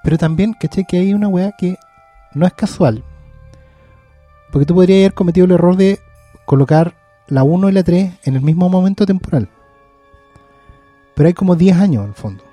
[0.05, 0.85] Pero también, ¿cachai?
[0.87, 1.79] Que hay una weá que
[2.33, 3.03] no es casual.
[4.53, 5.99] Porque tú podrías haber cometido el error de
[6.47, 6.95] colocar
[7.27, 9.49] la 1 y la 3 en el mismo momento temporal.
[11.15, 12.45] Pero hay como 10 años en el fondo.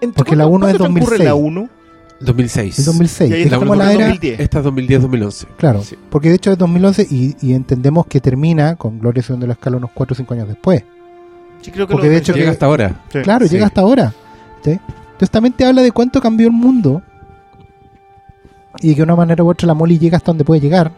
[0.00, 1.24] ¿Entre Porque la cuándo- uno es cuándo transcurre 2006.
[1.28, 1.68] la 1?
[2.20, 2.78] 2006.
[2.80, 3.30] El 2006.
[3.30, 4.04] Y ahí que es estamos como la era.
[4.08, 4.40] 2010.
[4.40, 5.46] Esta es 2010-2011.
[5.56, 5.96] Claro, Sí.
[6.10, 9.76] porque de hecho es 2011 y, y entendemos que termina con Gloria subiendo la escala
[9.78, 10.82] unos 4 o 5 años después.
[11.62, 13.04] Sí, creo que Porque lo- de hecho Llega que- hasta ahora.
[13.12, 13.20] Sí.
[13.22, 13.52] Claro, Sí.
[13.52, 14.12] llega hasta ahora.
[14.62, 14.70] ¿sí?
[14.72, 17.02] Entonces también te habla de cuánto cambió el mundo
[18.80, 20.92] y de que de una manera u otra la Molly llega hasta donde puede llegar.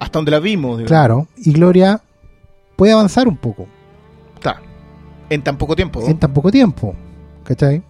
[0.00, 0.78] hasta donde la vimos.
[0.78, 0.88] digamos.
[0.88, 2.00] Claro, y Gloria
[2.76, 3.66] puede avanzar un poco.
[5.30, 6.02] En tan poco tiempo.
[6.06, 6.94] en tan poco tiempo.
[7.44, 7.82] ¿Cachai?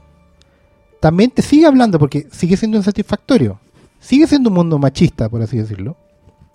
[1.00, 3.58] También te sigue hablando porque sigue siendo insatisfactorio.
[3.98, 5.96] Sigue siendo un mundo machista, por así decirlo.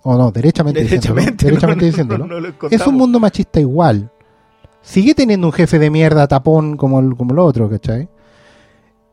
[0.02, 1.50] O no, derechamente, Derechamente.
[1.50, 1.76] diciéndolo.
[1.76, 2.26] Derechamente no, no, diciéndolo.
[2.26, 4.10] no, no lo es un mundo machista igual.
[4.82, 8.08] Sigue teniendo un jefe de mierda tapón como el, como el otro, ¿cachai?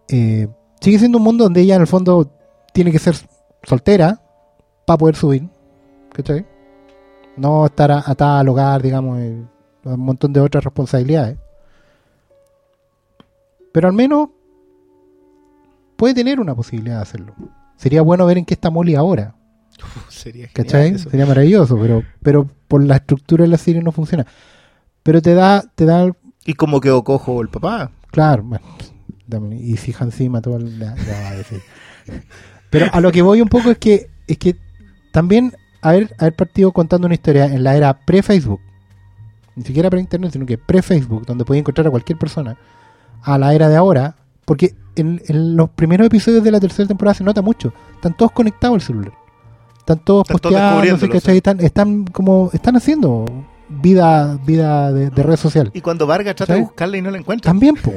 [0.08, 0.48] Eh,
[0.80, 2.32] sigue siendo un mundo donde ella en el fondo
[2.74, 3.16] tiene que ser
[3.64, 4.22] soltera
[4.86, 5.50] para poder subir,
[6.14, 6.46] ¿cachai?
[7.36, 9.46] No estar atada al hogar, digamos, y
[9.84, 11.38] un montón de otras responsabilidades.
[13.78, 14.30] Pero al menos
[15.98, 17.36] puede tener una posibilidad de hacerlo.
[17.76, 19.36] Sería bueno ver en qué está Molly ahora.
[19.80, 20.96] Uf, sería ¿Cachai?
[20.96, 21.12] eso.
[21.12, 24.26] Sería maravilloso, pero, pero por la estructura de la serie no funciona.
[25.04, 26.12] Pero te da, te da,
[26.44, 27.92] Y como quedó cojo el papá.
[28.10, 31.62] claro, bueno, y si Hansi mató al, ya- ya va a decir.
[32.72, 34.56] Pero a lo que voy un poco es que, es que
[35.12, 35.54] también
[35.84, 38.60] haber, haber partido contando una historia en la era pre-Facebook,
[39.56, 42.58] ni siquiera pre-internet, sino que pre-Facebook, donde podía encontrar a cualquier persona,
[43.24, 44.16] a la era de ahora,
[44.46, 48.32] porque en, en los primeros episodios de la tercera temporada se nota mucho, están todos
[48.32, 49.14] conectados al celular,
[49.80, 51.38] están todos Están todos posteados, ¿cachai?
[51.38, 53.26] están, están como, están haciendo
[53.70, 55.72] vida, vida de, de red social.
[55.74, 57.50] Y cuando Vargas trata de buscarla y no la encuentra.
[57.52, 57.96] También, pues.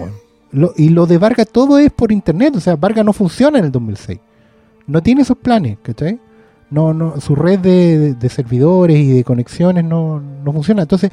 [0.53, 2.57] Lo- y lo de Vargas todo es por internet.
[2.57, 4.19] O sea, Vargas no funciona en el 2006.
[4.89, 6.19] No tiene esos planes, ¿cachai?
[6.71, 10.83] No, no, su red de, de- de servidores y de conexiones no, no funciona.
[10.83, 11.11] Entonces,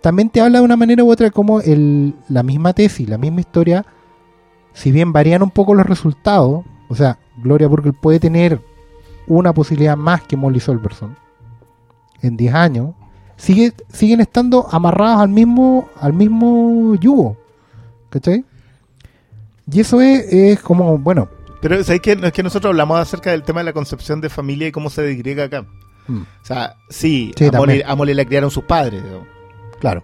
[0.00, 3.40] también te habla de una manera u otra como el, la misma tesis, la misma
[3.40, 3.84] historia,
[4.72, 8.60] si bien varían un poco los resultados, o sea, Gloria Burger puede tener
[9.26, 11.16] una posibilidad más que Molly Solverson
[12.22, 12.94] en 10 años,
[13.36, 17.36] sigue, siguen estando amarrados al mismo, al mismo yugo.
[18.10, 18.44] ¿Cachai?
[19.70, 21.28] Y eso es, es como, bueno,
[21.60, 22.12] Pero ¿sabes qué?
[22.22, 25.02] Es que nosotros hablamos acerca del tema de la concepción de familia y cómo se
[25.02, 25.66] desgriega acá.
[26.06, 29.02] mm, O sea, sí, Sí, a, Molly, a Molly la criaron sus padres.
[29.04, 29.26] digamos.
[29.80, 30.02] Claro.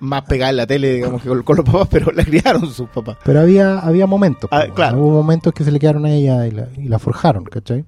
[0.00, 2.88] Más pegada en la tele, digamos, que con, con los papás, pero la criaron sus
[2.90, 3.16] papás.
[3.24, 4.50] Pero había, había momentos.
[4.52, 4.98] Ah, po, claro.
[4.98, 7.84] Hubo momentos que se le quedaron a ella y la, y la forjaron, ¿cachai?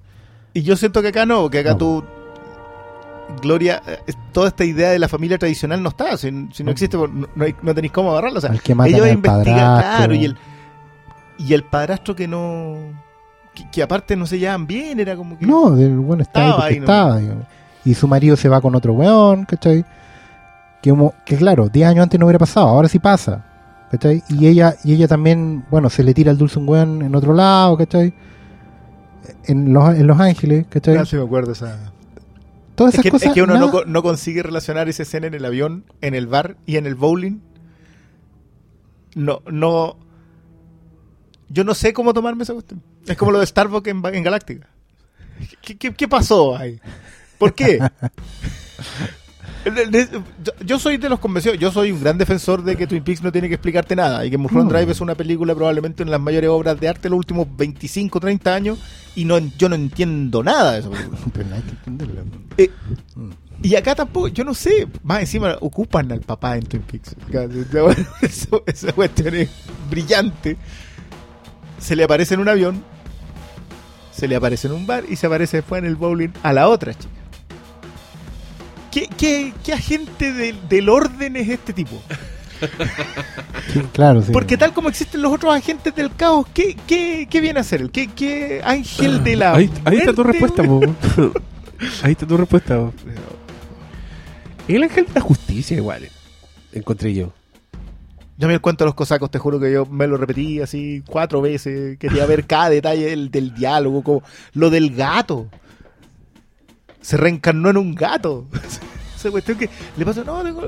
[0.53, 1.77] Y yo siento que acá no, que acá No.
[1.77, 2.03] tú,
[3.41, 6.97] Gloria, eh, toda esta idea de la familia tradicional no está, si, si no existe,
[6.97, 8.37] pues, no, no, no tenéis cómo agarrarla.
[8.39, 10.37] O sea, Al que matan ellos investigan, claro, y el,
[11.37, 12.77] y el padrastro que no,
[13.53, 15.45] que, que aparte no se llevan bien, era como que...
[15.45, 16.85] No, del bueno estaba ahí ¿no?
[16.85, 17.19] estaba.
[17.85, 19.85] Y su marido se va con otro weón, ¿cachai?
[21.25, 23.43] Que, claro, 10 años antes no hubiera pasado, ahora sí pasa.
[23.91, 24.21] ¿Cachai?
[24.29, 27.33] Y ella, y ella también, bueno, se le tira el dulce un weón en otro
[27.33, 28.13] lado, ¿cachai?
[29.45, 30.97] En Los, en los Ángeles, ¿cachai?
[30.97, 31.91] Ah, sí me acuerdo esa...
[32.75, 33.27] Todas Es esas que, cosas.
[33.29, 36.27] es que uno no, nada- no consigue relacionar esa escena en el avión, en el
[36.27, 37.39] bar y en el bowling.
[39.15, 39.97] No, no.
[41.49, 42.83] Yo no sé cómo tomarme esa cuestión.
[43.07, 44.67] Es como lo de Starbucks en, en Galáctica.
[45.61, 46.79] ¿Qué, qué, qué pasó ahí?
[47.39, 47.79] ¿Por qué?
[50.65, 53.31] Yo- soy de los convencidos, yo soy un gran defensor de que Twin Peaks no
[53.31, 54.77] tiene que explicarte nada y que Mulholland No.
[54.77, 57.47] Drive es una película probablemente una de las mayores obras de arte de los últimos
[57.57, 58.79] 25, 30 años
[59.15, 61.17] y no, yo no entiendo nada de esa película.
[61.33, 62.21] Pero no hay que entenderlo.
[62.57, 62.69] Eh,
[63.15, 63.31] Mm.
[63.63, 67.15] y acá tampoco, yo no sé, más encima ocupan al papá en Twin Peaks.
[68.21, 69.49] Eso- esa cuestión es
[69.89, 70.57] brillante.
[71.79, 72.83] Se le aparece en un avión,
[74.11, 76.67] se le aparece en un bar y se aparece después en el bowling a la
[76.69, 77.09] otra chica.
[78.97, 82.01] ¿Qué, qué, qué agente del, del orden es este tipo?
[83.71, 84.31] Sí, claro, sí.
[84.31, 87.81] Porque tal como existen los otros agentes del caos, ¿qué, qué, qué viene a hacer?
[87.81, 87.91] él?
[87.91, 90.81] ¿Qué, qué ángel de la Ahí, ahí está tu respuesta, po.
[92.01, 92.93] Ahí está tu respuesta, po.
[94.67, 96.09] El ángel de la justicia, igual.
[96.73, 97.33] Encontré yo.
[98.39, 101.99] Yo me cuento los cosacos, te juro que yo me lo repetí así cuatro veces.
[101.99, 104.23] Quería ver cada detalle del, del diálogo, como
[104.53, 105.49] lo del gato.
[106.99, 108.47] Se reencarnó en un gato.
[109.17, 110.61] Esa cuestión que le pasa, no, tengo,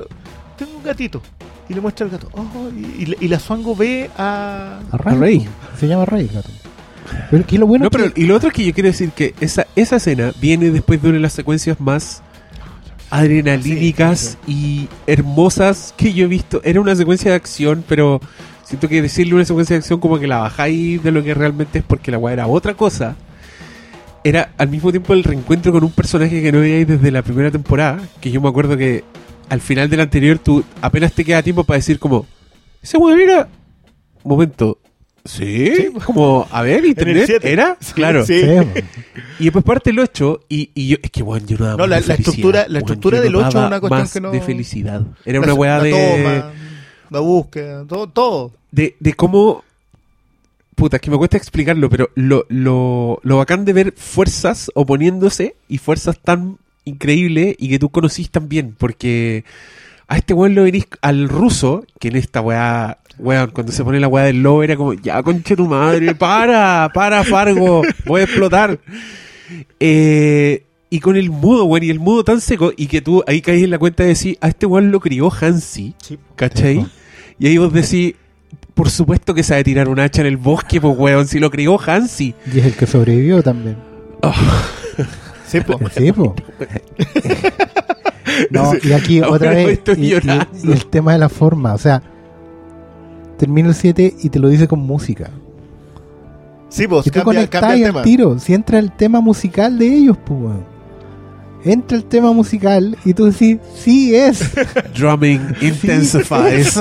[0.58, 1.22] tengo un gatito.
[1.68, 2.28] Y le muestra el gato.
[2.32, 4.80] Oh, y, y- y la Suango ve a...
[4.90, 5.16] A Rey.
[5.18, 5.48] Rey.
[5.78, 6.48] Se llama Rey, gato.
[7.30, 8.88] Pero que lo bueno No, es pero que- y lo otro es que yo quiero
[8.88, 12.22] decir que esa, esa escena viene después de una de las secuencias más
[13.10, 16.60] adrenalínicas y hermosas que yo he visto.
[16.64, 18.20] Era una secuencia de acción, pero
[18.64, 21.80] siento que decirle una secuencia de acción como que la bajáis de lo que realmente
[21.80, 23.16] es porque la weá era otra cosa.
[24.22, 27.50] Era al mismo tiempo el reencuentro con un personaje que no veíais desde la primera
[27.50, 29.02] temporada, que yo me acuerdo que
[29.48, 32.26] al final del anterior tú apenas te queda tiempo para decir como,
[32.82, 33.48] ese weón era...
[34.22, 34.78] Momento.
[35.24, 35.72] ¿Sí?
[35.76, 35.88] Sí.
[36.04, 37.40] Como, a ver, internet.
[37.42, 37.76] ¿era?
[37.80, 38.24] Sí, claro.
[38.26, 38.42] sí.
[39.38, 41.86] Y después parte el 8 y, y yo, es que bueno, yo no daba No,
[41.86, 44.40] la- la estructura- la estructura del no 8 es una cuestión más que no- de
[44.42, 45.02] felicidad.
[45.24, 46.52] Era la- una weá la de, toma,
[47.10, 48.52] la búsqueda, todo, todo.
[48.70, 49.64] de, de cómo...
[50.80, 55.54] Puta, es que me cuesta explicarlo, pero lo, lo, lo bacán de ver fuerzas oponiéndose
[55.68, 59.44] y fuerzas tan increíbles y que tú conocís tan bien, porque
[60.08, 64.00] a este weón lo venís al ruso, que en esta weá, weón, cuando se pone
[64.00, 68.24] la weá del lobo era como, ya conche tu madre, para, para Fargo, voy a
[68.24, 68.80] explotar.
[69.80, 73.42] Eh, y con el mudo, weón, y el mudo tan seco, y que tú ahí
[73.42, 75.94] caes en la cuenta de decir, a este weón lo crió Hansi,
[76.36, 76.76] ¿cachai?
[76.76, 76.88] Sí, po.
[77.38, 78.14] Y ahí vos decís,
[78.80, 81.78] por supuesto que sabe tirar un hacha en el bosque, pues weón, si lo crió
[81.78, 82.34] Hansi.
[82.50, 83.76] Y es el que sobrevivió también.
[85.46, 85.78] Sí, po.
[85.94, 86.34] Sí, po.
[88.50, 89.68] No, y aquí Ahora otra vez.
[89.70, 90.46] estoy y- y- llorando.
[90.64, 91.74] y el tema de la forma.
[91.74, 92.00] O sea,
[93.36, 95.28] termina el 7 y te lo dice con música.
[96.70, 98.02] Sí, pues, Y tú cambia, conectás cambia el al tema.
[98.04, 98.38] tiro.
[98.38, 100.64] Si entra el tema musical de ellos, pues, weón.
[101.64, 104.50] Entra el tema musical y tú decís, sí es.
[104.98, 106.78] Drumming intensifies.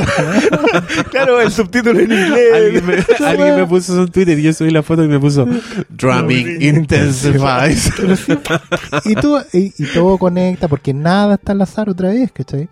[1.11, 2.53] claro, el subtítulo en inglés.
[2.53, 5.19] alguien, me, alguien me puso eso en Twitter y yo subí la foto y me
[5.19, 5.45] puso
[5.89, 7.91] Drumming intensifies.
[9.05, 12.69] y, tú, y, y todo conecta porque nada está al azar otra vez, ¿cachai?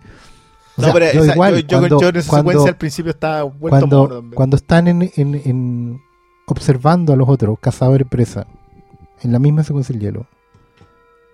[0.76, 2.70] O No, sea, pero yo esa- igual, yo, yo- cuando- yo en esa cuando- secuencia
[2.70, 6.00] al principio estaba vuelto cuando, mono cuando están en, en- en-
[6.46, 8.46] observando a los otros, cazadores presa,
[9.22, 10.26] en la misma secuencia del hielo,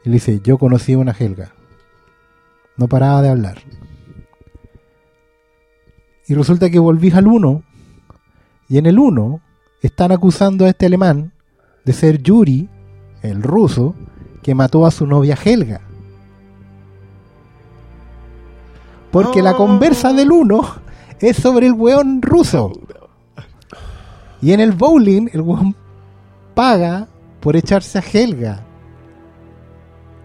[0.05, 1.52] él dice, yo conocí a una Helga.
[2.76, 3.59] No paraba de hablar.
[6.26, 7.62] Y resulta que volvís al 1,
[8.68, 9.40] y en el 1
[9.82, 11.32] están acusando a este alemán
[11.85, 12.68] de ser Yuri,
[13.22, 13.94] el ruso,
[14.43, 15.81] que mató a su novia Helga.
[19.10, 20.60] Porque la conversa del 1
[21.20, 22.72] es sobre el weón ruso.
[24.43, 25.74] Y en el bowling, el weón
[26.55, 27.09] paga
[27.40, 28.64] por echarse a Helga.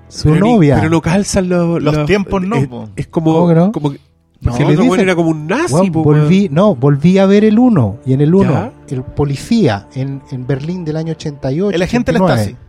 [0.10, 0.76] Su Pero ni- novia.
[0.78, 2.90] pero no calzan los, Los tiempos no, Es, po.
[2.96, 3.34] es como.
[3.34, 3.72] ¿Cómo que no?
[3.72, 4.00] como que-
[4.42, 6.54] No, le otro dicen- era como un nazi, Weón, po, volví, weón.
[6.54, 7.98] no, volví a ver el 1.
[8.06, 8.74] Y en el 1, ¿Ya?
[8.96, 11.76] el policía en, en Berlín del año 88.
[11.76, 12.66] el agente de la 89, Stasi.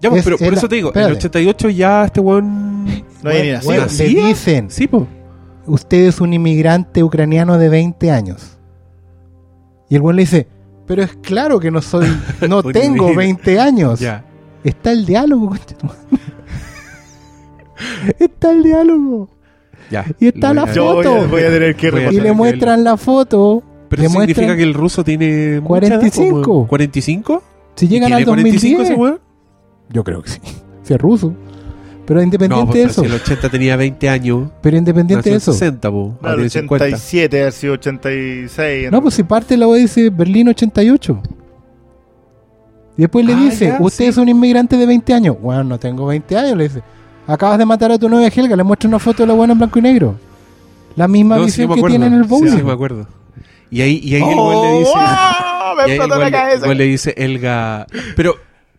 [0.00, 2.20] Ya, pues, es- pero es por la- eso te digo, en el 88 ya este
[2.20, 2.84] weón.
[3.22, 3.70] No ni nacido.
[3.70, 4.22] weón, ¿Nacía?
[4.22, 5.04] le dicen, Sí, pues.
[5.66, 8.58] usted es un inmigrante ucraniano de 20 años.
[9.88, 10.48] Y el weón le dice,
[10.86, 12.06] pero es claro que no soy,
[12.48, 13.16] no tengo inmigrante.
[13.16, 14.00] 20 años.
[14.00, 14.24] Ya.
[14.64, 15.54] Está el diálogo.
[18.18, 19.28] Está el diálogo.
[19.90, 20.04] Ya.
[20.18, 21.28] Y está la voy a- Yo voy a, foto.
[21.28, 23.62] voy a tener que Y le muestran la foto.
[23.88, 25.60] Pero le eso significa que el ruso tiene.
[25.60, 26.42] mucha edad, 45.
[26.42, 26.68] po, weón.
[26.68, 27.42] ¿45?
[27.76, 28.98] Si llegan ¿Tiene al 45 ese 2010.
[28.98, 29.20] weón?
[29.90, 30.40] Yo creo que sí.
[30.82, 31.34] Si es ruso.
[32.04, 33.00] Pero No, independiente pues, de eso.
[33.02, 34.48] si el 80 tenía 20 años.
[34.62, 35.52] Pero independiente Nació de en eso.
[35.52, 36.16] 60, po.
[36.20, 36.84] Claro, tiene 50.
[36.84, 38.90] 87, haber sido 86.
[38.92, 41.20] No, pues si parte la web dice Berlín 88.
[42.96, 44.08] Y después le Ah, dice, ya, usted sí.
[44.10, 45.36] es un inmigrante de 20 años.
[45.40, 46.82] Bueno, no tengo 20 años, le dice.
[47.26, 49.58] Acabas de matar a tu novia Helga, le muestra una foto de la buena en
[49.58, 50.16] blanco y negro.
[50.94, 52.52] La misma No, sí, visión que tiene en el Sí, bowling.
[52.56, 53.06] Sí, me acuerdo.
[53.70, 54.78] Y ahí, y ahí el weón le ¡Oh!
[54.78, 54.92] dice.
[54.92, 56.74] Y Me explotó la cabeza.
[56.74, 57.86] le dice Elga.
[58.14, 58.36] Pero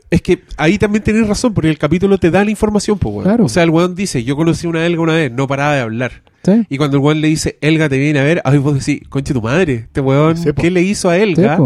[0.10, 3.24] es que ahí también tenés razón, porque el capítulo te da la información, pues, weón.
[3.26, 3.46] Claro.
[3.46, 5.82] O sea, el weón dice: Yo conocí a una Elga una vez, no paraba de
[5.82, 6.24] hablar.
[6.48, 6.66] Sí.
[6.70, 9.34] Y cuando el weón le dice: Elga te viene a ver, ahí vos decís: Conche
[9.34, 10.50] tu madre, este weón, Sí.
[10.56, 11.60] ¿qué le hizo a Elga?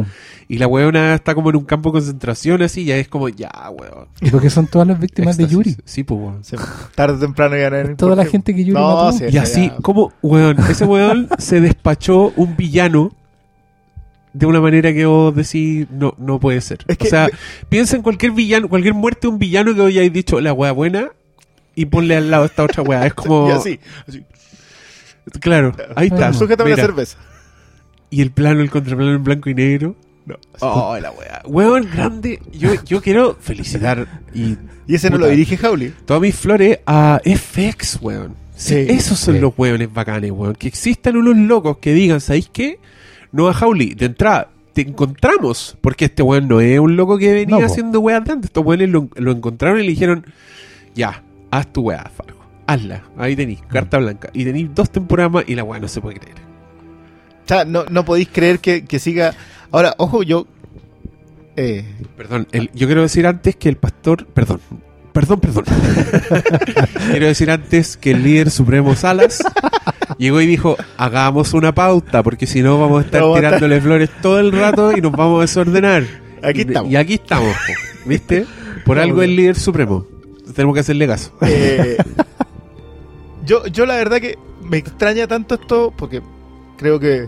[0.48, 3.50] y la weona está como en un campo de concentración, así, ya es como, ya,
[3.72, 4.08] weón.
[4.20, 5.48] Y porque son todas las víctimas de.
[5.48, 5.78] Yuri.
[5.86, 6.44] Sí, pues, weón.
[6.44, 6.58] Sí,
[6.94, 9.18] tarde o temprano iban a ver Toda la gente que Yuri No, mató.
[9.18, 13.14] sí, Y así, ya- como, weón, ese weón se despachó un villano
[14.34, 16.80] de una manera que vos decís, no, no puede ser.
[16.88, 17.30] Es que- o sea,
[17.70, 20.72] piensa en cualquier villano, cualquier muerte de un villano que hoy hayáis dicho, la wea
[20.72, 21.10] buena,
[21.76, 23.06] y ponle al lado esta otra wea.
[23.06, 23.80] Es como, Y así.
[24.08, 24.24] así.
[25.40, 26.18] Claro, ahí está.
[26.18, 26.86] Bueno, Sujétame la Mira.
[26.88, 27.18] cerveza.
[28.10, 29.96] Y el plano, el contraplano en blanco y negro.
[30.26, 30.36] No.
[30.60, 31.42] Oh, la wea.
[31.46, 32.40] Weón, grande.
[32.52, 34.56] Yo, yo quiero felicitar y
[34.88, 35.26] Y ese no Puta.
[35.28, 35.94] lo dirige Howley.
[36.06, 38.36] todas mis flores a FX, weón.
[38.56, 39.40] Sí, Sí, esos son sí.
[39.42, 40.54] los weones bacanes, weón.
[40.56, 42.80] Que existan unos locos que digan, ¿sabéis qué?
[43.32, 45.78] No a Howley, de entrada, te encontramos.
[45.82, 48.50] Porque este weón no es un loco que venía No, haciendo weas de antes.
[48.50, 50.26] Estos weones lo, lo encontraron y le dijeron,
[50.94, 52.41] ya, haz tu wea, Fargo.
[52.74, 53.04] Hazla.
[53.18, 54.30] Ahí tenéis, carta blanca.
[54.34, 56.38] Y tenéis dos temporadas más y la wea no se puede creer.
[57.44, 59.34] O sea, no, no podéis creer que, que siga.
[59.72, 60.48] Ahora, ojo, yo.
[61.58, 61.86] Eh,
[62.18, 64.26] Perdón, el- yo quiero decir antes que el pastor.
[64.28, 64.60] Perdón,
[65.12, 65.66] perdón, perdón.
[67.12, 69.44] quiero decir antes que el líder supremo Salas
[70.18, 73.50] llegó y dijo: Hagamos una pauta, porque si no vamos a estar Vamos a estar-
[73.58, 76.04] tirándole flores todo el rato y nos vamos a desordenar.
[76.44, 76.92] Aquí y, estamos.
[76.92, 77.56] Y aquí estamos,
[78.06, 78.46] ¿viste?
[78.86, 80.06] Por algo el líder supremo.
[80.56, 81.34] Tenemos que hacerle caso.
[81.42, 81.98] eh,
[83.52, 86.22] yo, yo la verdad que me extraña tanto esto porque
[86.78, 87.28] creo que.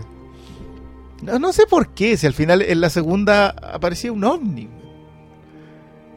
[1.20, 4.70] No, no sé por qué, si al final en la segunda aparecía un ovni.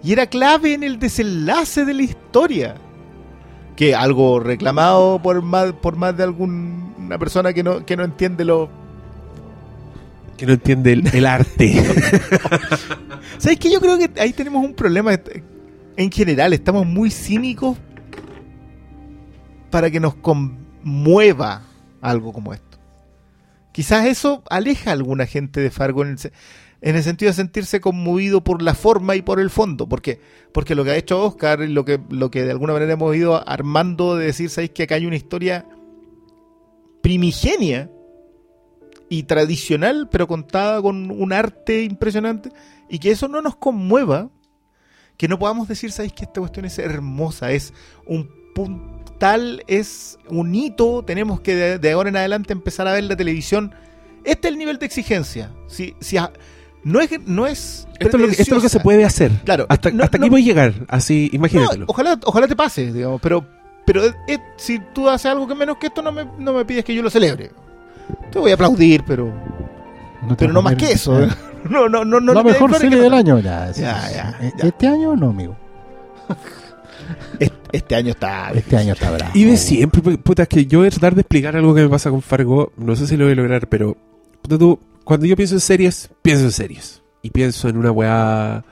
[0.02, 2.76] Y era clave en el desenlace de la historia.
[3.76, 8.46] Que algo reclamado por más, por más de alguna persona que no, que no entiende
[8.46, 8.70] lo,
[10.38, 11.84] Que no entiende el, el arte.
[13.40, 13.70] ¿Sabes qué?
[13.70, 15.20] Yo creo que ahí tenemos un problema
[15.98, 16.54] en general.
[16.54, 17.78] Estamos muy cínicos
[19.78, 21.62] para que nos conmueva
[22.02, 22.80] algo como esto.
[23.72, 26.32] Quizás eso aleja a alguna gente de Fargo en el, se-
[26.82, 29.88] en el sentido de sentirse conmovido por la forma y por el fondo.
[29.88, 30.20] Porque,
[30.52, 33.16] porque lo que ha hecho Oscar y lo que, lo que de alguna manera hemos
[33.16, 35.68] ido armando de decir, ¿sabéis que acá hay una historia
[37.04, 37.92] primigenia
[39.10, 42.50] y tradicional, pero contada con un arte impresionante?
[42.90, 44.32] y que eso no nos conmueva,
[45.18, 47.52] que no podamos decir, ¿sabéis que esta cuestión es hermosa?
[47.52, 47.76] Es
[48.08, 48.28] un
[49.22, 53.16] puntal, es un hito, tenemos que de, de ahora en adelante empezar a ver la
[53.16, 53.74] televisión.
[54.24, 55.50] Este es el nivel de exigencia.
[55.68, 56.32] Si, si, a-
[56.84, 59.32] no es, no es Esto es, lo que, esto es lo que se puede hacer.
[59.44, 60.74] Claro, Hasta, no- hasta aquí no- puedes llegar.
[60.88, 61.86] Así, No, imagínatelo.
[61.88, 63.44] ojalá, ojalá te pase, digamos, pero,
[63.86, 66.64] pero es- es- si tú haces algo que menos que esto, no me, no me
[66.66, 67.52] pides que yo lo celebre.
[68.32, 69.34] Te voy a aplaudir, pero,
[70.30, 71.20] te pero no más que eso.
[71.26, 71.36] Ya.
[71.72, 72.34] No, no, no, no.
[72.34, 73.40] la mejor serie del no- año.
[73.40, 74.40] Ya, ya.
[74.64, 75.58] Este año no, amigo.
[77.40, 78.52] Este, este año está.
[78.52, 79.32] Este año está bravo.
[79.36, 81.82] Y de siempre, pu- puta, es que yo voy a tratar de explicar algo que
[81.82, 82.72] me pasa con Fargo.
[82.78, 83.96] No sé si lo voy a lograr, pero.
[84.42, 87.02] puta, tú, cuando yo pienso en series, pienso en series.
[87.22, 88.64] Y pienso en una weá.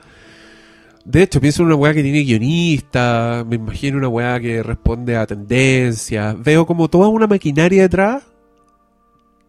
[1.04, 3.44] De hecho, pienso en una weá que tiene guionista.
[3.48, 6.36] Me imagino una weá que responde a tendencias.
[6.42, 8.22] Veo como toda una maquinaria detrás.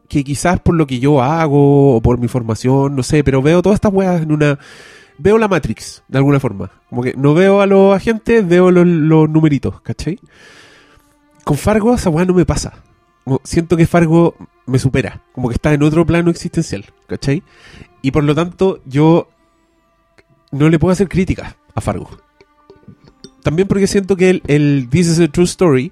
[0.08, 3.62] Que quizás por lo que yo hago o por mi formación, no sé, pero veo
[3.62, 4.58] todas estas weas en una.
[5.18, 6.72] Veo la Matrix, de alguna forma.
[6.90, 10.20] Como que no veo a los agentes, veo los, numeritos, ¿cachai?
[11.44, 12.84] Con Fargo esa weá no me pasa.
[13.44, 14.36] Siento que Fargo
[14.66, 15.22] me supera.
[15.34, 16.86] Como que está en otro plano existencial.
[17.08, 17.44] ¿Cachai?
[18.02, 19.30] Y por lo tanto, yo
[20.52, 22.10] no le puedo hacer críticas a Fargo.
[23.44, 25.92] También porque siento que el, el This is a True Story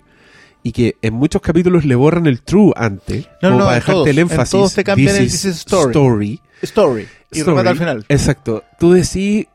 [0.66, 3.30] y que en muchos capítulos le borran el true antes.
[3.40, 4.50] No, como no, para en dejarte todos, el en énfasis.
[4.50, 5.52] todos te cambian el Story.
[5.54, 6.42] story.
[6.64, 7.08] Story.
[7.32, 7.50] Y Story.
[7.52, 8.06] remata al final.
[8.10, 8.64] Exacto.
[8.80, 9.46] Tú decís,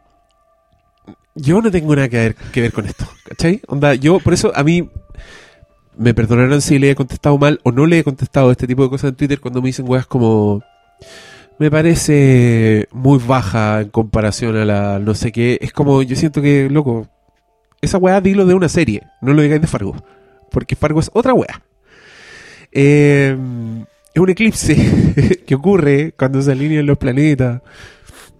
[1.34, 3.60] yo no tengo nada que ver, que ver con esto, ¿cachai?
[3.66, 4.88] Onda, yo, por eso a mí,
[5.96, 8.90] me perdonarán si le he contestado mal o no le he contestado este tipo de
[8.90, 10.62] cosas en Twitter cuando me dicen weas como,
[11.58, 15.58] me parece muy baja en comparación a la no sé qué.
[15.60, 17.08] Es como, yo siento que, loco,
[17.80, 19.96] esa wea dilo de una serie, no lo digáis de Fargo,
[20.50, 21.62] porque Fargo es otra wea.
[22.72, 23.36] Eh,
[24.14, 27.62] es un eclipse que ocurre cuando se alinean los planetas.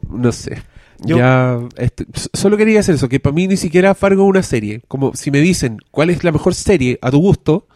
[0.09, 0.63] No sé.
[1.03, 2.05] Yo- ya, este,
[2.35, 4.83] solo quería hacer eso, que para mí ni siquiera Fargo es una serie.
[4.89, 7.67] Como si me dicen cuál es la mejor serie a tu gusto,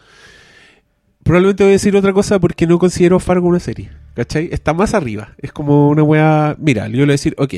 [1.23, 3.89] probablemente voy a decir otra cosa porque no considero Fargo una serie.
[4.13, 4.49] ¿Cachai?
[4.51, 5.33] Está más arriba.
[5.39, 6.55] Es como una wea.
[6.59, 7.53] Mira, yo le voy a decir, ok,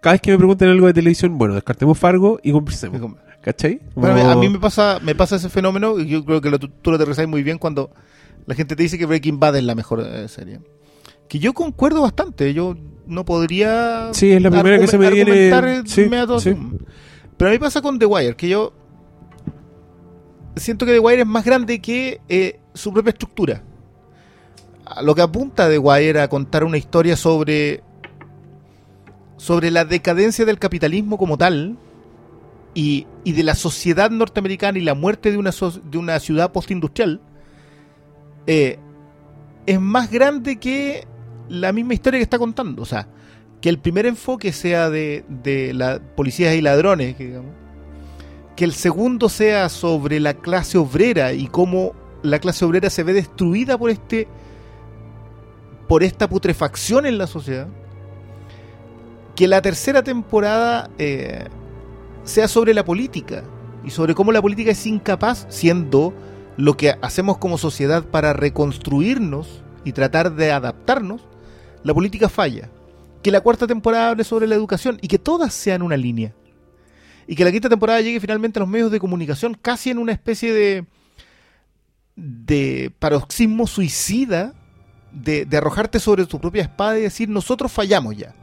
[0.00, 3.00] cada vez que me pregunten algo de televisión, bueno, descartemos Fargo y conversemos.
[3.42, 3.80] ¿Cachai?
[3.94, 6.90] Bueno, a mí me pasa, me pasa ese fenómeno y yo creo que lo, tú
[6.90, 7.90] lo aterrizás muy bien cuando
[8.46, 10.60] la gente te dice que Breaking Bad es la mejor eh, serie.
[11.28, 12.76] Que yo concuerdo bastante, yo
[13.06, 14.10] no podría...
[14.12, 16.08] Sí, es la primera que se me viene- eh, sí,
[16.40, 16.56] sí.
[17.36, 18.72] Pero a mí pasa con The Wire, que yo
[20.56, 23.62] siento que The Wire es más grande que eh, su propia estructura.
[24.84, 27.82] A Lo que apunta The Wire a contar una historia sobre
[29.36, 31.78] sobre la decadencia del capitalismo como tal
[32.74, 37.20] y, de la sociedad norteamericana y la muerte de una, de una ciudad postindustrial
[38.46, 38.78] eh,
[39.66, 41.06] es más grande que
[41.48, 42.82] la misma historia que está contando.
[42.82, 43.08] O sea,
[43.60, 47.52] que el primer enfoque sea de, de la policías y ladrones, que, digamos,
[48.56, 51.92] que el segundo sea sobre la clase obrera y cómo
[52.22, 54.28] la clase obrera se ve destruida por este
[55.88, 57.66] por esta putrefacción en la sociedad.
[59.34, 61.48] Que la tercera temporada eh,
[62.30, 63.42] sea sobre la política
[63.84, 66.14] y sobre cómo la política es incapaz, siendo
[66.56, 71.22] lo que hacemos como sociedad para reconstruirnos y tratar de adaptarnos,
[71.82, 72.70] la política falla.
[73.22, 76.34] Que la cuarta temporada hable sobre la educación y que todas sean una línea.
[77.26, 80.12] Y que la quinta temporada llegue finalmente a los medios de comunicación casi en una
[80.12, 80.86] especie
[82.14, 84.54] de paroxismo suicida
[85.12, 88.34] de, de arrojarte sobre tu propia espada y decir nosotros fallamos ya.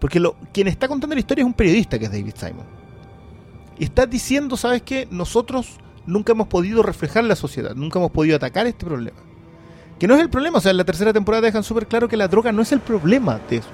[0.00, 2.81] Porque lo, quien está contando la historia es un periodista que es David Simon.
[3.82, 5.08] Y está diciendo, ¿sabes qué?
[5.10, 9.18] Nosotros nunca hemos podido reflejar la sociedad, nunca hemos podido atacar este problema.
[9.98, 12.16] Que no es el problema, o sea, en la tercera temporada dejan súper claro que
[12.16, 13.68] la droga no es el problema de eso.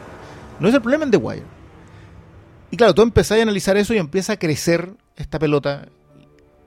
[0.60, 1.42] No es el problema en The Wire.
[2.70, 5.88] Y claro, tú empezás a analizar eso y empieza a crecer esta pelota.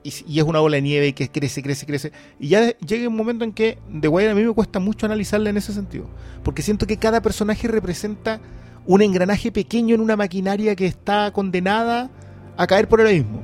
[0.04, 2.12] Y, y es una bola de nieve que crece, crece, crece.
[2.38, 5.50] Y ya llega un momento en que The Wire a mí me cuesta mucho analizarla
[5.50, 6.06] en ese sentido.
[6.44, 8.40] Porque siento que cada personaje representa
[8.86, 12.08] un engranaje pequeño en una maquinaria que está condenada
[12.56, 13.42] a caer por el abismo.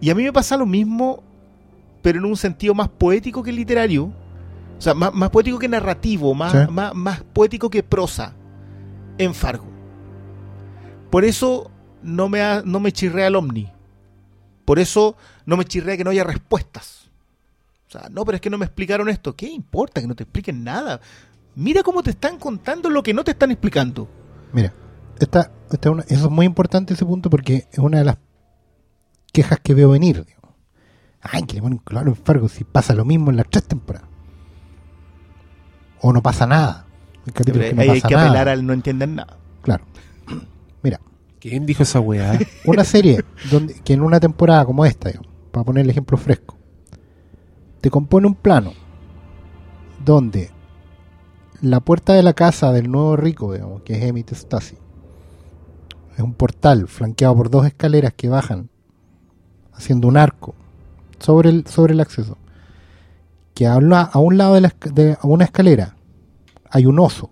[0.00, 1.22] Y a mí me pasa lo mismo,
[2.02, 4.12] pero en un sentido más poético que literario.
[4.76, 6.58] O sea, más, más poético que narrativo, más, Sí.
[6.70, 8.34] más, más poético que prosa
[9.18, 9.66] en Fargo.
[11.10, 11.70] Por eso
[12.02, 13.70] no me, ha- no me chirrea el Omni.
[14.64, 15.16] Por eso
[15.46, 17.08] no me chirrea que no haya respuestas.
[17.88, 19.36] O sea, no, pero es que no me explicaron esto.
[19.36, 21.00] ¿Qué importa que no te expliquen nada?
[21.54, 24.08] Mira cómo te están contando lo que no te están explicando.
[24.52, 24.72] Mira,
[25.20, 28.18] esta, esta una- eso es muy importante ese punto porque es una de las
[29.32, 30.24] quejas que veo venir.
[30.24, 30.40] digo.
[31.20, 34.08] Ay, que le ponen claro en Fargo si pasa lo mismo en las tres temporadas.
[36.00, 36.86] O no pasa nada.
[37.26, 38.26] Hay Pero que no ahí hay pasa que nada.
[38.28, 39.38] apelar al no entienden nada.
[39.62, 39.84] Claro.
[40.82, 41.00] Mira,
[41.40, 42.38] ¿Quién dijo esa weá?
[42.66, 46.56] una serie donde que en una temporada como esta, digamos, para poner el ejemplo fresco,
[47.80, 48.72] te compone un plano
[50.04, 50.50] donde
[51.62, 54.76] la puerta de la casa del nuevo rico, digamos, que es Emmett Stasi,
[56.16, 58.68] es un portal flanqueado por dos escaleras que bajan
[59.72, 60.54] haciendo un arco
[61.18, 62.36] sobre el, sobre el acceso.
[63.54, 65.96] Que a, la- a un lado de, la, esca- de a una escalera
[66.70, 67.30] hay un oso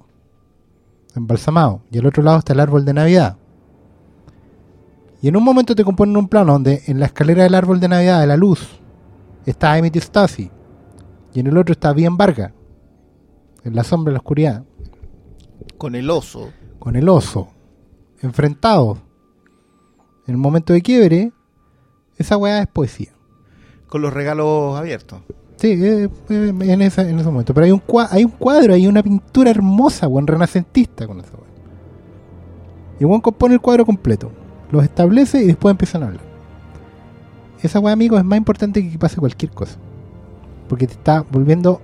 [1.14, 3.36] embalsamado y al otro lado está el árbol de Navidad.
[5.20, 7.88] Y en un momento te componen un plano donde en la escalera del árbol de
[7.88, 8.80] Navidad de la luz
[9.46, 10.50] está Emmett Stasi
[11.34, 12.52] y en el otro está Bien Vargas
[13.64, 14.64] en la sombra de la oscuridad
[15.78, 16.50] Con el oso.
[16.80, 17.48] con el oso
[18.22, 18.98] enfrentados
[20.26, 21.32] en el momento de quiebre
[22.16, 23.12] esa weá es poesía.
[23.88, 25.20] Con los regalos abiertos.
[25.56, 27.52] sí eh, eh, en, esa- en ese momento.
[27.54, 31.32] Pero hay un cua- hay un cuadro hay una pintura hermosa weón renacentista con esa
[31.32, 31.42] weá.
[33.00, 34.30] Y Juan compone el cuadro completo.
[34.70, 36.22] Los establece y después empiezan a hablar.
[37.62, 39.76] Esa weá amigos es más importante que que pase cualquier cosa.
[40.68, 41.80] Porque te está volviendo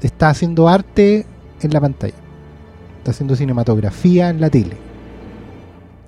[0.00, 1.24] te está haciendo arte
[1.62, 2.14] en la pantalla
[3.04, 4.78] está haciendo cinematografía en la tele.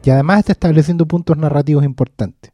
[0.03, 2.53] Y además está estableciendo puntos narrativos importantes.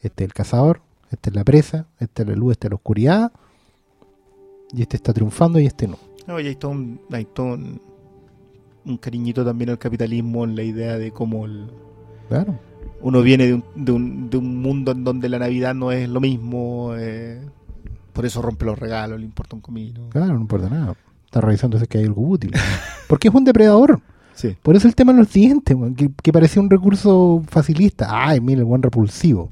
[0.00, 0.80] Este es el cazador,
[1.10, 3.32] este es la presa, este es la luz, este es la oscuridad.
[4.72, 5.98] Y este está triunfando y este no.
[6.28, 7.80] No, y hay todo un, hay todo un,
[8.84, 11.68] un cariñito también al capitalismo en la idea de cómo el-
[12.28, 12.60] Claro.
[13.00, 16.08] uno viene de un, de, un, de un mundo en donde la Navidad no es
[16.08, 16.92] lo mismo.
[16.96, 17.40] eh,
[18.12, 20.08] por eso rompe los regalos, le importa un comino.
[20.10, 20.94] Claro, no importa nada.
[21.30, 22.50] Está revisando si es que hay algo útil.
[23.08, 24.00] Porque es un depredador.
[24.34, 24.56] Sí.
[24.64, 28.08] Por eso el tema de los dientes, que, que parecía un recurso facilista.
[28.10, 29.48] Ay, mira, el buen repulsivo.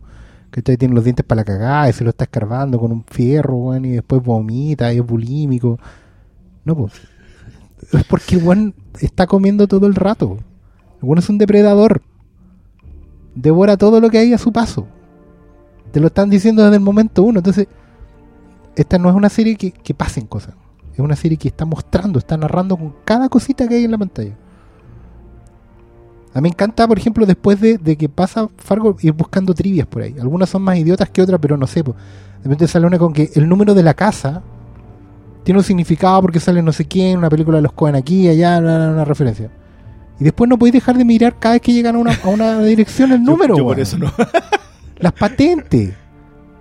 [0.51, 3.77] Que tiene los dientes para la cagada y se lo está escarbando con un fierro,
[3.77, 5.79] y después vomita y es bulímico.
[6.65, 6.95] No, pues.
[7.93, 10.37] Es porque el buen está comiendo todo el rato.
[11.01, 12.03] El buen es un depredador.
[13.37, 14.89] Devora todo lo que hay a su paso.
[15.93, 17.39] Te lo están diciendo desde el momento uno.
[17.39, 17.69] Entonces,
[18.75, 20.57] esta no es una serie que, que pasen cosas.
[20.99, 23.99] Es una serie que está mostrando, está narrando con cada cosita que hay en la
[23.99, 24.33] pantalla.
[26.35, 29.87] A mí me encanta, por ejemplo, después de, de que pasa Fargo, ir buscando trivias
[29.87, 30.17] por ahí.
[30.21, 31.85] Algunas son más idiotas que otras, pero no sé.
[31.85, 31.93] po.
[31.93, 34.43] De repente sale una con que el número de la casa
[35.45, 38.59] tiene un significado porque sale no sé quién, una película de los Cohen aquí, allá,
[38.59, 39.51] una, referencia.
[40.19, 42.59] Y después no podéis dejar de mirar cada vez que llegan a una, a una
[42.65, 43.55] dirección el número.
[43.55, 44.13] Yo, yo por eso no.
[44.99, 45.95] las patentes.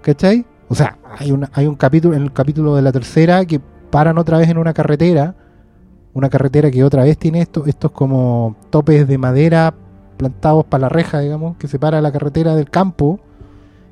[0.04, 0.46] ¿Cachai?
[0.70, 3.60] O sea, hay, una, hay un capítulo, en el capítulo de la tercera, que
[3.90, 5.36] paran otra vez en una carretera.
[6.14, 9.74] Una carretera que otra vez tiene estos, estos como topes de madera
[10.18, 13.20] plantados para la reja, digamos, que separa la carretera del campo.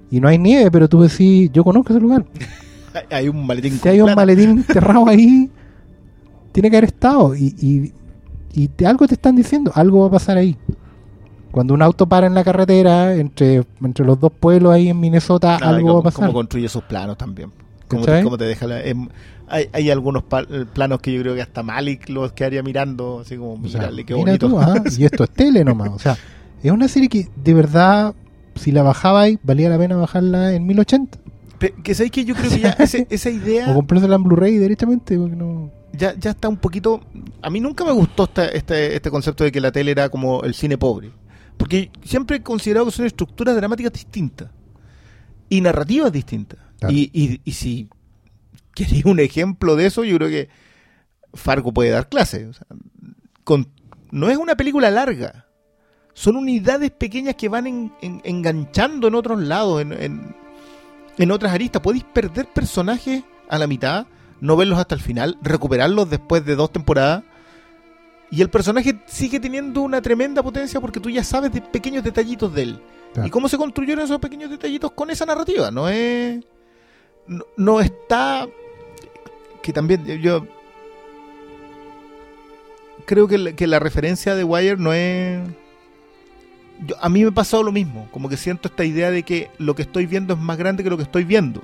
[0.09, 2.25] Y no hay nieve, pero tú decís, yo conozco ese lugar.
[3.11, 5.51] Hay- un maletín Si hay un maletín enterrado ahí,
[6.53, 7.35] tiene que haber estado.
[7.35, 7.93] Y, y,
[8.53, 10.57] y te- algo te están diciendo, algo va a pasar ahí.
[11.51, 15.57] Cuando un auto para en la carretera, entre, entre los dos pueblos ahí en Minnesota,
[15.57, 16.21] algo va a pasar.
[16.27, 17.51] Cómo construye sus planos también.
[17.87, 18.19] Cómo ¿Cachai?
[18.21, 19.09] te, cómo te deja la- em,
[19.47, 20.23] hay, hay algunos
[20.73, 24.05] planos que yo creo que hasta Malik los quedaría mirando, así como, O sea, mírale,
[24.05, 24.49] qué mira bonito.
[24.49, 25.89] tú, ah, y esto es tele nomás.
[25.89, 26.17] O sea,
[26.63, 28.13] es una serie que de verdad,
[28.55, 31.19] si la bajabais, valía la pena bajarla en 1080.
[31.59, 34.57] Pe- que sabéis que yo creo que ya ese- esa idea O comprársela en Blu-ray
[34.57, 35.17] directamente.
[35.17, 35.71] Porque no...
[35.93, 37.01] ya, ya está un poquito.
[37.41, 40.41] A mí nunca me gustó esta- este, este concepto de que la tele era como
[40.43, 41.11] el cine pobre.
[41.57, 44.49] Porque siempre he considerado que son estructuras dramáticas distintas
[45.47, 46.59] y narrativas distintas.
[46.79, 46.93] Claro.
[46.93, 47.87] Y, y, y si
[48.75, 50.49] queréis un ejemplo de eso, yo creo que
[51.33, 52.45] Fargo puede dar clase.
[52.47, 52.67] O sea,
[53.43, 53.71] con-
[54.11, 55.47] no es una película larga.
[56.13, 59.91] Son unidades pequeñas que van en- en- enganchando en otros lados, en,
[61.17, 61.81] en- otras aristas.
[61.81, 64.05] Podéis perder personajes a la mitad,
[64.41, 67.23] no verlos hasta el final, recuperarlos después de dos temporadas.
[68.31, 72.53] Y el personaje sigue teniendo una tremenda potencia porque tú ya sabes de pequeños detallitos
[72.53, 72.81] de él.
[73.13, 73.27] Claro.
[73.27, 75.69] ¿Y cómo se construyeron esos pequeños detallitos con esa narrativa?
[75.71, 76.43] No es.
[77.27, 78.47] No, no está.
[79.65, 80.45] Que también yo.
[83.05, 85.39] Creo que la, que la referencia de Wire no es.
[86.85, 88.07] yo- a mí me ha pasado lo mismo.
[88.11, 90.89] Como que siento esta idea de que lo que estoy viendo es más grande que
[90.91, 91.63] lo que estoy viendo.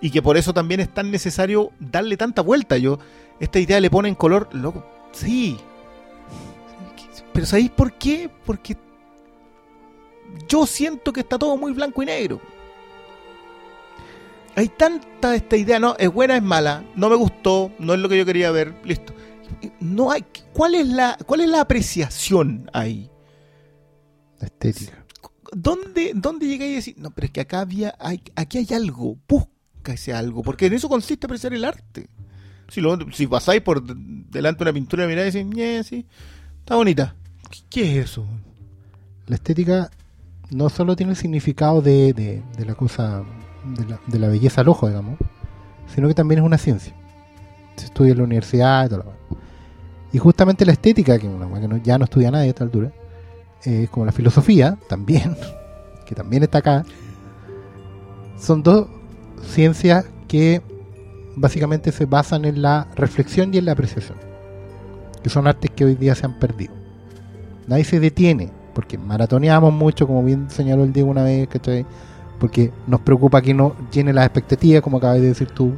[0.00, 2.76] Y que por eso también es tan necesario darle tanta vuelta.
[2.78, 3.00] Yo,
[3.40, 4.48] esta idea le pone en color.
[4.52, 5.56] Loco, sí.
[7.32, 8.30] Pero ¿sabéis por qué?
[8.44, 8.76] Porque
[10.48, 12.40] yo siento que está todo muy blanco y negro.
[14.56, 18.08] Hay tanta esta idea, no, es buena, es mala, no me gustó, no es lo
[18.08, 19.14] que yo quería ver, listo.
[19.80, 23.10] No hay, ¿cuál es la, cuál es la apreciación ahí?
[24.40, 25.04] La estética.
[25.52, 29.16] ¿Dónde, dónde llegáis a decir, no, pero es que acá había, hay, aquí hay algo,
[29.28, 32.08] busca ese algo, porque en eso consiste apreciar el arte.
[32.68, 35.84] Si, lo, si pasáis por de- delante de una pintura y miráis y decís, "Ñe,
[35.84, 36.06] sí,
[36.58, 37.14] está bonita.
[37.50, 38.26] ¿Qué, qué es eso?
[39.26, 39.90] La estética
[40.50, 43.22] no solo tiene el significado de, de- de la cosa,
[43.74, 45.18] de la, de la belleza al ojo, digamos,
[45.94, 46.92] sino que también es una ciencia.
[47.76, 49.12] se estudia en la universidad y todo lo.
[50.12, 52.92] Y justamente la estética, que, que no- ya no estudia nadie a esta altura,
[53.64, 55.36] eh, como la filosofía, también,
[56.06, 56.84] que también está acá,
[58.38, 58.86] son dos
[59.42, 60.62] ciencias que
[61.36, 64.18] básicamente se basan en la reflexión y en la apreciación,
[65.22, 66.74] que son artes que hoy día se han perdido.
[67.66, 71.84] Nadie se detiene, porque maratoneamos mucho, como bien señaló el Diego una vez, ¿cachai?
[72.38, 75.76] Porque nos preocupa que no llene las expectativas, como acabas de decir tú.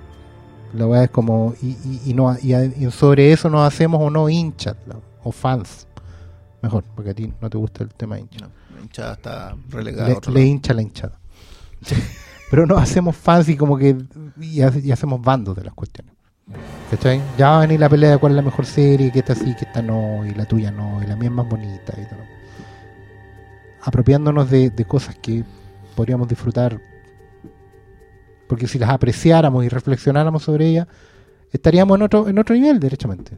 [0.75, 4.29] La verdad es como, y, y, y no, y, sobre eso nos hacemos o no
[4.29, 4.77] hinchas,
[5.23, 5.87] o fans.
[6.61, 8.41] Mejor, porque a ti no te gusta el tema hincha.
[8.41, 10.09] No, la hinchada está relegada.
[10.31, 11.19] Le, a hincha la hinchada.
[12.51, 13.97] Pero no hacemos fans y como que
[14.41, 16.15] y, hace- y hacemos bandos de las cuestiones.
[16.91, 17.21] ¿Cachai?
[17.39, 19.55] Ya va a venir la pelea de cuál es la mejor serie, que esta sí,
[19.55, 22.21] que esta no, y la tuya no, y la mía es más bonita y todo.
[23.83, 25.45] Apropiándonos de, de cosas que
[25.99, 26.81] podríamos disfrutar.
[28.49, 30.87] Porque si las apreciáramos y reflexionáramos sobre ellas,
[31.51, 33.37] estaríamos en otro, en otro nivel, derechamente.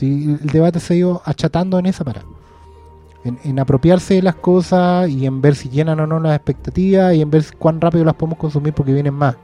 [0.00, 2.26] El debate se ha ido achatando en esa parada
[3.24, 7.22] en, apropiarse de las cosas y en ver si llenan o no las expectativas y
[7.22, 9.36] en ver cuán rápido las podemos consumir porque vienen más.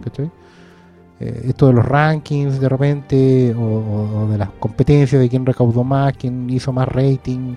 [1.20, 6.14] Eh, esto de los rankings de repente o, de las competencias de quién recaudó más,
[6.16, 7.54] quién hizo más rating,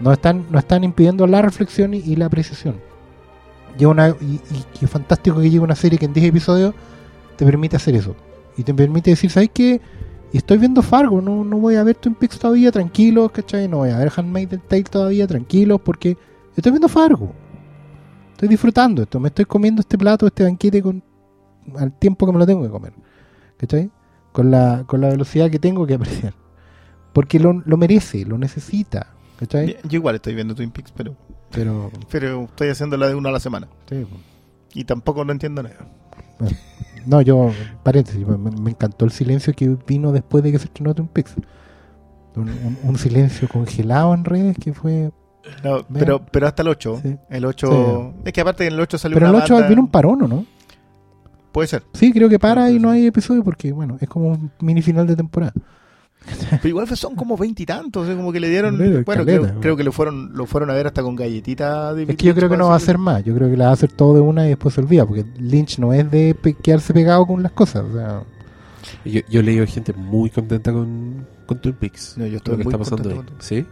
[0.00, 2.76] no están, no están impidiendo la reflexión y la apreciación.
[3.78, 4.40] Llega una, y, y-
[4.82, 6.74] y fantástico que llegue una serie que en 10 episodios
[7.36, 8.14] te permite hacer eso.
[8.56, 9.80] Y te permite decir, ¿sabes qué?
[10.32, 13.68] Estoy viendo Fargo, no, no voy a ver Twin Peaks todavía, tranquilos, ¿cachai?
[13.68, 16.16] No voy a ver Handmaid's Tale todavía, tranquilos, porque
[16.56, 17.32] estoy viendo Fargo.
[18.32, 21.02] Estoy disfrutando esto, me estoy comiendo este plato, este banquete con
[21.76, 22.92] al tiempo que me lo tengo que comer.
[23.56, 23.90] ¿Cachai?
[24.32, 26.34] Con la, con la velocidad que tengo que apreciar.
[27.12, 29.14] Porque lo, lo merece, lo necesita.
[29.38, 29.76] ¿Cachai?
[29.88, 31.14] Yo igual estoy viendo Twin Peaks, pero,
[31.52, 33.68] Pero, pero estoy haciendo la de una a la semana.
[33.88, 34.20] sí, pues.
[34.74, 35.76] Y tampoco no entiendo nada.
[37.06, 37.50] No, yo,
[37.82, 40.94] paréntesis, me, me encantó el silencio que vino después de que se estrenó.
[40.98, 41.08] Un,
[42.50, 45.10] un- un silencio congelado en redes que fue.
[45.64, 47.00] No, pero, pero hasta el 8.
[47.02, 47.16] Sí.
[47.30, 48.14] El 8.
[48.24, 50.22] Es que aparte en el 8 salió Pero el una 8 banda- viene un parón,
[50.22, 50.44] ¿o no?
[51.52, 51.84] Puede ser.
[51.94, 55.06] Sí, creo que para y no hay episodio porque, bueno, es como un mini final
[55.06, 55.54] de temporada.
[56.50, 58.02] Pero igual son como veintitantos.
[58.02, 58.76] O sea, como que le dieron.
[58.78, 61.94] Bueno, caleta, creo, que lo fueron, lo fueron a ver hasta con galletita.
[61.94, 63.24] de Es que yo creo que no va a hacer más.
[63.24, 65.06] Yo creo que la va a hacer todo de una y después se olvida.
[65.06, 67.84] Porque Lynch no es de pe- quedarse pegado con las cosas.
[67.84, 68.22] O sea,
[69.04, 72.14] Yo, yo he leído gente muy contenta con, con Twin Peaks.
[72.18, 73.36] No, yo estoy lo que muy está pasando contento ahí.
[73.36, 73.66] con ¿Sí?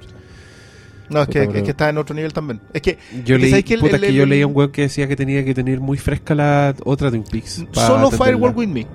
[1.11, 2.61] No, es que, es que está en otro nivel también.
[2.73, 4.83] Es que Yo leí, que el- puta, el- es que yo leía un weón que
[4.83, 7.65] decía que tenía que tener muy fresca la otra Twin Peaks.
[7.73, 8.11] solo.
[8.11, 8.87] Firewall With Me.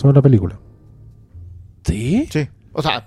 [0.00, 0.58] solo la película.
[1.84, 2.28] ¿Sí?
[2.30, 2.48] Sí.
[2.72, 3.06] O sea,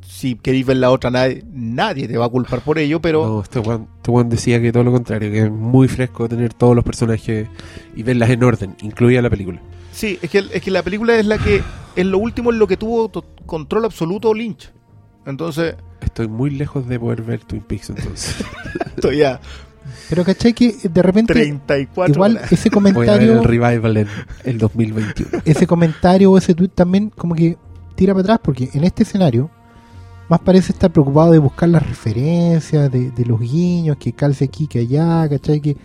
[0.00, 3.26] si queréis ver la otra, nadie, nadie te va a culpar por ello, pero.
[3.26, 6.74] No, este weón, este decía que todo lo contrario, que es muy fresco tener todos
[6.76, 7.48] los personajes
[7.94, 9.60] y verlas en orden, incluida la película.
[9.92, 11.62] Sí, es que, es que la película es la que.
[11.96, 13.10] En lo último es lo que tuvo
[13.46, 14.70] control absoluto Lynch.
[15.26, 18.36] Entonces, Estoy muy lejos de poder ver Twin Peaks entonces.
[18.96, 19.40] estoy ya
[20.08, 22.52] Pero caché que de repente, 34 igual horas.
[22.52, 24.08] ese Voy a ver comentario, el revival en
[24.44, 25.42] el 2021.
[25.44, 27.56] ese comentario o ese tweet también como que
[28.00, 28.40] tira para atrás.
[28.42, 29.50] Porque en este escenario,
[30.28, 34.66] más parece estar preocupado de buscar las referencias, de, de los guiños, que calce aquí,
[34.66, 35.60] que allá, ¿cachai?
[35.60, 35.76] Que,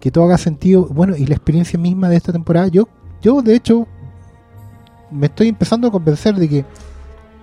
[0.00, 0.86] que todo haga sentido.
[0.86, 2.88] Bueno, y la experiencia misma de esta temporada, yo,
[3.22, 3.86] yo de hecho,
[5.10, 6.64] me estoy empezando a convencer de que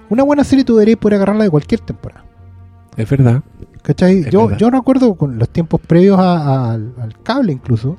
[0.09, 2.23] una buena serie tú deberías poder agarrarla de cualquier temporada.
[2.95, 3.41] Es verdad.
[3.81, 4.19] ¿Cachai?
[4.19, 4.57] Es Yo, verdad.
[4.57, 7.97] yo recuerdo con los tiempos previos a- a- al, al cable incluso.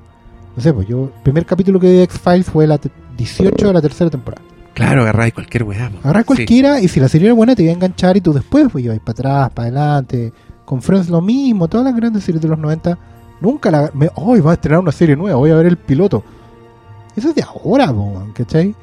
[0.56, 3.66] No sé, pues yo, el primer capítulo que vi de X-Files fue la te- 18
[3.68, 4.43] de la tercera temporada.
[4.77, 5.90] Claro, agarráis cualquier weá.
[5.90, 6.24] Sí.
[6.27, 8.85] cualquiera y si la serie era buena te iba a enganchar y tú después pues
[8.85, 10.35] ibas para atrás, para adelante.
[10.66, 12.98] Con Friends lo mismo, todas las grandes series de los 90.
[13.40, 13.90] Nunca la...
[13.94, 16.23] Me, Hoy va a estrenar una serie nueva, voy a ver el piloto.
[17.16, 18.74] Eso es de ahora, po, ¿cachai?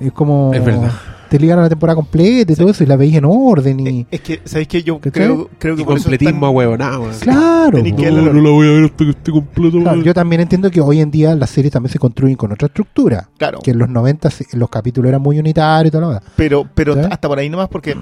[0.00, 0.52] Es como...
[0.52, 0.90] Es verdad.
[1.28, 4.06] Te ligaron la temporada completa y todo eso y la veis en orden y...
[4.10, 7.14] Es, que, ¿sabéis que Yo creo, creo que Y por completismo huevo, nada, weón.
[7.20, 7.78] Claro.
[7.82, 9.80] No, no la voy a ver hasta que esté completo.
[9.80, 12.66] Claro, yo también entiendo que hoy en día las series también se construyen con otra
[12.66, 13.28] estructura.
[13.38, 16.22] Claro, Que en los 90 se- los capítulos eran muy unitarios y todo lo demás.
[16.36, 17.96] pero, pero hasta por ahí nomás porque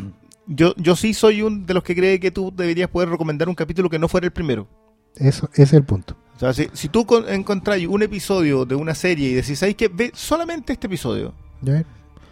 [0.46, 3.54] yo, yo sí soy un de los que cree que tú deberías poder recomendar un
[3.54, 4.66] capítulo que no fuera el primero.
[5.16, 6.16] Eso, ese es el punto.
[6.36, 9.76] O sea, si, si tú con- encontrás un episodio de una serie y decís, ¿sabes
[9.76, 9.88] qué?
[9.88, 11.32] Ve solamente este episodio.
[11.62, 11.84] ¿Ya?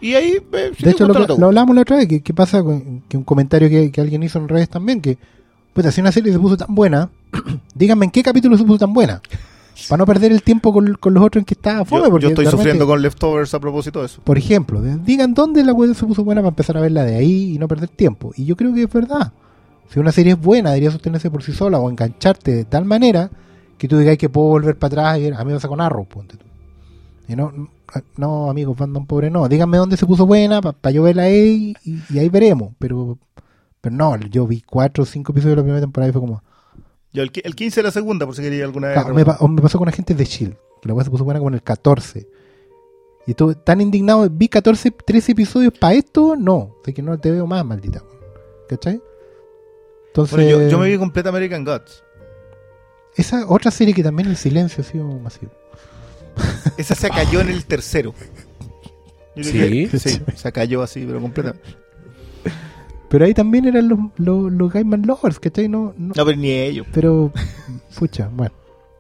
[0.02, 0.38] Y ahí,
[0.76, 2.08] si de hecho, lo, lo hablamos la otra vez.
[2.08, 5.00] que ¿Qué pasa con que un comentario que, que alguien hizo en redes también?
[5.00, 5.16] Que,
[5.72, 7.08] pues, si una serie se puso tan buena,
[7.74, 9.22] díganme en qué capítulo se puso tan buena.
[9.88, 12.02] Para no perder el tiempo con, con los otros en que estaba fome.
[12.02, 14.20] Yo, porque yo estoy sufriendo con leftovers a propósito de eso.
[14.22, 17.54] Por ejemplo, digan dónde la web se puso buena para empezar a verla de ahí
[17.54, 18.32] y no perder tiempo.
[18.36, 19.32] Y yo creo que es verdad.
[19.88, 23.30] Si una serie es buena, debería sostenerse por sí sola o engancharte de tal manera
[23.78, 26.04] que tú digas que puedo volver para atrás y a mí me pasa con Arrow,
[26.06, 26.44] ponte tú.
[27.28, 27.53] Y no,
[28.16, 29.49] no, amigos, fandom pobre, no.
[29.49, 32.74] Díganme dónde se puso buena para yo verla ahí y, y ahí veremos.
[32.78, 33.19] Pero,
[33.81, 36.43] pero no, yo vi cuatro o cinco episodios de la primera temporada y fue como.
[37.12, 38.99] Yo el, el 15 de la segunda, por si quería alguna vez.
[38.99, 41.24] Claro, me, pa- o me pasó con Agentes de Shield, que la weá se puso
[41.24, 42.27] buena como en el 14.
[43.27, 46.74] Y estuve tan indignado, vi 14, 13 episodios para esto, no.
[46.82, 48.03] Así que no te veo más, maldita.
[48.69, 49.01] ¿Cachai?
[50.09, 52.03] Entonces, Bueno, yo, yo me vi completa American Gods.
[53.15, 55.53] esa otra serie que también el silencio ha sido masivo.
[56.76, 58.14] Esa se cayó en el tercero.
[59.36, 59.52] Yo ¿Sí?
[59.88, 61.62] que- sí, se cayó así, pero completamente.
[63.09, 65.68] Pero ahí también eran los, los, los Gaiman Lovers, ¿cachai?
[65.68, 66.86] No, no, No, pero ni ellos.
[66.94, 67.30] Pero,
[67.98, 68.54] pucha, bueno.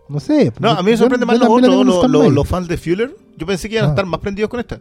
[0.08, 0.52] No sé.
[0.60, 2.48] No, a mí me Yo- sorprende yo más los la otros, en los, los- los
[2.48, 3.16] fans de Fuller.
[3.38, 3.92] Yo pensé que iban a Ah.
[3.92, 4.80] estar más prendidos con esta.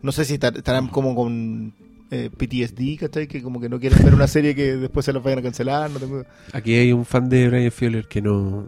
[0.00, 1.74] No sé si estar- estarán como con
[2.10, 3.26] eh, PTSD, ¿cachai?
[3.28, 5.90] Que como que no quieren ver una serie que después se los vayan a cancelar.
[5.90, 6.24] No, tengo...
[6.54, 8.66] Aquí hay un fan de Brian Fuller que no,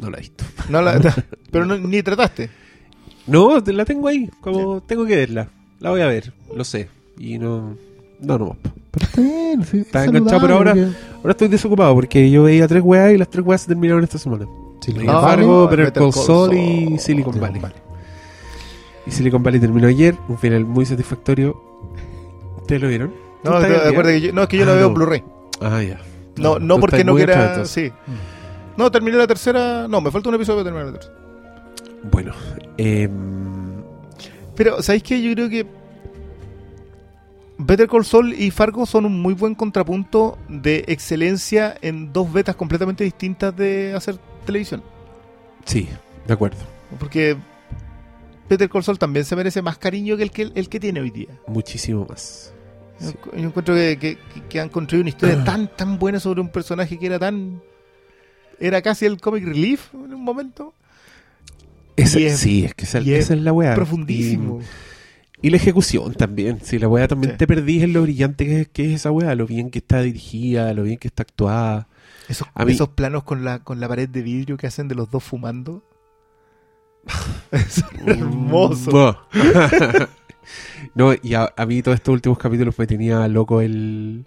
[0.00, 0.44] no la ha visto.
[0.68, 1.14] no la,
[1.50, 2.50] pero no- ni trataste.
[3.26, 5.48] No, la tengo ahí, como tengo que verla.
[5.80, 6.88] La voy a ver, lo sé.
[7.18, 7.76] Y no.
[8.20, 8.56] No, no.
[8.92, 10.72] Pero está bien, sí, Está es enganchado, pero ahora-
[11.18, 14.16] Ahora estoy desocupado porque yo veía tres weas y las tres weas se terminaron esta
[14.18, 14.46] semana.
[14.80, 16.98] Sí, Sin lo- Ah, embargo, Better Call Call Saul y.
[16.98, 17.60] Silicon Sí, Valley.
[19.06, 21.60] Y Silicon Valley terminó ayer, un final muy satisfactorio.
[22.58, 23.10] ¿Ustedes lo vieron?
[23.42, 24.88] ¿Tú No, acuerda que yo, no, es que yo Ah, la veo no.
[24.88, 25.22] en Blu-ray.
[25.60, 26.00] Ah, ya.
[26.36, 27.34] No, no Tú porque no quiera.
[27.34, 27.92] atrás, entonces.
[28.76, 29.86] No, terminé la tercera.
[29.88, 31.14] No, me falta un episodio para terminar la tercera.
[32.10, 32.32] Bueno,
[32.78, 33.08] eh,
[34.54, 35.20] Pero, ¿sabéis qué?
[35.22, 35.66] Yo creo que
[37.58, 42.54] Better Call Saul y Fargo son un muy buen contrapunto de excelencia en dos betas
[42.54, 44.82] completamente distintas de hacer televisión.
[45.64, 45.88] sí,
[46.26, 46.58] de acuerdo.
[46.98, 47.36] Porque
[48.48, 51.10] Better Call Saul también se merece más cariño que el que, el que tiene hoy
[51.10, 51.28] día.
[51.46, 52.52] Muchísimo más.
[53.00, 53.16] Yo, Sí.
[53.36, 56.98] yo encuentro que, que- que han construido una historia tan tan buena sobre un personaje
[56.98, 57.60] que era tan...
[58.60, 60.72] Era casi el comic relief en un momento.
[61.96, 63.74] Esa- Y es- sí, es que esa, y es esa es la wea.
[63.74, 64.60] Profundísimo.
[65.42, 66.60] Y, y la ejecución también.
[66.62, 67.38] Si la wea también Sí.
[67.38, 70.00] te perdís en lo brillante que es, que es esa wea, lo bien que está
[70.02, 71.88] dirigida, lo bien que está actuada.
[72.28, 74.94] Esos, A mí- esos planos con la, con la pared de vidrio que hacen de
[74.94, 75.82] los dos fumando.
[77.52, 78.90] es hermoso.
[78.90, 79.16] Buah.
[80.94, 84.26] no, y a, a mí todos estos últimos capítulos me tenía loco el.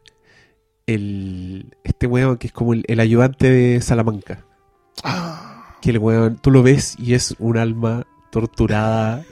[0.93, 4.45] El este weón que es como el, el ayudante de Salamanca.
[5.03, 9.23] Ah, Que el weón, tú lo ves y es un alma torturada.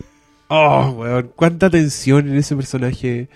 [0.50, 3.30] Oh, weón, cuánta tensión en ese personaje.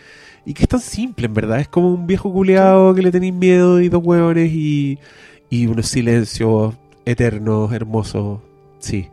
[0.46, 1.60] Y que es tan simple, en verdad.
[1.60, 4.98] Es como un viejo culeado que le tenéis miedo y dos weones y,
[5.50, 6.76] y unos silencios
[7.06, 8.40] eternos, hermosos.
[8.80, 9.08] Sí.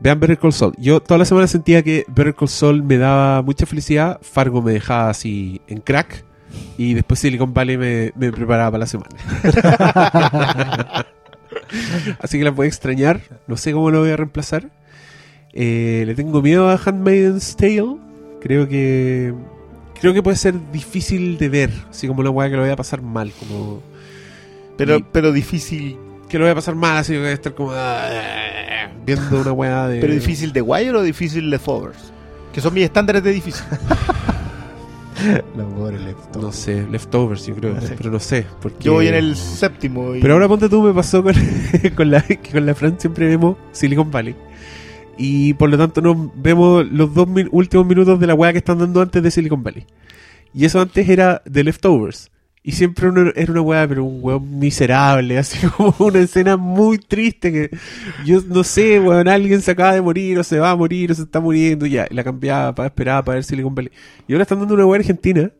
[0.00, 0.74] Vean Better Call Saul.
[0.78, 4.18] Yo toda la semana sentía que Better Call Saul me daba mucha felicidad.
[4.22, 6.24] Fargo me dejaba así en crack.
[6.78, 9.10] Y después Silicon Valley me, me preparaba para la semana.
[12.20, 13.20] Así que la voy a extrañar.
[13.46, 14.68] No sé cómo lo voy a reemplazar.
[15.52, 17.96] Eh, le tengo miedo a Handmaid's Tale.
[18.40, 19.34] Creo que.
[20.00, 21.70] Creo que puede ser difícil de ver.
[21.90, 23.32] Así como una weá que lo voy a pasar mal.
[23.38, 23.82] Como.
[24.76, 25.98] pero, Y- pero difícil.
[26.28, 26.96] Que lo voy a pasar mal.
[26.96, 27.72] Así que voy a estar como.
[27.74, 30.00] ah, Viendo una weá de.
[30.00, 32.12] ¿Pero difícil de Wire o difícil Leftovers?
[32.52, 33.64] Que son mis estándares de difícil.
[35.76, 36.42] Pobre Leftovers.
[36.42, 37.74] No sé, leftovers, yo creo.
[37.74, 37.94] No sé.
[37.96, 38.46] Pero no sé.
[38.60, 38.84] Porque...
[38.84, 40.14] Yo voy en el séptimo.
[40.14, 40.20] Y...
[40.20, 41.34] Pero ahora ponte tú, me pasó con,
[41.96, 44.34] con, la, que con la Fran siempre vemos Silicon Valley.
[45.16, 48.78] Y por lo tanto nos vemos los dos últimos minutos de la weá que están
[48.78, 49.86] dando antes de Silicon Valley.
[50.54, 52.30] Y eso antes era de Leftovers.
[52.62, 56.98] Y siempre uno- era una weá, pero un weón miserable, así como una escena muy
[56.98, 57.70] triste que
[58.26, 61.14] yo no sé, weón, alguien se acaba de morir o se va a morir o
[61.14, 63.90] se está muriendo y ya, la cambiaba para esperar para ver Silicon Valley.
[64.28, 65.50] Y ahora están dando una weá argentina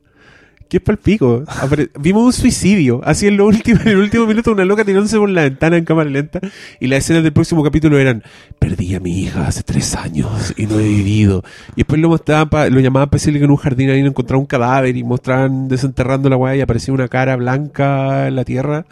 [0.70, 1.42] que es para el pico.
[1.46, 3.00] Apare- Vimos un suicidio.
[3.04, 5.84] Así en, lo último, en el último minuto, una loca tirándose por la ventana en
[5.84, 6.40] cámara lenta.
[6.80, 8.22] Y las escenas del próximo capítulo eran:
[8.58, 11.42] Perdí a mi hija hace tres años y no he vivido.
[11.72, 14.46] Y después lo mostraban, lo llamaban para decirle que en un jardín ahí encontraban un
[14.46, 18.86] cadáver y mostraban desenterrando la weá y aparecía una cara blanca en la tierra.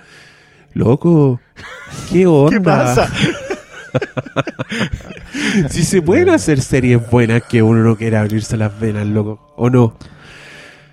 [0.75, 1.41] Loco,
[2.13, 2.51] ¿qué onda?
[2.51, 3.11] ¿Qué pasa?
[5.71, 9.71] Si se pueden hacer series buenas que uno no quiera abrirse las venas, loco, ¿o
[9.71, 9.97] no?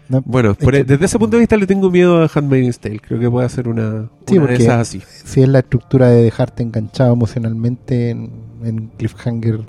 [0.08, 2.80] No, Bueno, es por- que desde ese punto de vista le tengo miedo a Handmaid's
[2.80, 3.00] Tale.
[3.00, 5.02] Creo que puede ser una, Sí, una de esas así.
[5.24, 8.30] si es la estructura de dejarte enganchado emocionalmente en,
[8.64, 9.62] en cliffhanger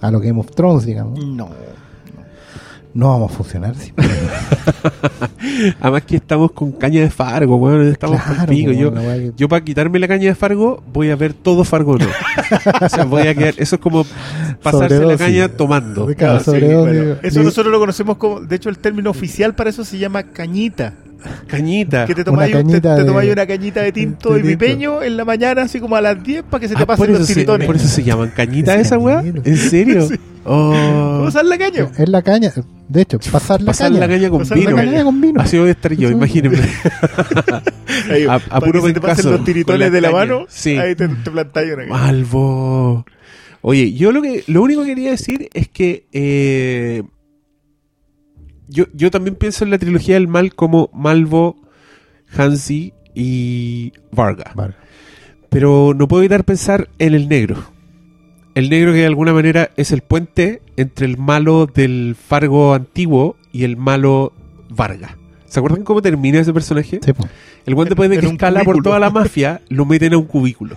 [0.00, 1.48] a lo Game of Thrones, digamos, No.
[2.94, 3.74] No vamos a funcionar.
[3.76, 3.92] sí.
[5.80, 8.70] Además que estamos con caña de Fargo, bueno, estamos Claro, pico.
[8.70, 11.96] como Yo, que- yo para quitarme la caña de Fargo voy a ver todo Fargo
[11.98, 12.06] no.
[12.80, 14.04] o sea, voy a quedar, eso es como
[14.62, 16.06] pasarse la caña tomando.
[16.16, 16.96] Claro, Ah, sí, sobredosis.
[16.98, 18.40] bueno, eso nosotros lo conocemos como.
[18.40, 20.94] De hecho, el término oficial para eso se llama cañita.
[21.46, 22.06] Cañita.
[22.06, 24.42] Que te Una tomáis te, cañita te de- tomáis una cañita de tinto de y
[24.42, 24.64] mi tinto.
[24.64, 27.12] peño en la mañana, así como a las 10, para que se te Ah, pasen
[27.12, 27.66] los se, tiritones.
[27.66, 29.20] por eso se llaman cañita esa weá.
[29.20, 30.08] ¿En serio?
[30.46, 30.72] Oh.
[31.16, 31.88] ¿Cómo usar la caña?
[31.96, 32.52] Es la caña.
[32.86, 34.00] De hecho, pasar la Pasar caña.
[34.00, 34.76] la caña con Pasar la vino.
[34.76, 35.40] caña con vino.
[35.40, 36.62] Así voy a estar yo, imagínense.
[38.10, 40.18] Ahí, A- a para puro que se te pasen los tiritones la de la caña.
[40.20, 40.76] mano, Sí.
[40.76, 41.96] ahí te, te plantáis una caña.
[41.98, 43.06] Malvo.
[43.62, 47.02] Oye, yo lo que lo único que quería decir es que eh,
[48.68, 51.56] yo, yo también pienso en la trilogía del mal como Malvo,
[52.36, 54.52] Hansi y Varga.
[54.54, 54.74] Vale.
[55.50, 57.56] Pero no puedo evitar pensar en el negro.
[58.54, 63.36] El negro que de alguna manera es el puente entre el malo del Fargo antiguo
[63.52, 64.32] y el malo
[64.68, 65.16] Varga.
[65.46, 66.98] ¿Se acuerdan cómo termina ese personaje?
[67.04, 67.12] Sí.
[67.66, 70.24] El buen En- después de que escala por toda la mafia, lo meten a un
[70.26, 70.76] cubículo.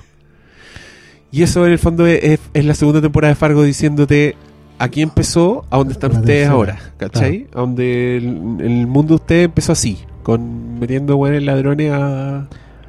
[1.32, 4.36] Y eso en el fondo es, es- es la segunda temporada de Fargo diciéndote
[4.80, 7.48] aquí empezó, a donde están ustedes ahora, ¿cachai?
[7.54, 8.26] A donde el,
[8.60, 12.48] el mundo de ustedes empezó así, con metiendo buenos ladrones a...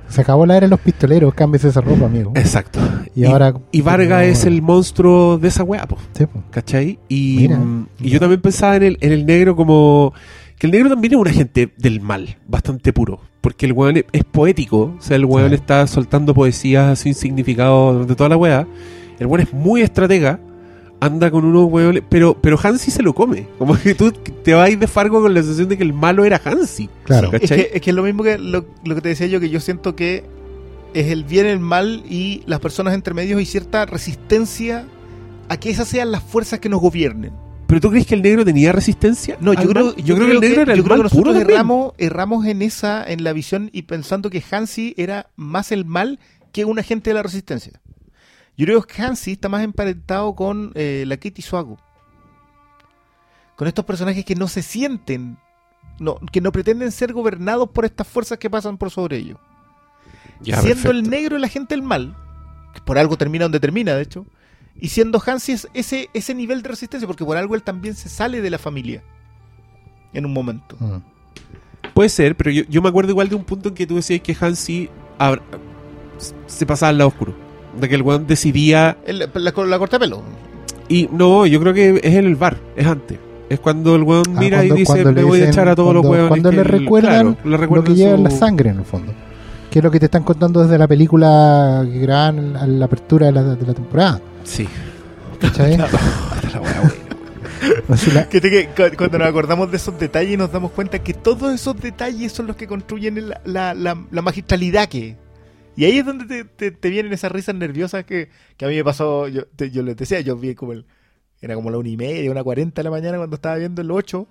[0.09, 2.33] Se acabó la era de los pistoleros, cámbiese esa ropa, amigo.
[2.35, 2.79] Exacto.
[3.15, 6.43] Y ahora- y Varga es el monstruo de esa weá, po, Sí, po.
[6.51, 6.99] ¿cachai?
[7.09, 7.59] Y, Mira.
[7.59, 10.15] mm, y yo también pensaba en el, en el negro como...
[10.59, 13.21] Que el negro también es un agente del mal, bastante puro.
[13.43, 14.95] Porque el weón es, es poético.
[14.99, 15.55] O sea, el weón Sí.
[15.57, 18.67] está soltando poesías sin significado de toda la weá.
[19.21, 20.41] El weón es muy estratega.
[21.01, 22.03] Anda con unos weones.
[22.09, 23.47] Pero, pero Hansi se lo come.
[23.59, 26.41] Como que tú te vas de Fargo con la sensación de que el malo era
[26.45, 26.89] Hansi.
[27.05, 27.31] Claro.
[27.33, 29.51] Es que, es que es lo mismo que lo, lo que te decía yo, que
[29.51, 30.25] yo siento que
[30.95, 34.87] es el bien, el mal y las personas entre medios y cierta resistencia
[35.49, 37.33] a que esas sean las fuerzas que nos gobiernen.
[37.67, 39.37] ¿Pero tú crees que el negro tenía resistencia?
[39.41, 39.97] No, yo creo, mal?
[39.97, 42.47] yo, creo que el negro era yo el creo mal que nosotros puro erramos, erramos
[42.47, 46.19] en esa, en la visión y pensando que Hansi era más el mal
[46.51, 47.79] que un agente de la resistencia.
[48.59, 51.79] Yo creo que Hansi está más emparentado con eh, la Kitty Swago.
[53.55, 55.39] Con estos personajes que no se sienten,
[56.01, 59.39] no, que no pretenden ser gobernados por estas fuerzas que pasan por sobre ellos.
[60.41, 60.91] Ya, siendo perfecto.
[60.91, 62.17] el negro el agente del mal,
[62.75, 64.27] que por algo termina donde termina, de hecho,
[64.75, 68.09] y siendo Hansi es ese, ese nivel de resistencia, porque por algo él también se
[68.09, 69.05] sale de la familia
[70.13, 70.77] en un momento.
[70.81, 70.99] Mm.
[71.95, 74.21] Puede ser, pero yo, yo me acuerdo igual de un punto en que tú decías
[74.21, 74.91] que Hansi
[76.47, 77.48] se pasaba al lado oscuro.
[77.81, 78.97] De que el weón decidía.
[79.07, 80.23] El- la, la corta pelo.
[80.89, 83.19] Y no, yo creo que es en el bar, es antes.
[83.49, 85.95] Es cuando el weón Ah, mira cuando- y dice: Me voy a echar a todos
[85.95, 86.29] los weones.
[86.29, 89.13] Cuando le el- recuerdan, claro, le lo que lleva en la sangre, en el fondo.
[89.71, 93.27] Que es lo que te están contando desde la película que graban a la apertura
[93.27, 94.21] de la, de la temporada.
[94.45, 94.67] Sí.
[97.89, 100.99] La la- Que te- que cu- cuando nos acordamos de esos detalles nos damos cuenta
[101.01, 105.17] que todos esos detalles son los que construyen el- la, la- la magistralidad que...
[105.79, 108.85] Y ahí es donde te, te- vienen esas risas nerviosas que, que a mí me
[108.85, 110.87] pasó, yo, te- yo les decía, yo vi como el...
[111.41, 113.91] Era como la una y media, una cuarenta de la mañana cuando estaba viendo el
[113.93, 114.27] 8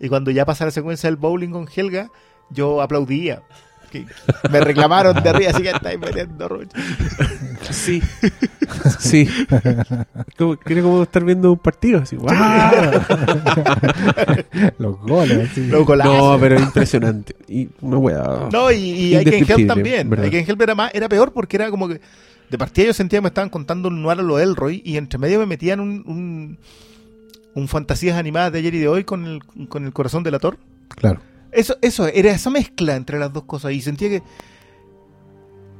[0.00, 2.10] y cuando ya pasa la secuencia del bowling con Helga,
[2.50, 3.42] yo aplaudía.
[3.90, 4.06] Que
[4.50, 6.76] me reclamaron de arriba, así que estáis metiendo rocha.
[7.70, 8.02] Sí.
[8.98, 9.28] Sí.
[10.36, 12.00] Como, quiere como estar viendo un partido.
[12.00, 12.34] Así, ¡guau!
[14.78, 15.56] los goles.
[15.56, 16.14] Los golazos.
[16.14, 17.36] No, pero impresionante.
[17.48, 18.48] Y una weá.
[18.52, 20.10] No, y, y que Help también.
[20.10, 20.26] ¿verdad?
[20.26, 22.00] Hay que Help era, más, era peor porque era como que
[22.50, 25.18] de partida yo sentía que me estaban contando un noir a lo Elroy y entre
[25.18, 26.58] medio me metían un, un,
[27.54, 30.58] un fantasías animadas de ayer y de hoy con el, con el corazón del ator.
[30.88, 31.20] Claro.
[31.52, 34.22] Eso, eso, era esa mezcla entre las dos cosas y sentía que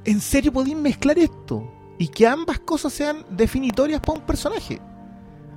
[0.05, 1.71] ¿en serio podían mezclar esto?
[1.99, 4.81] Y que ambas cosas sean definitorias para un personaje.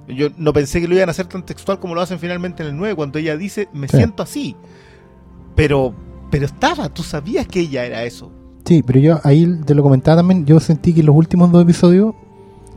[0.07, 2.69] Yo no pensé que lo iban a hacer tan textual como lo hacen finalmente en
[2.69, 3.97] el 9, cuando ella dice, me Sí.
[3.97, 4.55] siento así.
[5.55, 5.93] Pero,
[6.31, 8.31] pero estaba, tú sabías que ella era eso.
[8.65, 11.63] Sí, pero yo ahí te lo comentaba también, yo sentí que en los últimos dos
[11.63, 12.13] episodios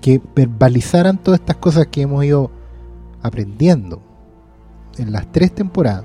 [0.00, 2.50] que verbalizaran todas estas cosas que hemos ido
[3.22, 4.02] aprendiendo
[4.98, 6.04] en las tres temporadas,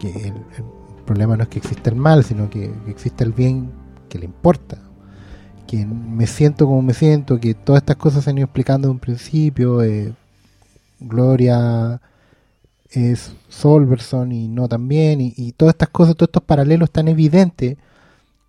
[0.00, 0.34] que el,
[1.06, 3.70] problema no es que exista el mal, sino que, que exista el bien
[4.08, 4.78] que le importa,
[5.66, 8.92] que me siento como me siento, que todas estas cosas se han ido explicando de
[8.92, 10.12] un principio, eh,
[10.98, 12.00] Gloria
[12.90, 17.76] es Solverson y no también, y, y todas estas cosas, todos estos paralelos tan evidentes,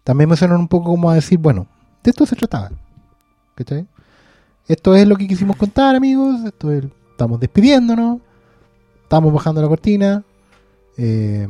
[0.03, 1.67] también me suenan un poco como a decir, bueno,
[2.03, 2.71] de esto se trataba.
[4.67, 6.43] Esto es lo que quisimos contar, amigos.
[6.45, 8.19] Esto es, estamos despidiéndonos.
[9.03, 10.23] Estamos bajando la cortina.
[10.97, 11.47] Eh,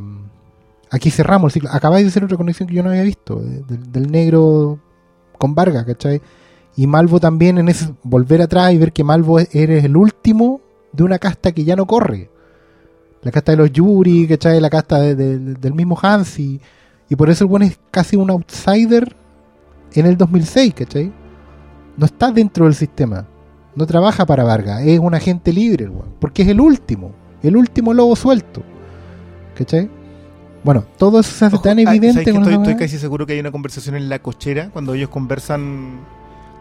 [0.90, 1.70] aquí cerramos el ciclo.
[1.72, 3.36] Acabáis de hacer otra conexión que yo no había visto.
[3.40, 4.78] de- del, negro
[5.38, 6.20] con Vargas, ¿cachai?
[6.76, 10.60] Y Malvo también en ese volver atrás y ver que Malvo es- eres el último
[10.92, 12.30] de una casta que ya no corre.
[13.22, 14.60] La casta de los Yuri, ¿cachai?
[14.60, 16.60] La casta de- de- del mismo Hansi.
[17.08, 19.14] Y por eso el buen es casi un outsider
[19.94, 21.12] en el 2006, ¿cachai?
[21.96, 23.26] No está dentro del sistema.
[23.74, 24.82] No trabaja para Vargas.
[24.82, 26.14] Es un agente libre, el weón.
[26.18, 27.12] Porque es el último.
[27.42, 28.62] El último lobo suelto.
[29.54, 29.88] ¿Cachai?
[30.64, 33.32] Bueno, todo eso se hace Ojo, tan ah, ¿sabes evidente que estoy, casi seguro que
[33.32, 36.00] hay una conversación en la cochera cuando ellos conversan.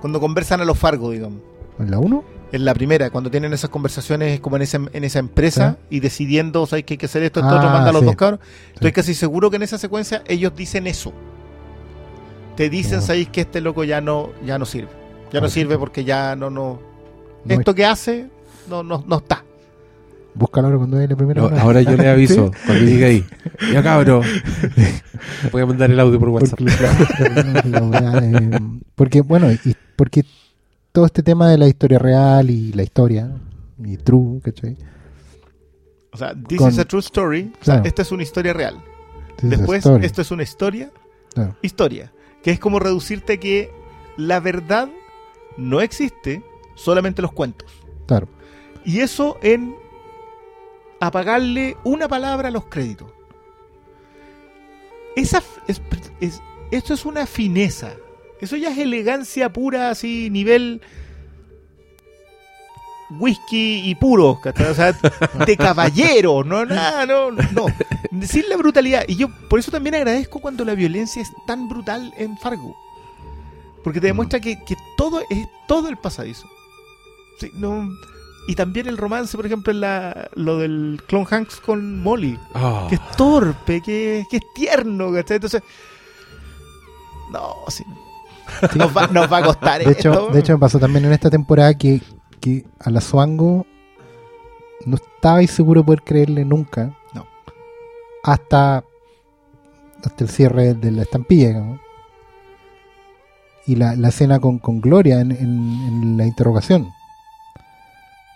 [0.02, 1.40] Cuando conversan a los Fargo, digamos.
[1.78, 2.24] ¿En la 1?
[2.52, 6.66] En la primera, cuando tienen esas conversaciones como en esa, en esa empresa y decidiendo,
[6.66, 7.40] ¿sabes que hay que hacer esto?
[7.40, 8.06] Esto Ah, otro manda a los sí.
[8.08, 8.40] dos cabros.
[8.74, 8.94] Estoy Sí.
[8.94, 11.14] casi seguro que en esa secuencia ellos dicen eso.
[12.58, 13.02] Te dicen, No.
[13.06, 14.90] ¿sabéis que este loco ya no, ya no sirve?
[15.32, 16.80] Ya no sirve porque ya no, no.
[17.46, 18.28] No, esto que hace
[18.70, 19.46] no, no, no está.
[20.34, 21.62] Búscalo ahora cuando veas la primera No, hora.
[21.62, 23.26] ahora yo le aviso cuando llegue ahí.
[23.74, 24.22] Ya cabro.
[25.52, 26.60] Voy a mandar el audio por WhatsApp.
[28.96, 29.60] Porque, la bueno, y
[29.96, 30.24] porque
[30.92, 33.32] todo este tema de la historia real y la historia,
[33.84, 34.78] y true, ¿cachai?
[36.14, 37.52] O sea, this Con- is a true story.
[37.62, 38.76] O sea, esta es una historia real.
[39.38, 40.92] This Después, esto es una historia.
[41.34, 41.56] Claro.
[41.62, 42.12] Historia.
[42.44, 43.72] Que es como reducirte a que
[44.18, 44.90] la verdad
[45.58, 46.44] no existe,
[46.76, 47.70] solamente los cuentos.
[48.08, 48.28] Claro.
[48.84, 49.76] Y eso en
[51.02, 53.12] apagarle una palabra a los créditos.
[55.18, 55.82] Esa es,
[56.22, 56.42] es-
[56.72, 57.92] esto es una fineza.
[58.40, 60.82] Eso ya es elegancia pura, así, nivel
[63.20, 64.68] whisky y puro, ¿cachai?
[64.68, 64.94] o sea,
[65.46, 67.66] de caballero, no, nada, no, no,
[68.26, 69.04] sin la brutalidad.
[69.08, 72.76] Y yo por eso también agradezco cuando la violencia es tan brutal en Fargo.
[73.84, 76.48] Porque te demuestra que, que todo es todo el pasadizo.
[77.40, 77.90] Sí, no,
[78.52, 82.86] y también el romance, por ejemplo, en la, lo del Clone Hanks con Molly, Ah.
[82.90, 85.36] que es torpe, que, que es tierno, ¿cachai?
[85.38, 85.62] Entonces,
[87.32, 87.84] no, sí.
[88.76, 90.28] Nos, va, nos va a costar De hecho, esto.
[90.30, 92.02] de hecho, me pasó también en esta temporada que,
[92.42, 93.66] que a la Suango
[94.86, 96.94] no estaba seguro de poder creerle nunca.
[97.14, 97.26] No.
[98.24, 98.84] Hasta,
[100.04, 101.80] hasta el cierre de la estampilla, digamos.
[103.66, 106.90] Y la, la escena con, con Gloria en, en- en la interrogación.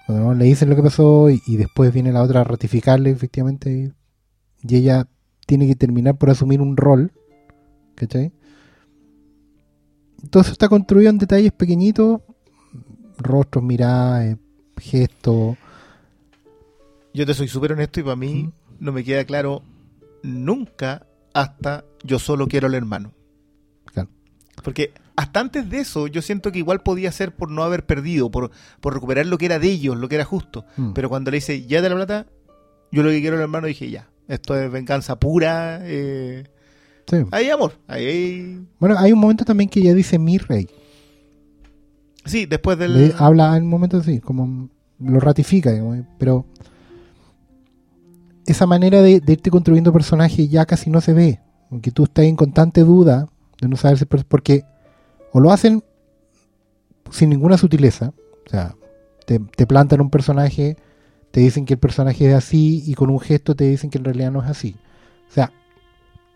[0.06, 0.34] Cuando ¿no?
[0.34, 3.94] le dicen lo que pasó y, y después viene la otra a ratificarle, efectivamente.
[4.62, 5.08] Y ella
[5.46, 7.12] tiene que terminar por asumir un rol.
[7.96, 8.34] ¿Cachai?
[10.30, 12.22] Todo eso está construido en detalles pequeñitos,
[13.18, 14.38] rostros, miradas, eh,
[14.78, 15.58] gestos.
[17.14, 19.62] Yo te soy súper honesto y para mí no me queda claro
[20.24, 23.14] nunca hasta yo solo quiero al hermano.
[23.86, 24.10] Claro.
[24.64, 28.30] Porque hasta antes de eso yo siento que igual podía ser por no haber perdido,
[28.32, 28.52] por,
[28.82, 30.66] por recuperar lo que era de ellos, lo que era justo.
[30.78, 30.94] Mm.
[30.94, 32.26] Pero cuando le dice ya de la plata,
[32.92, 34.10] yo lo que quiero hermano dije ya.
[34.28, 35.80] Esto es venganza pura.
[35.84, 36.44] Eh,
[37.08, 37.18] Sí.
[37.32, 37.74] hay amor.
[37.88, 38.68] Ahí hay...
[38.80, 40.68] Bueno, hay un momento también que ella dice mi rey.
[42.26, 42.94] Sí, después del...
[43.10, 46.48] Le habla en un momento así, como lo ratifica, digamos, pero
[48.48, 51.40] esa manera de, de irte construyendo personajes ya casi no se ve.
[51.70, 53.28] Aunque tú estás en constante duda
[53.62, 54.64] de no saber si porque
[55.36, 55.84] o lo hacen
[57.12, 58.14] sin ninguna sutileza,
[58.46, 58.74] o sea,
[59.26, 60.78] te, te plantan un personaje,
[61.32, 64.06] te dicen que el personaje es así y con un gesto te dicen que en
[64.06, 64.78] realidad no es así.
[65.30, 65.52] O sea,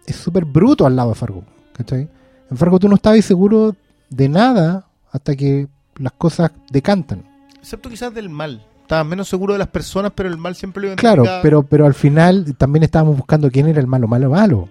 [0.06, 1.44] es súper bruto al lado de Fargo.
[1.74, 2.10] ¿cachai?
[2.52, 3.74] En Fargo tú no estabas seguro
[4.10, 7.24] de nada hasta que las cosas decantan.
[7.58, 8.66] Excepto quizás del mal.
[8.82, 11.42] Estaba menos seguro de las personas, pero el mal siempre lo Claro, identificaba.
[11.42, 14.68] pero, pero al final también estábamos buscando quién era el malo, malo, malo.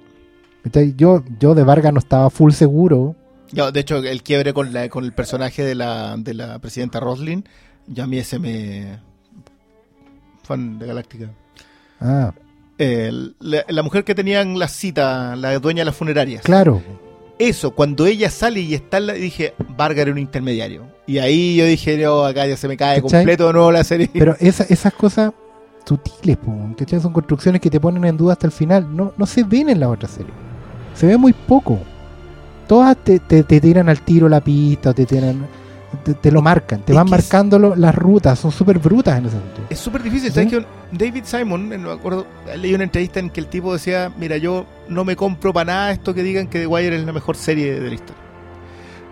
[0.65, 0.95] ¿Cachai?
[0.97, 3.15] Yo, yo de Vargas no estaba full seguro.
[3.53, 7.45] De hecho, el quiebre con, la, con el personaje de la, de la presidenta Roslin,
[7.87, 8.99] ya a mí ese me...
[10.43, 11.31] Fan de Galáctica.
[12.01, 12.33] Ah,
[12.79, 13.11] Eh,
[13.41, 16.43] la, la mujer que tenían la cita, la dueña de las funerarias.
[16.43, 16.83] claro.
[17.41, 20.87] Eso, cuando ella sale y está, en la- dije, Vargas era un intermediario.
[21.07, 23.21] Y ahí yo dije, no, acá ya se me cae ¿Cachai?
[23.21, 24.11] completo de nuevo la serie.
[24.13, 25.33] Pero esa- esas cosas
[25.85, 26.37] sutiles,
[26.77, 26.99] ¿cachai?
[27.01, 28.89] Son construcciones que te ponen en duda hasta el final.
[28.97, 30.33] No, no se ven en la otra serie.
[30.95, 31.79] Se ve muy poco.
[32.69, 35.47] Todas te, te, te tiran al tiro la pista, te tiran,
[36.05, 39.27] te, te lo marcan, te Es van marcando lo- las rutas, son súper brutas en
[39.27, 39.67] ese sentido.
[39.71, 40.29] Es súper difícil.
[40.31, 40.35] ¿Sí?
[40.35, 40.67] ¿Sabes que
[40.97, 42.27] David Simon, no me acuerdo,
[42.57, 45.93] leí una entrevista en que el tipo decía, mira, yo no me compro para nada
[45.93, 48.23] esto que digan que The Wire es la mejor serie de la historia.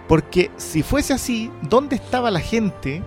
[0.06, 3.02] Porque si fuese así, ¿dónde estaba la gente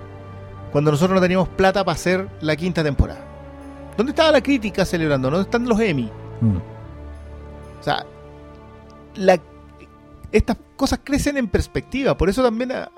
[0.71, 3.21] cuando nosotros no teníamos plata para hacer la quinta temporada?
[3.95, 5.29] ¿Dónde estaba la crítica celebrando?
[5.29, 6.09] ¿Dónde están los Emmy?
[6.41, 6.55] Mm.
[7.79, 8.03] O sea,
[9.15, 9.39] la-
[10.31, 12.17] estas cosas crecen en perspectiva.
[12.17, 12.91] Por eso también a, a-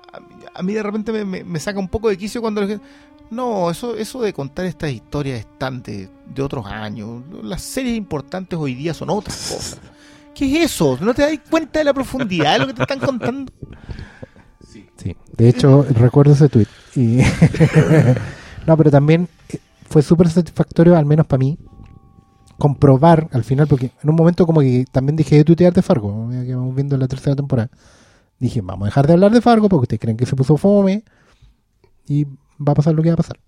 [0.53, 2.83] a mí de repente me, me- me saca un poco de quicio cuando gente...
[3.29, 7.21] No, eso, eso de contar estas historias están de, de otros años.
[7.43, 9.79] Las series importantes hoy día son otras cosas.
[10.35, 10.97] ¿Qué es eso?
[10.99, 13.51] ¿No te das cuenta de la profundidad de lo que te están contando?
[14.97, 16.67] Sí, de hecho recuerdo ese tweet.
[16.95, 17.19] Y
[18.67, 19.27] no, pero también
[19.89, 21.57] fue súper satisfactorio, al menos para mí,
[22.61, 26.29] comprobar al final, porque en un momento como que también dije de tuitear de Fargo,
[26.29, 27.71] que vamos viendo la tercera temporada.
[28.39, 31.03] Dije, vamos a dejar de hablar de Fargo porque ustedes creen que se puso fome
[32.07, 33.39] y va a pasar lo que va a pasar.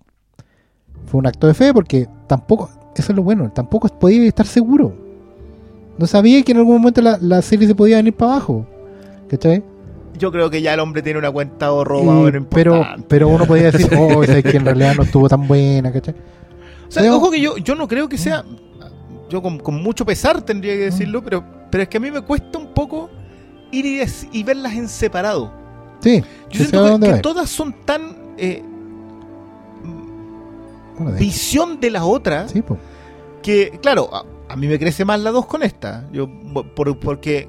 [1.06, 4.96] Fue un acto de fe porque tampoco, eso es lo bueno, tampoco podía estar seguro.
[6.00, 8.66] No sabía que en algún momento la, la serie se podía venir para abajo.
[9.30, 9.64] ¿Cachai?
[10.18, 13.06] Yo creo que ya el hombre tiene una cuenta o menos pero, importante.
[13.08, 16.16] pero uno podía decir, oh, es que en realidad no estuvo tan buena, ¿cachai?
[16.88, 18.44] O sea, ojo que yo, yo no creo que sea.
[19.30, 22.22] Yo con, con mucho pesar tendría que decirlo, pero, pero es que a mí me
[22.22, 23.10] cuesta un poco
[23.72, 25.52] ir y, des- y verlas en separado.
[26.02, 28.62] Sí, Yo siento que, todas son tan eh,
[30.98, 32.62] Bueno, de- visión de la otra sí,
[33.42, 36.06] que, claro, a, a mí me crece más la dos con esta.
[36.12, 36.28] Yo,
[36.76, 37.48] por- porque,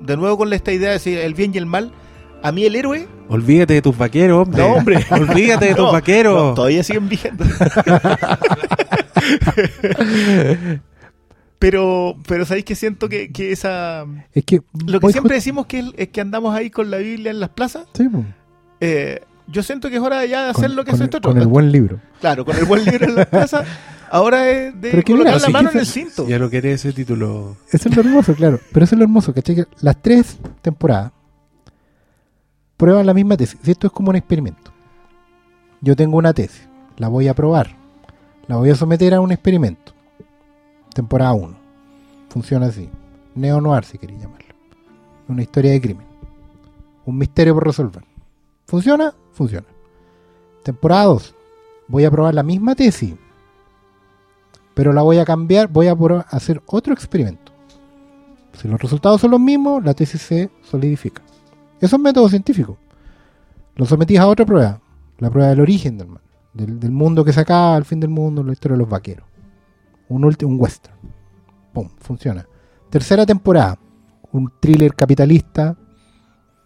[0.00, 1.92] de nuevo con esta idea de decir el bien y el mal,
[2.42, 3.08] a mí el héroe.
[3.28, 4.62] Olvídate de tus vaqueros, hombre.
[4.62, 5.04] No, hombre.
[5.10, 6.48] Olvídate de tus No, vaqueros.
[6.50, 7.48] no, todavía siguen vigentes.
[11.70, 14.04] pero, pero sabéis que siento que, que esa.
[14.32, 14.62] Es que.
[14.86, 17.48] Lo que siempre decimos que es, es que andamos ahí con la Biblia en las
[17.50, 17.88] plazas.
[17.92, 18.08] Sí,
[18.80, 21.08] eh, yo siento que es hora ya de hacer Con- lo que con hace el-
[21.08, 21.32] este otro.
[21.32, 22.00] Con el buen libro.
[22.20, 23.66] Claro, con el buen libro en las plazas.
[24.10, 26.28] Ahora es de colocar mira, la si mano en el cinto.
[26.28, 27.56] Ya no quiere ese título.
[27.72, 28.60] Eso es lo hermoso, claro.
[28.72, 29.56] Pero eso es lo hermoso, ¿cachai?
[29.56, 31.10] Que las tres temporadas
[32.76, 33.58] prueban la misma tesis.
[33.62, 34.72] Si Esto es como un experimento.
[35.80, 36.68] Yo tengo una tesis,
[36.98, 37.76] la voy a probar.
[38.46, 39.92] La voy a someter a un experimento.
[40.94, 41.55] Temporada 1.
[42.36, 42.90] Funciona así.
[43.34, 44.54] Neo noir, si queréis llamarlo.
[45.26, 46.06] Una historia de crimen.
[47.06, 48.04] Un misterio por resolver.
[48.66, 49.14] ¿Funciona?
[49.32, 49.66] Funciona.
[50.62, 51.34] Temporada 2.
[51.88, 53.14] Voy a probar la misma tesis
[54.74, 55.96] pero la voy a cambiar, voy a
[56.28, 57.50] hacer otro experimento.
[58.52, 61.22] Si los resultados son los mismos, la tesis se solidifica.
[61.80, 62.76] Eso es método científico.
[63.76, 64.78] Lo sometís a otra prueba,
[65.16, 66.08] la prueba del origen del
[66.52, 69.24] del, mundo que se acaba, al fin del mundo, la historia de los vaqueros.
[70.10, 71.15] Un, un western.
[71.76, 72.46] Pum, funciona.
[72.88, 73.78] Tercera temporada,
[74.32, 75.76] un thriller capitalista,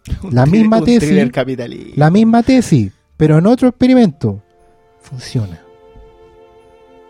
[0.23, 1.93] Un la misma un tesis, capitalista.
[1.97, 4.41] la misma tesis, pero en otro experimento.
[5.01, 5.59] Funciona.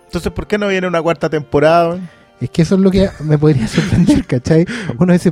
[0.05, 1.99] Entonces, ¿por qué no viene una cuarta temporada?
[2.41, 4.65] Es que eso es lo que me podría sorprender, ¿cachai?
[4.97, 5.31] Uno dice,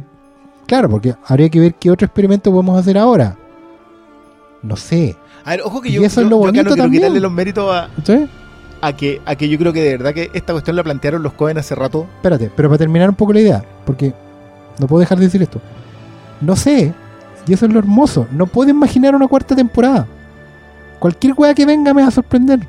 [0.68, 3.36] claro, porque habría que ver qué otro experimento podemos hacer ahora.
[4.62, 6.64] No sé, A ver, ojo que Y yo, eso es yo- lo yo acá bonito
[6.64, 7.02] no quiero también.
[7.02, 7.90] quitarle los méritos a.
[8.82, 11.34] a que, a que yo creo que de verdad que esta cuestión la plantearon los
[11.34, 12.08] Cohen hace rato.
[12.18, 14.14] Espérate, pero para terminar un poco la idea, porque
[14.80, 15.60] no puedo dejar de decir esto.
[16.42, 16.94] No sé,
[17.48, 20.08] y eso es lo hermoso, no puedo imaginar una cuarta temporada.
[21.00, 22.60] Cualquier weá que venga me va a sorprender.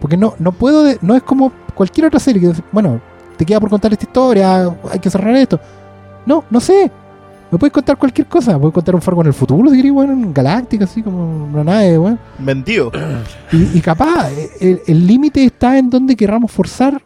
[0.00, 3.00] Porque no, no puedo, de- no es como cualquier otra serie que bueno,
[3.36, 5.60] te queda por contar esta historia, hay que cerrar esto.
[6.26, 6.90] No, no sé.
[7.50, 8.58] Me puedes contar cualquier cosa.
[8.58, 11.64] Puedes contar un fargo en el futuro, si querés, bueno, en Galáctica, así como una
[11.64, 12.18] nave, bueno.
[12.38, 12.92] Vendido.
[13.52, 17.02] Y, y capaz, eh, el el límite está en donde querramos forzar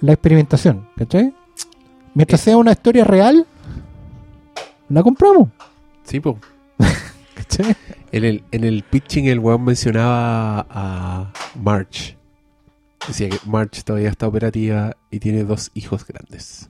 [0.00, 1.32] la experimentación, ¿cachai?
[2.12, 3.46] Mientras sea una historia real,
[4.88, 5.48] la compramos,
[6.04, 6.38] Sí, po.
[7.34, 7.74] ¿cachai?
[8.12, 12.16] En el, en el pitching el weón mencionaba a March.
[13.08, 16.68] Decía que March todavía está operativa y tiene dos hijos grandes.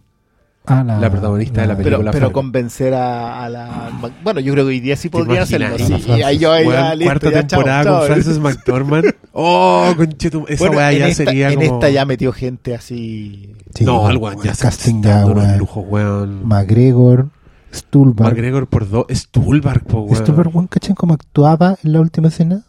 [0.67, 2.11] Ah, La protagonista de la Pero, película.
[2.11, 2.33] pero Fargo.
[2.41, 3.91] convencer a, a la.
[4.23, 5.77] Bueno, yo creo que hoy día sí ¿Te podrían hacerlo.
[5.77, 7.99] Sí, ahí yo ahí ya, listo, cuarta ya, temporada chao.
[7.99, 9.05] con Frances McDormand.
[9.37, 10.45] Oh, conchetum.
[10.49, 11.75] Esa Bueno, weá en ya esta, sería en como...
[11.75, 13.53] esta ya metió gente así.
[13.75, 15.59] Sí, no, bueno, weón ya casting ya, weón.
[15.59, 16.47] lujos, weón.
[16.47, 17.29] McGregor,
[17.75, 18.29] Stulbar.
[18.33, 19.07] McGregor por dos.
[19.13, 20.17] Stulbar, po, weón.
[20.25, 22.63] Stulbar, weón, ¿cachai cómo actuaba en la última escena?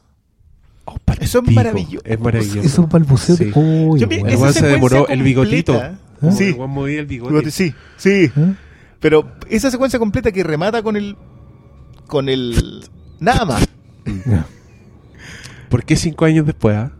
[0.85, 0.97] Oh.
[1.21, 2.03] Eso es maravilloso.
[2.03, 2.59] Es maravilloso.
[2.67, 3.45] Esos balbuceos Sí.
[3.45, 3.51] de...
[3.59, 5.79] Uy, Yo esa se demoró el bigotito.
[6.29, 6.31] ¿Eh?
[6.31, 7.51] Sí, El weón movía el bigote.
[7.51, 8.31] sí, sí.
[8.35, 8.53] ¿Eh?
[8.99, 11.15] Pero esa secuencia completa que remata con el.
[12.07, 12.83] Con el.
[13.19, 13.67] Nada más.
[15.69, 16.91] ¿Por qué cinco años después, ah?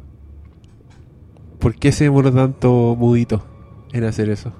[1.59, 3.45] ¿Por qué se demoró tanto mudito
[3.93, 4.51] en hacer eso?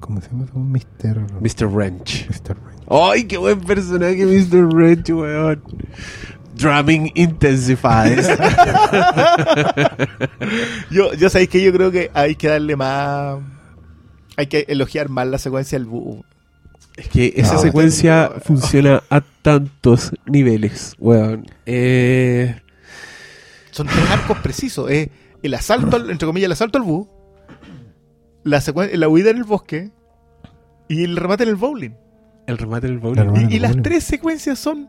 [0.00, 0.46] ¿Cómo se llama?
[0.54, 1.20] Un Mr.
[1.40, 1.66] Mr.
[1.66, 2.26] Wrench.
[2.28, 2.56] Mr.
[2.56, 2.80] Range.
[2.88, 4.64] ¡Ay, qué buen personaje, Mr.
[4.74, 5.62] Wrench, weón!
[6.56, 8.28] Drumming intensifies.
[10.90, 13.38] Yo, yo sabéis que yo creo que hay que darle más.
[14.40, 16.24] Hay que elogiar más la secuencia del búho.
[16.96, 21.46] es que esa No, secuencia funciona a tantos niveles, weón.
[21.66, 22.58] Eh,
[23.70, 24.90] Son tres arcos precisos.
[24.90, 25.08] Es
[25.42, 27.08] el asalto, al- entre comillas, el asalto al búho,
[28.44, 28.62] la,
[28.94, 29.90] la huida en el bosque
[30.88, 31.90] y el remate en el bowling.
[32.46, 33.50] el remate del El bowling.
[33.50, 34.88] Y, las tres secuencias son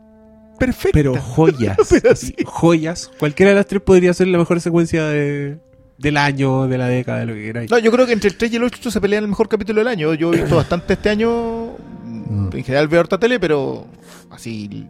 [0.58, 0.92] perfectas.
[0.94, 1.76] Pero joyas.
[1.90, 2.34] Pero sí.
[2.44, 3.10] Joyas.
[3.18, 5.58] Cualquiera de las tres podría ser la mejor secuencia de,
[6.02, 7.70] del año, de la década, de lo que queráis.
[7.70, 9.80] No, yo creo que entre el 3 y el 8 se pelean el mejor capítulo
[9.80, 10.12] del año.
[10.14, 11.76] Yo he visto bastante este año.
[12.04, 12.48] Mm.
[12.52, 13.86] En general veo harta tele, pero
[14.28, 14.88] así.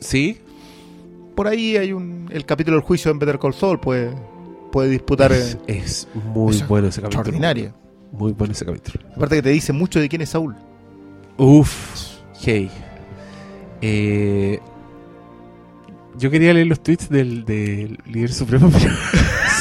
[0.00, 0.38] ¿Sí?
[1.36, 2.28] Por ahí hay un.
[2.32, 4.10] El capítulo del juicio en Better Call Saul puede,
[4.72, 5.32] puede disputar.
[5.32, 7.20] Es, eh, es muy bueno ese capítulo.
[7.20, 7.74] extraordinaria.
[8.10, 9.04] Muy bueno ese capítulo.
[9.14, 10.56] Aparte que te dice mucho de quién es Saúl.
[11.36, 12.70] Uf, hey.
[13.82, 14.60] Eh,
[16.16, 18.90] yo quería leer los tweets del, del líder supremo, pero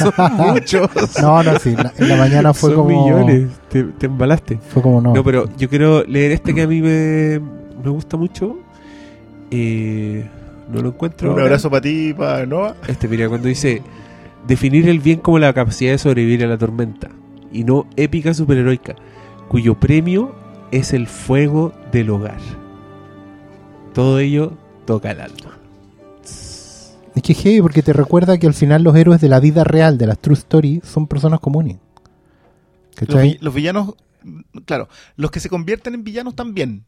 [0.02, 0.14] Son
[0.54, 0.90] muchos.
[1.22, 1.76] No, no, sí.
[1.76, 3.04] la- En la mañana fue Son como.
[3.06, 3.50] millones.
[3.70, 4.58] Te, te embalaste.
[4.70, 5.14] Fue como no.
[5.14, 7.40] No, pero yo quiero leer este que a mí me,
[7.84, 8.58] me gusta mucho.
[9.52, 10.26] Eh,
[10.72, 11.34] no lo encuentro.
[11.34, 12.76] Un abrazo para ti para Noah.
[12.88, 13.82] Este, mira, cuando dice
[14.48, 17.10] definir el bien como la capacidad de sobrevivir a la tormenta
[17.52, 18.96] y no épica superheroica,
[19.50, 20.34] cuyo premio
[20.72, 22.40] es el fuego del hogar.
[23.94, 24.54] Todo ello
[24.86, 25.58] toca el alma.
[27.16, 29.64] Es que es heavy porque te recuerda que al final los héroes de la vida
[29.64, 31.78] real, de las true stories, son personas comunes.
[33.00, 33.30] Los, ¿Cachai?
[33.34, 33.96] vi- los villanos,
[34.66, 36.86] claro, los que se convierten en villanos también.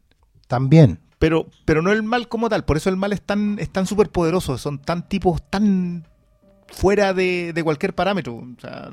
[0.48, 1.00] También.
[1.20, 2.66] Pero, pero no el mal como tal.
[2.66, 4.58] Por eso el mal es tan, es tan súper poderoso.
[4.58, 6.06] Son tan tipos tan
[6.68, 8.36] fuera de, de cualquier parámetro.
[8.36, 8.92] O sea,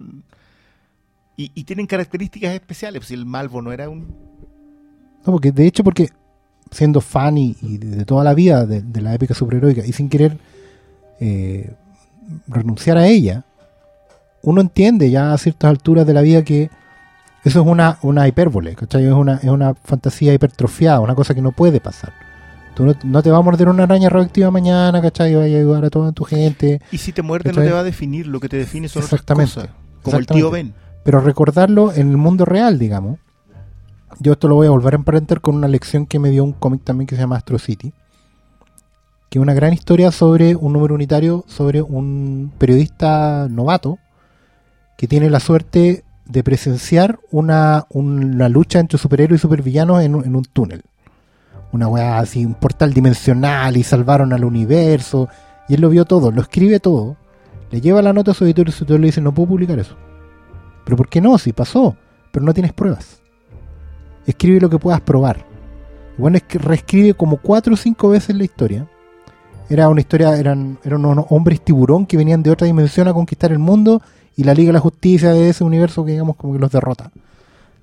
[1.37, 3.07] y, y tienen características especiales.
[3.07, 4.15] Si el Malvo no era un.
[5.27, 6.09] No, porque de hecho, porque
[6.71, 10.39] siendo fan y, de toda la vida de, de la épica superheroica y sin querer
[11.21, 11.75] eh,
[12.49, 13.45] renunciar a ella,
[14.43, 16.71] uno entiende ya a ciertas alturas de la vida que
[17.45, 19.07] eso es una, una hipérbole, ¿cachai?
[19.07, 22.13] Es una, es una fantasía hipertrofiada, una cosa que no puede pasar.
[22.75, 25.33] Tú no, no te va a morder una araña radioactiva mañana, ¿cachai?
[25.33, 26.81] Y vaya a ayudar a toda tu gente.
[26.93, 28.27] Y si te muerde, no te va a definir.
[28.27, 29.55] Lo que te define son otras Exactamente.
[29.55, 29.71] cosas.
[30.03, 30.75] Como el tío Ben.
[31.03, 33.19] pero recordarlo en el mundo real, digamos.
[34.19, 36.53] Yo esto lo voy a volver a emparentar con una lección que me dio un
[36.53, 37.95] cómic también que se llama Astro City,
[39.31, 43.99] que es una gran historia sobre un número unitario, sobre un periodista novato
[44.99, 50.25] que tiene la suerte de presenciar una, una lucha entre superhéroes y supervillanos en, un-
[50.25, 50.83] en un túnel.
[51.73, 55.29] Una weá así, un portal dimensional y salvaron al universo.
[55.69, 57.17] Y él lo vio todo, lo escribe todo.
[57.71, 59.79] Le lleva la nota a su editor y su editor le dice, no puedo publicar
[59.79, 59.97] eso.
[60.85, 61.39] Pero ¿por qué no?
[61.39, 61.97] Si pasó,
[62.33, 63.21] pero no tienes pruebas.
[64.27, 65.47] Escribe lo que puedas probar.
[66.19, 68.89] Bueno, que reescribe como cuatro o cinco veces la historia.
[69.71, 73.53] Era una historia, eran, eran unos hombres tiburón que venían de otra dimensión a conquistar
[73.53, 74.03] el mundo
[74.37, 77.13] y la Liga de la Justicia de ese universo que digamos como que los derrota.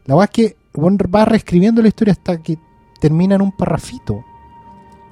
[0.06, 2.60] La verdad es que bueno, va reescribiendo la historia hasta que
[3.00, 4.24] termina en un parrafito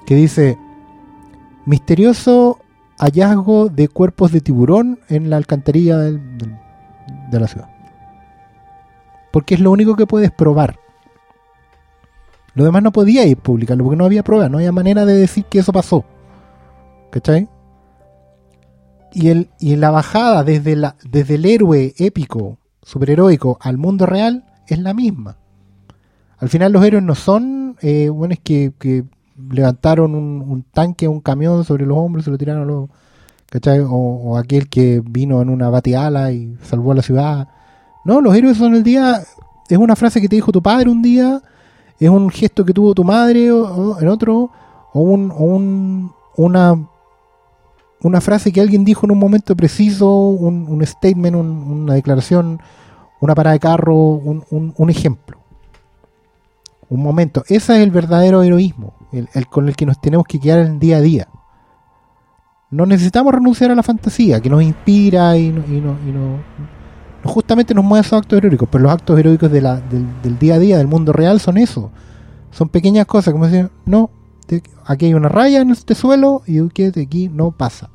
[0.05, 0.57] que dice
[1.65, 2.59] misterioso
[2.97, 7.69] hallazgo de cuerpos de tiburón en la alcantarilla de la ciudad.
[9.31, 10.77] Porque es lo único que puedes probar.
[12.53, 15.45] Lo demás no podía ir publicarlo porque no había pruebas, no había manera de decir
[15.45, 16.05] que eso pasó.
[17.15, 17.47] ¿Cachai?
[19.13, 24.43] Y, el, y la bajada desde, la, desde el héroe épico, superheroico, al mundo real
[24.67, 25.37] es la misma.
[26.37, 29.05] Al final los héroes no son eh, buenos que, que
[29.49, 32.89] levantaron un, un tanque, un camión sobre los hombros se lo tiraron a los...
[33.49, 33.79] ¿Cachai?
[33.79, 37.47] O, o aquel que vino en una batiala y salvó a la ciudad.
[38.03, 39.21] No, los héroes son el día...
[39.69, 41.41] Es una frase que te dijo tu padre un día,
[41.97, 44.51] es un gesto que tuvo tu madre o, o en otro,
[44.91, 46.87] o, un, o un- una,
[48.07, 51.47] una frase que alguien dijo en un momento preciso, un, un statement, un-
[51.83, 52.59] una declaración,
[53.19, 54.43] una parada de carro, un,
[54.77, 55.39] un- ejemplo.
[56.87, 57.43] Un momento.
[57.47, 60.79] Ese es el verdadero heroísmo, el, con el que nos tenemos que quedar en el
[60.79, 61.27] día a día.
[62.69, 66.37] No necesitamos renunciar a la fantasía, que nos inspira y, no,
[67.23, 69.63] justamente nos mueve esos actos heroicos, pero los actos heroicos del,
[70.21, 71.89] del día a día, del mundo real, son eso.
[72.51, 74.11] Son pequeñas cosas, como decir, no,
[74.85, 77.89] aquí hay una raya en este suelo y quédate aquí, no pasa.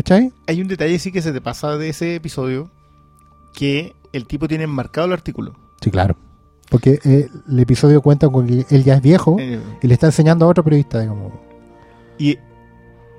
[0.00, 0.32] ¿Cachai?
[0.46, 2.70] Hay un detalle sí que se te pasa de ese episodio
[3.52, 5.54] que el tipo tiene enmarcado el artículo.
[5.82, 6.16] Sí, claro.
[6.70, 10.06] Porque eh, el episodio cuenta con que él ya es viejo Eh, y le está
[10.06, 11.32] enseñando a otro periodista, digamos.
[12.18, 12.38] y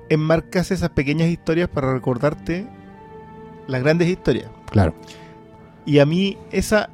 [0.10, 2.66] enmarcas esas pequeñas historias para recordarte
[3.68, 4.50] las grandes historias.
[4.72, 4.96] Claro.
[5.86, 6.90] Y a mí esa...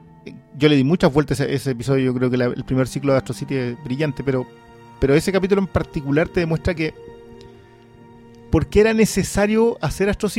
[0.57, 3.13] Yo le di muchas vueltas a ese episodio, yo creo que la- el primer ciclo
[3.13, 4.45] de Astro City es brillante, pero,
[4.99, 6.93] pero ese capítulo en particular te demuestra que...
[8.49, 10.29] ¿Por qué era necesario hacer Astro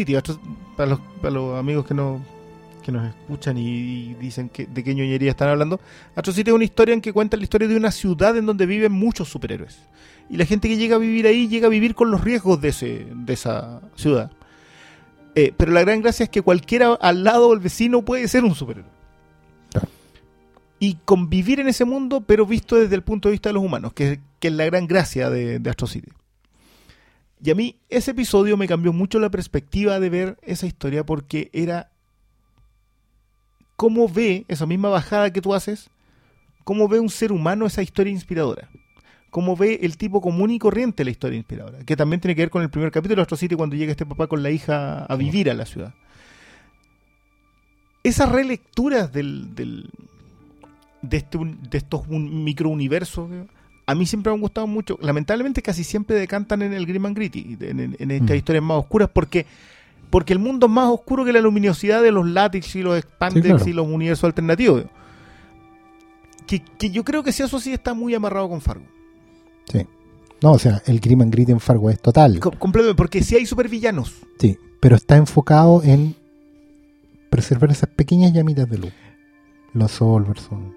[0.77, 2.21] para, los, para los amigos que no
[2.89, 5.79] que nos escuchan y, y dicen que de qué ñoñería están hablando,
[6.17, 8.65] Astro City es una historia en que cuenta la historia de una ciudad en donde
[8.65, 9.79] viven muchos superhéroes.
[10.31, 12.69] Y la gente que llega a vivir ahí llega a vivir con los riesgos de,
[12.69, 14.31] ese, de esa ciudad.
[15.35, 18.43] Eh, pero la gran gracia es que cualquiera al lado o el vecino puede ser
[18.43, 18.91] un superhéroe.
[19.71, 19.89] Claro.
[20.79, 23.93] Y convivir en ese mundo, pero visto desde el punto de vista de los humanos,
[23.93, 26.11] que, que es la gran gracia de, de Astro City.
[27.43, 31.51] Y a mí ese episodio me cambió mucho la perspectiva de ver esa historia porque
[31.53, 31.91] era
[33.77, 35.91] cómo ve esa misma bajada que tú haces,
[36.65, 38.69] cómo ve un ser humano esa historia inspiradora.
[39.31, 41.85] Cómo ve el tipo común y corriente la historia inspiradora.
[41.85, 44.07] Que también tiene que ver con el primer capítulo de Astro City cuando llega este
[44.07, 45.95] papá con la hija a vivir a la ciudad.
[48.03, 49.91] Esas relecturas del, del-
[51.03, 53.29] de, este de estos un- microuniversos
[53.89, 54.99] a mí siempre me han gustado mucho.
[55.01, 58.39] Lamentablemente casi siempre decantan en el Grim and Gritty, en, en- en estas Mm.
[58.39, 59.47] historias más oscuras, porque
[60.11, 63.45] Porque el mundo es más oscuro que la luminosidad de los látex y los expandex
[63.45, 63.69] Sí, claro.
[63.69, 64.85] y los universos alternativos.
[66.47, 68.87] Que, que yo creo que si eso sí está muy amarrado con Fargo.
[69.71, 69.87] Sí.
[70.43, 72.41] No, o sea, el crimen grit en Fargo es total.
[72.41, 74.15] Co- completamente, porque si hay supervillanos.
[74.41, 76.15] Sí, pero está enfocado en
[77.29, 78.93] preservar esas pequeñas llamitas de luz.
[79.75, 80.75] Los Solverson,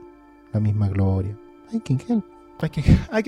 [0.52, 1.38] la misma gloria.
[1.72, 2.26] Ay, can help.
[2.64, 3.24] I can, I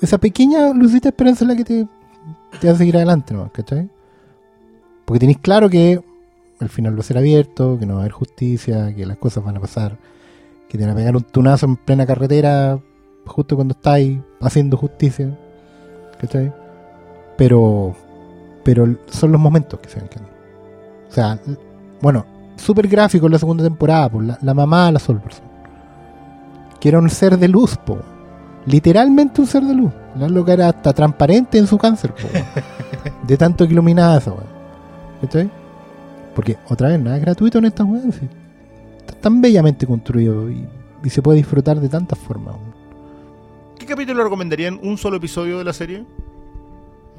[0.00, 1.88] esa, pequeña lucita esperanza es la que te,
[2.60, 3.50] te hace seguir adelante, ¿no?
[3.52, 3.88] ¿cachai?
[5.04, 6.00] Porque tenéis claro que
[6.60, 9.44] el final va a ser abierto, que no va a haber justicia, que las cosas
[9.44, 9.98] van a pasar,
[10.68, 12.78] que te van a pegar un tunazo en plena carretera
[13.26, 15.36] justo cuando estáis haciendo justicia,
[16.20, 16.52] ¿cachai?
[17.36, 17.94] Pero,
[18.64, 20.30] pero son los momentos que se van quedando.
[21.08, 21.40] O sea,
[22.00, 22.24] bueno,
[22.56, 25.55] súper gráfico en la segunda temporada, por la, la mamá la Solverson.
[26.86, 27.98] Que era un ser de luz, po.
[28.64, 29.90] Literalmente un ser de luz.
[30.16, 32.28] La loca era hasta transparente en su cáncer, po.
[33.26, 34.32] de tanto que iluminaba esa.
[36.32, 38.14] Porque, otra vez, nada es gratuito en estas weas.
[38.14, 38.28] sí.
[39.00, 40.64] Está tan bellamente construido y,
[41.02, 42.54] y se puede disfrutar de tantas formas.
[42.54, 42.74] weón.
[43.80, 44.78] ¿Qué capítulo recomendarían?
[44.80, 46.04] ¿Un solo episodio de la serie?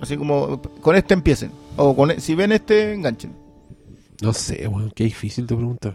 [0.02, 1.52] Así como, con este empiecen.
[1.76, 3.34] O con e- si ven este, enganchen.
[4.22, 5.94] No sé, weón, qué difícil tu pregunta.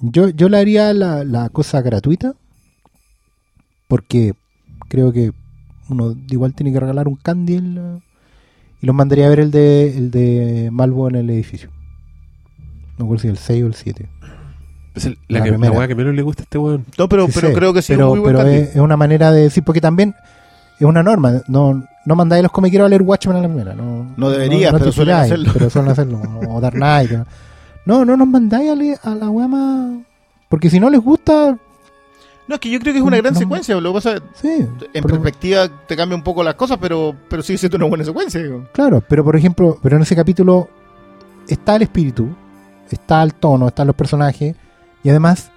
[0.00, 2.34] Yo, yo le haría la, la cosa gratuita
[3.88, 4.34] porque
[4.88, 5.32] creo que
[5.88, 8.00] uno igual tiene que regalar un candy en la-
[8.80, 11.70] y los mandaría a ver el de, el de Malvo en el edificio.
[12.98, 14.08] No recuerdo si el 6 o el 7.
[14.94, 15.78] Es el- la, La que, la primera.
[15.78, 16.84] weá que menos le gusta a este weón.
[16.98, 18.58] No, pero, Sí pero sé, creo que sí pero, es muy buen pero candy.
[18.60, 20.14] es, es una manera de decir, porque también
[20.80, 21.42] es una norma.
[21.48, 23.74] No, no mandáis los comiqueros a leer Watchmen a la primera.
[23.74, 25.50] No, No deberías, pero suelen tiráis, hacerlo.
[25.52, 26.20] Pero suelen hacerlo.
[26.48, 27.12] O Dark Knight.
[27.84, 30.00] No, no nos mandáis a, la weá más.
[30.48, 31.56] Porque si no les gusta,
[32.48, 33.38] No, es que yo creo que es una gran No.
[33.40, 33.74] secuencia.
[33.80, 34.48] Lo que pasa sí.
[34.50, 38.04] en pero- perspectiva te cambia un poco las cosas, pero, pero sigue siendo una buena
[38.04, 38.42] secuencia.
[38.42, 38.66] digo.
[38.72, 40.68] Claro, pero por ejemplo, pero en ese capítulo
[41.48, 42.28] está el espíritu,
[42.90, 44.54] está el tono, están los personajes
[45.02, 45.50] y además,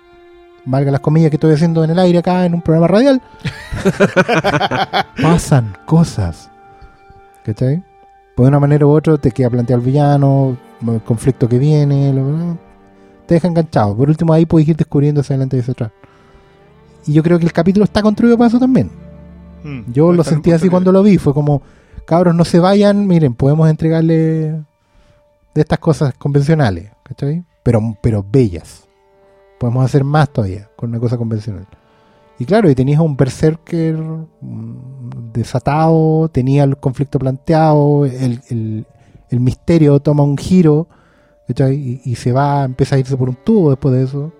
[0.65, 3.21] valga las comillas que estoy haciendo en el aire acá en un programa radial,
[5.21, 6.49] pasan cosas.
[7.43, 7.83] ¿Cachai?
[8.35, 10.57] Pues de una manera u otra te queda planteado el villano,
[10.93, 12.57] el conflicto que viene, lo-
[13.25, 13.95] te deja enganchado.
[13.95, 15.91] Por último, ahí puedes ir descubriendo hacia adelante y hacia atrás.
[17.07, 18.89] Y yo creo que el capítulo está construido para eso también.
[19.63, 19.91] Mm.
[19.91, 21.17] Yo lo sentí así cuando lo vi.
[21.17, 21.61] Fue como,
[22.05, 23.07] cabros, no se vayan.
[23.07, 24.13] Miren, podemos entregarle
[25.53, 27.43] de estas cosas convencionales, ¿cachai?
[27.63, 28.83] Pero, pero bellas.
[29.59, 31.65] Podemos hacer más todavía con una cosa convencional.
[32.37, 33.95] Y claro, y tenías a un berserker
[34.41, 38.85] mm, desatado, tenía el conflicto planteado, el, el-
[39.29, 40.87] el misterio toma un giro,
[41.47, 41.75] ¿cachai?
[41.75, 44.33] Y, y se va, empieza a irse por un tubo después de eso,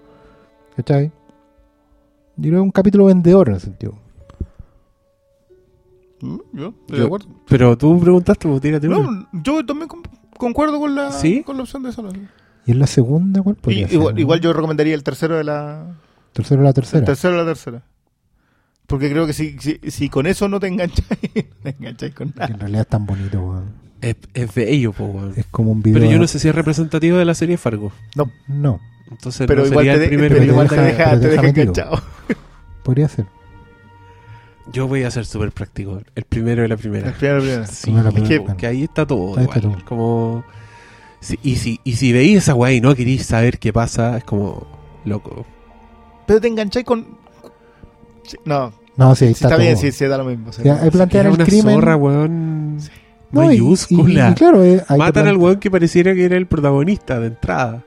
[0.76, 1.07] ¿cachai?
[2.38, 3.94] Yo creo que es un capítulo vendedor en ese sentido.
[6.22, 7.28] Mm, Yo, estoy Yo- de acuerdo.
[7.48, 8.98] Pero tú preguntaste, pues tírate una.
[8.99, 10.02] No, yo también con-
[10.38, 11.44] concuerdo con la, ¿Sí?
[11.44, 12.12] con la opción de solo.
[12.66, 14.20] ¿Y en la segunda cuál podría Y- ser, igual, no?
[14.22, 15.95] igual yo recomendaría el tercero de la.
[16.34, 17.06] Tercero o la El tercera.
[17.06, 17.84] tercero de la tercera.
[18.88, 22.34] Porque creo que si, si, si con eso no te engancháis, no te engancháis con
[22.40, 23.86] en realidad es tan bonito, weón.
[24.10, 25.34] Es, es bello, pues, weón.
[25.36, 25.99] Es como un video.
[25.99, 27.91] Pero yo no sé si es representativo de la serie Fargo.
[28.15, 28.80] No, No,
[29.10, 30.36] Entonces pero no igual sería te, el de- primero.
[30.36, 32.02] pero igual te te deja- pero te enganchado.
[32.84, 33.26] podría ser.
[34.72, 36.02] Yo voy a ser súper práctico.
[36.15, 37.07] El primero de la primera.
[37.07, 37.68] La primera, la primera.
[37.68, 38.57] Sí, Primera, es que, primera.
[38.57, 39.38] que ahí está todo.
[39.38, 39.76] Ahí está igual.
[39.77, 39.86] todo.
[39.86, 40.44] Como.
[41.19, 44.23] si- y, si, y si veis esa weá y no queréis saber qué pasa, es
[44.23, 44.68] como.
[45.06, 45.45] Loco.
[46.27, 47.06] Pero te engancháis con.
[48.23, 50.52] Sí, No, No, sí, ahí sí, está, está, bien, sí, sí, da lo mismo.
[50.52, 50.61] sí.
[50.64, 51.76] Sí, ahí plantean Era el una crimen.
[51.76, 52.77] zorra, weón.
[53.36, 54.30] No, mayúscula.
[54.30, 57.84] Y, y claro, eh, Matan al weón que pareciera que era el protagonista de entrada.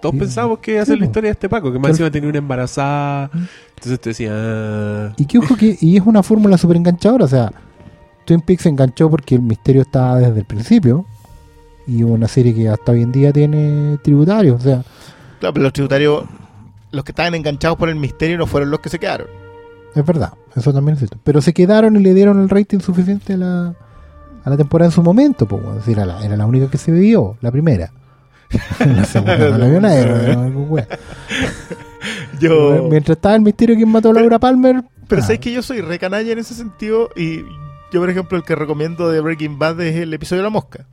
[0.00, 0.20] Todos Sí.
[0.20, 2.38] pensábamos que iba a ser la historia de este Paco, que más encima tenía una
[2.38, 3.30] embarazada.
[3.76, 4.30] Entonces te decía.
[4.32, 7.24] ah, Y que ojo que y es una fórmula súper enganchadora.
[7.24, 7.52] O sea,
[8.24, 11.04] Twin Peaks se enganchó porque el misterio estaba desde el principio.
[11.86, 14.60] Y una serie que hasta hoy en día tiene tributarios.
[14.60, 14.84] O sea,
[15.40, 16.24] Claro, pero los tributarios,
[16.90, 19.26] los que estaban enganchados por el misterio no fueron los que se quedaron.
[19.94, 20.32] es verdad.
[20.54, 21.16] Eso también es cierto.
[21.24, 23.74] Pero se quedaron y le dieron el rating suficiente a la,
[24.48, 25.46] a la temporada en su momento.
[25.46, 27.92] Pues, bueno, era, la, era la única que se vio, la primera.
[28.80, 30.36] la segunda no la vio nadie.
[30.36, 30.76] no.
[32.40, 32.88] Yo.
[32.90, 34.82] Mientras estaba el misterio de quién mató a Laura Palmer.
[35.08, 37.38] Pero ah, sabes que yo soy re canalla en ese sentido y
[37.90, 40.86] yo, por ejemplo, el que recomiendo de Breaking Bad es el episodio de la mosca.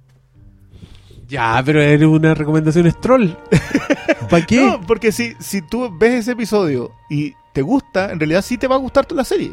[1.28, 3.32] Ya, pero era una recomendación troll.
[4.30, 4.62] ¿Para qué?
[4.62, 8.68] No, porque si, si tú ves ese episodio y te gusta, en realidad sí te
[8.68, 9.52] va a gustar toda la serie.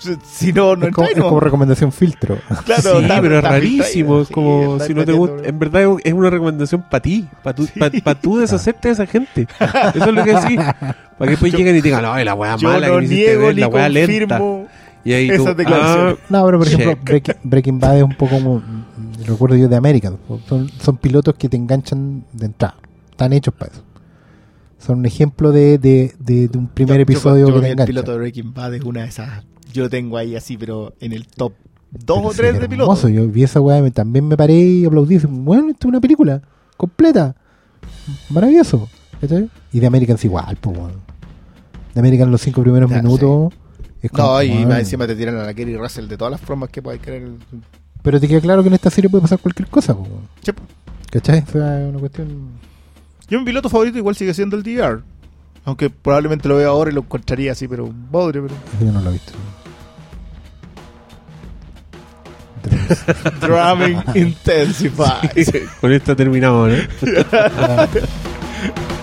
[0.00, 2.38] Si- si no, no es, como, es como recomendación filtro.
[2.64, 4.20] Claro, sí, está- pero es está rarísimo.
[4.22, 5.46] Es como si no te gusta.
[5.48, 7.28] En verdad es una recomendación para ti.
[7.42, 7.78] Para tú, Sí.
[7.78, 9.46] pa- pa tú deshacerte de esa gente.
[9.94, 10.56] Eso es lo que decís.
[10.58, 13.08] Para que después Yo- lleguen y te digan, no, la weá mala no que me
[13.08, 14.40] niego ver, ni la weá lenta.
[15.04, 16.16] Y ahí tú, esas declaraciones.
[16.18, 16.98] ah, No, pero por ejemplo.
[17.04, 18.62] Breaking, Breaking Bad es un poco como
[19.26, 20.16] recuerdo yo de American.
[20.48, 22.76] Son, son pilotos que te enganchan de entrada.
[23.10, 23.82] Están hechos para eso.
[24.78, 27.72] Son un ejemplo de, de, de, de un primer Yo- episodio yo, yo que el
[27.72, 27.86] engancha.
[27.90, 29.44] piloto de Breaking Bad es una de esas.
[29.72, 31.52] Yo lo tengo ahí así, pero en el top
[31.92, 33.06] 2 Pero o sí, 3 de hermoso.
[33.06, 33.08] piloto.
[33.08, 35.18] Yo vi esa weá también me paré y aplaudí.
[35.28, 36.42] Bueno, esto es una película
[36.76, 37.34] completa.
[38.30, 38.88] Maravilloso.
[39.20, 39.50] ¿cachai?
[39.72, 40.92] Y de American es igual, pues, weón.
[41.94, 43.52] De American los cinco primeros Ya, minutos.
[44.00, 46.40] Es como, No, y más encima te tiran a la Kerry Russell de todas las
[46.40, 47.32] formas que podáis creer.
[48.02, 50.62] Pero te queda claro que en esta serie puede pasar cualquier cosa, pues, po.
[51.10, 51.44] ¿cachai?
[51.46, 52.28] O sea, es una cuestión.
[53.28, 55.02] Yo mi piloto favorito igual sigue siendo el DR.
[55.64, 58.54] Aunque probablemente lo veo ahora y lo encontraría así, pero un bodre, pero.
[58.80, 59.32] Yo no lo he visto.
[63.40, 65.52] Drumming Intensifies.
[65.80, 66.76] Con esto terminamos, ¿no?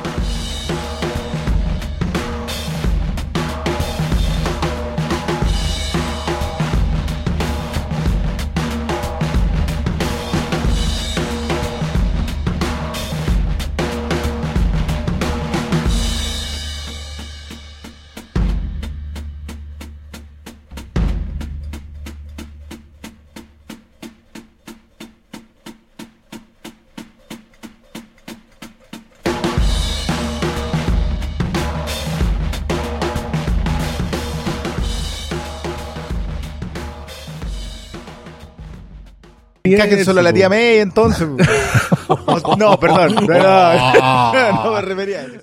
[40.03, 41.27] Solo a la tía May entonces.
[42.57, 43.15] no, perdón.
[43.27, 45.33] No, no, no me refería a eso.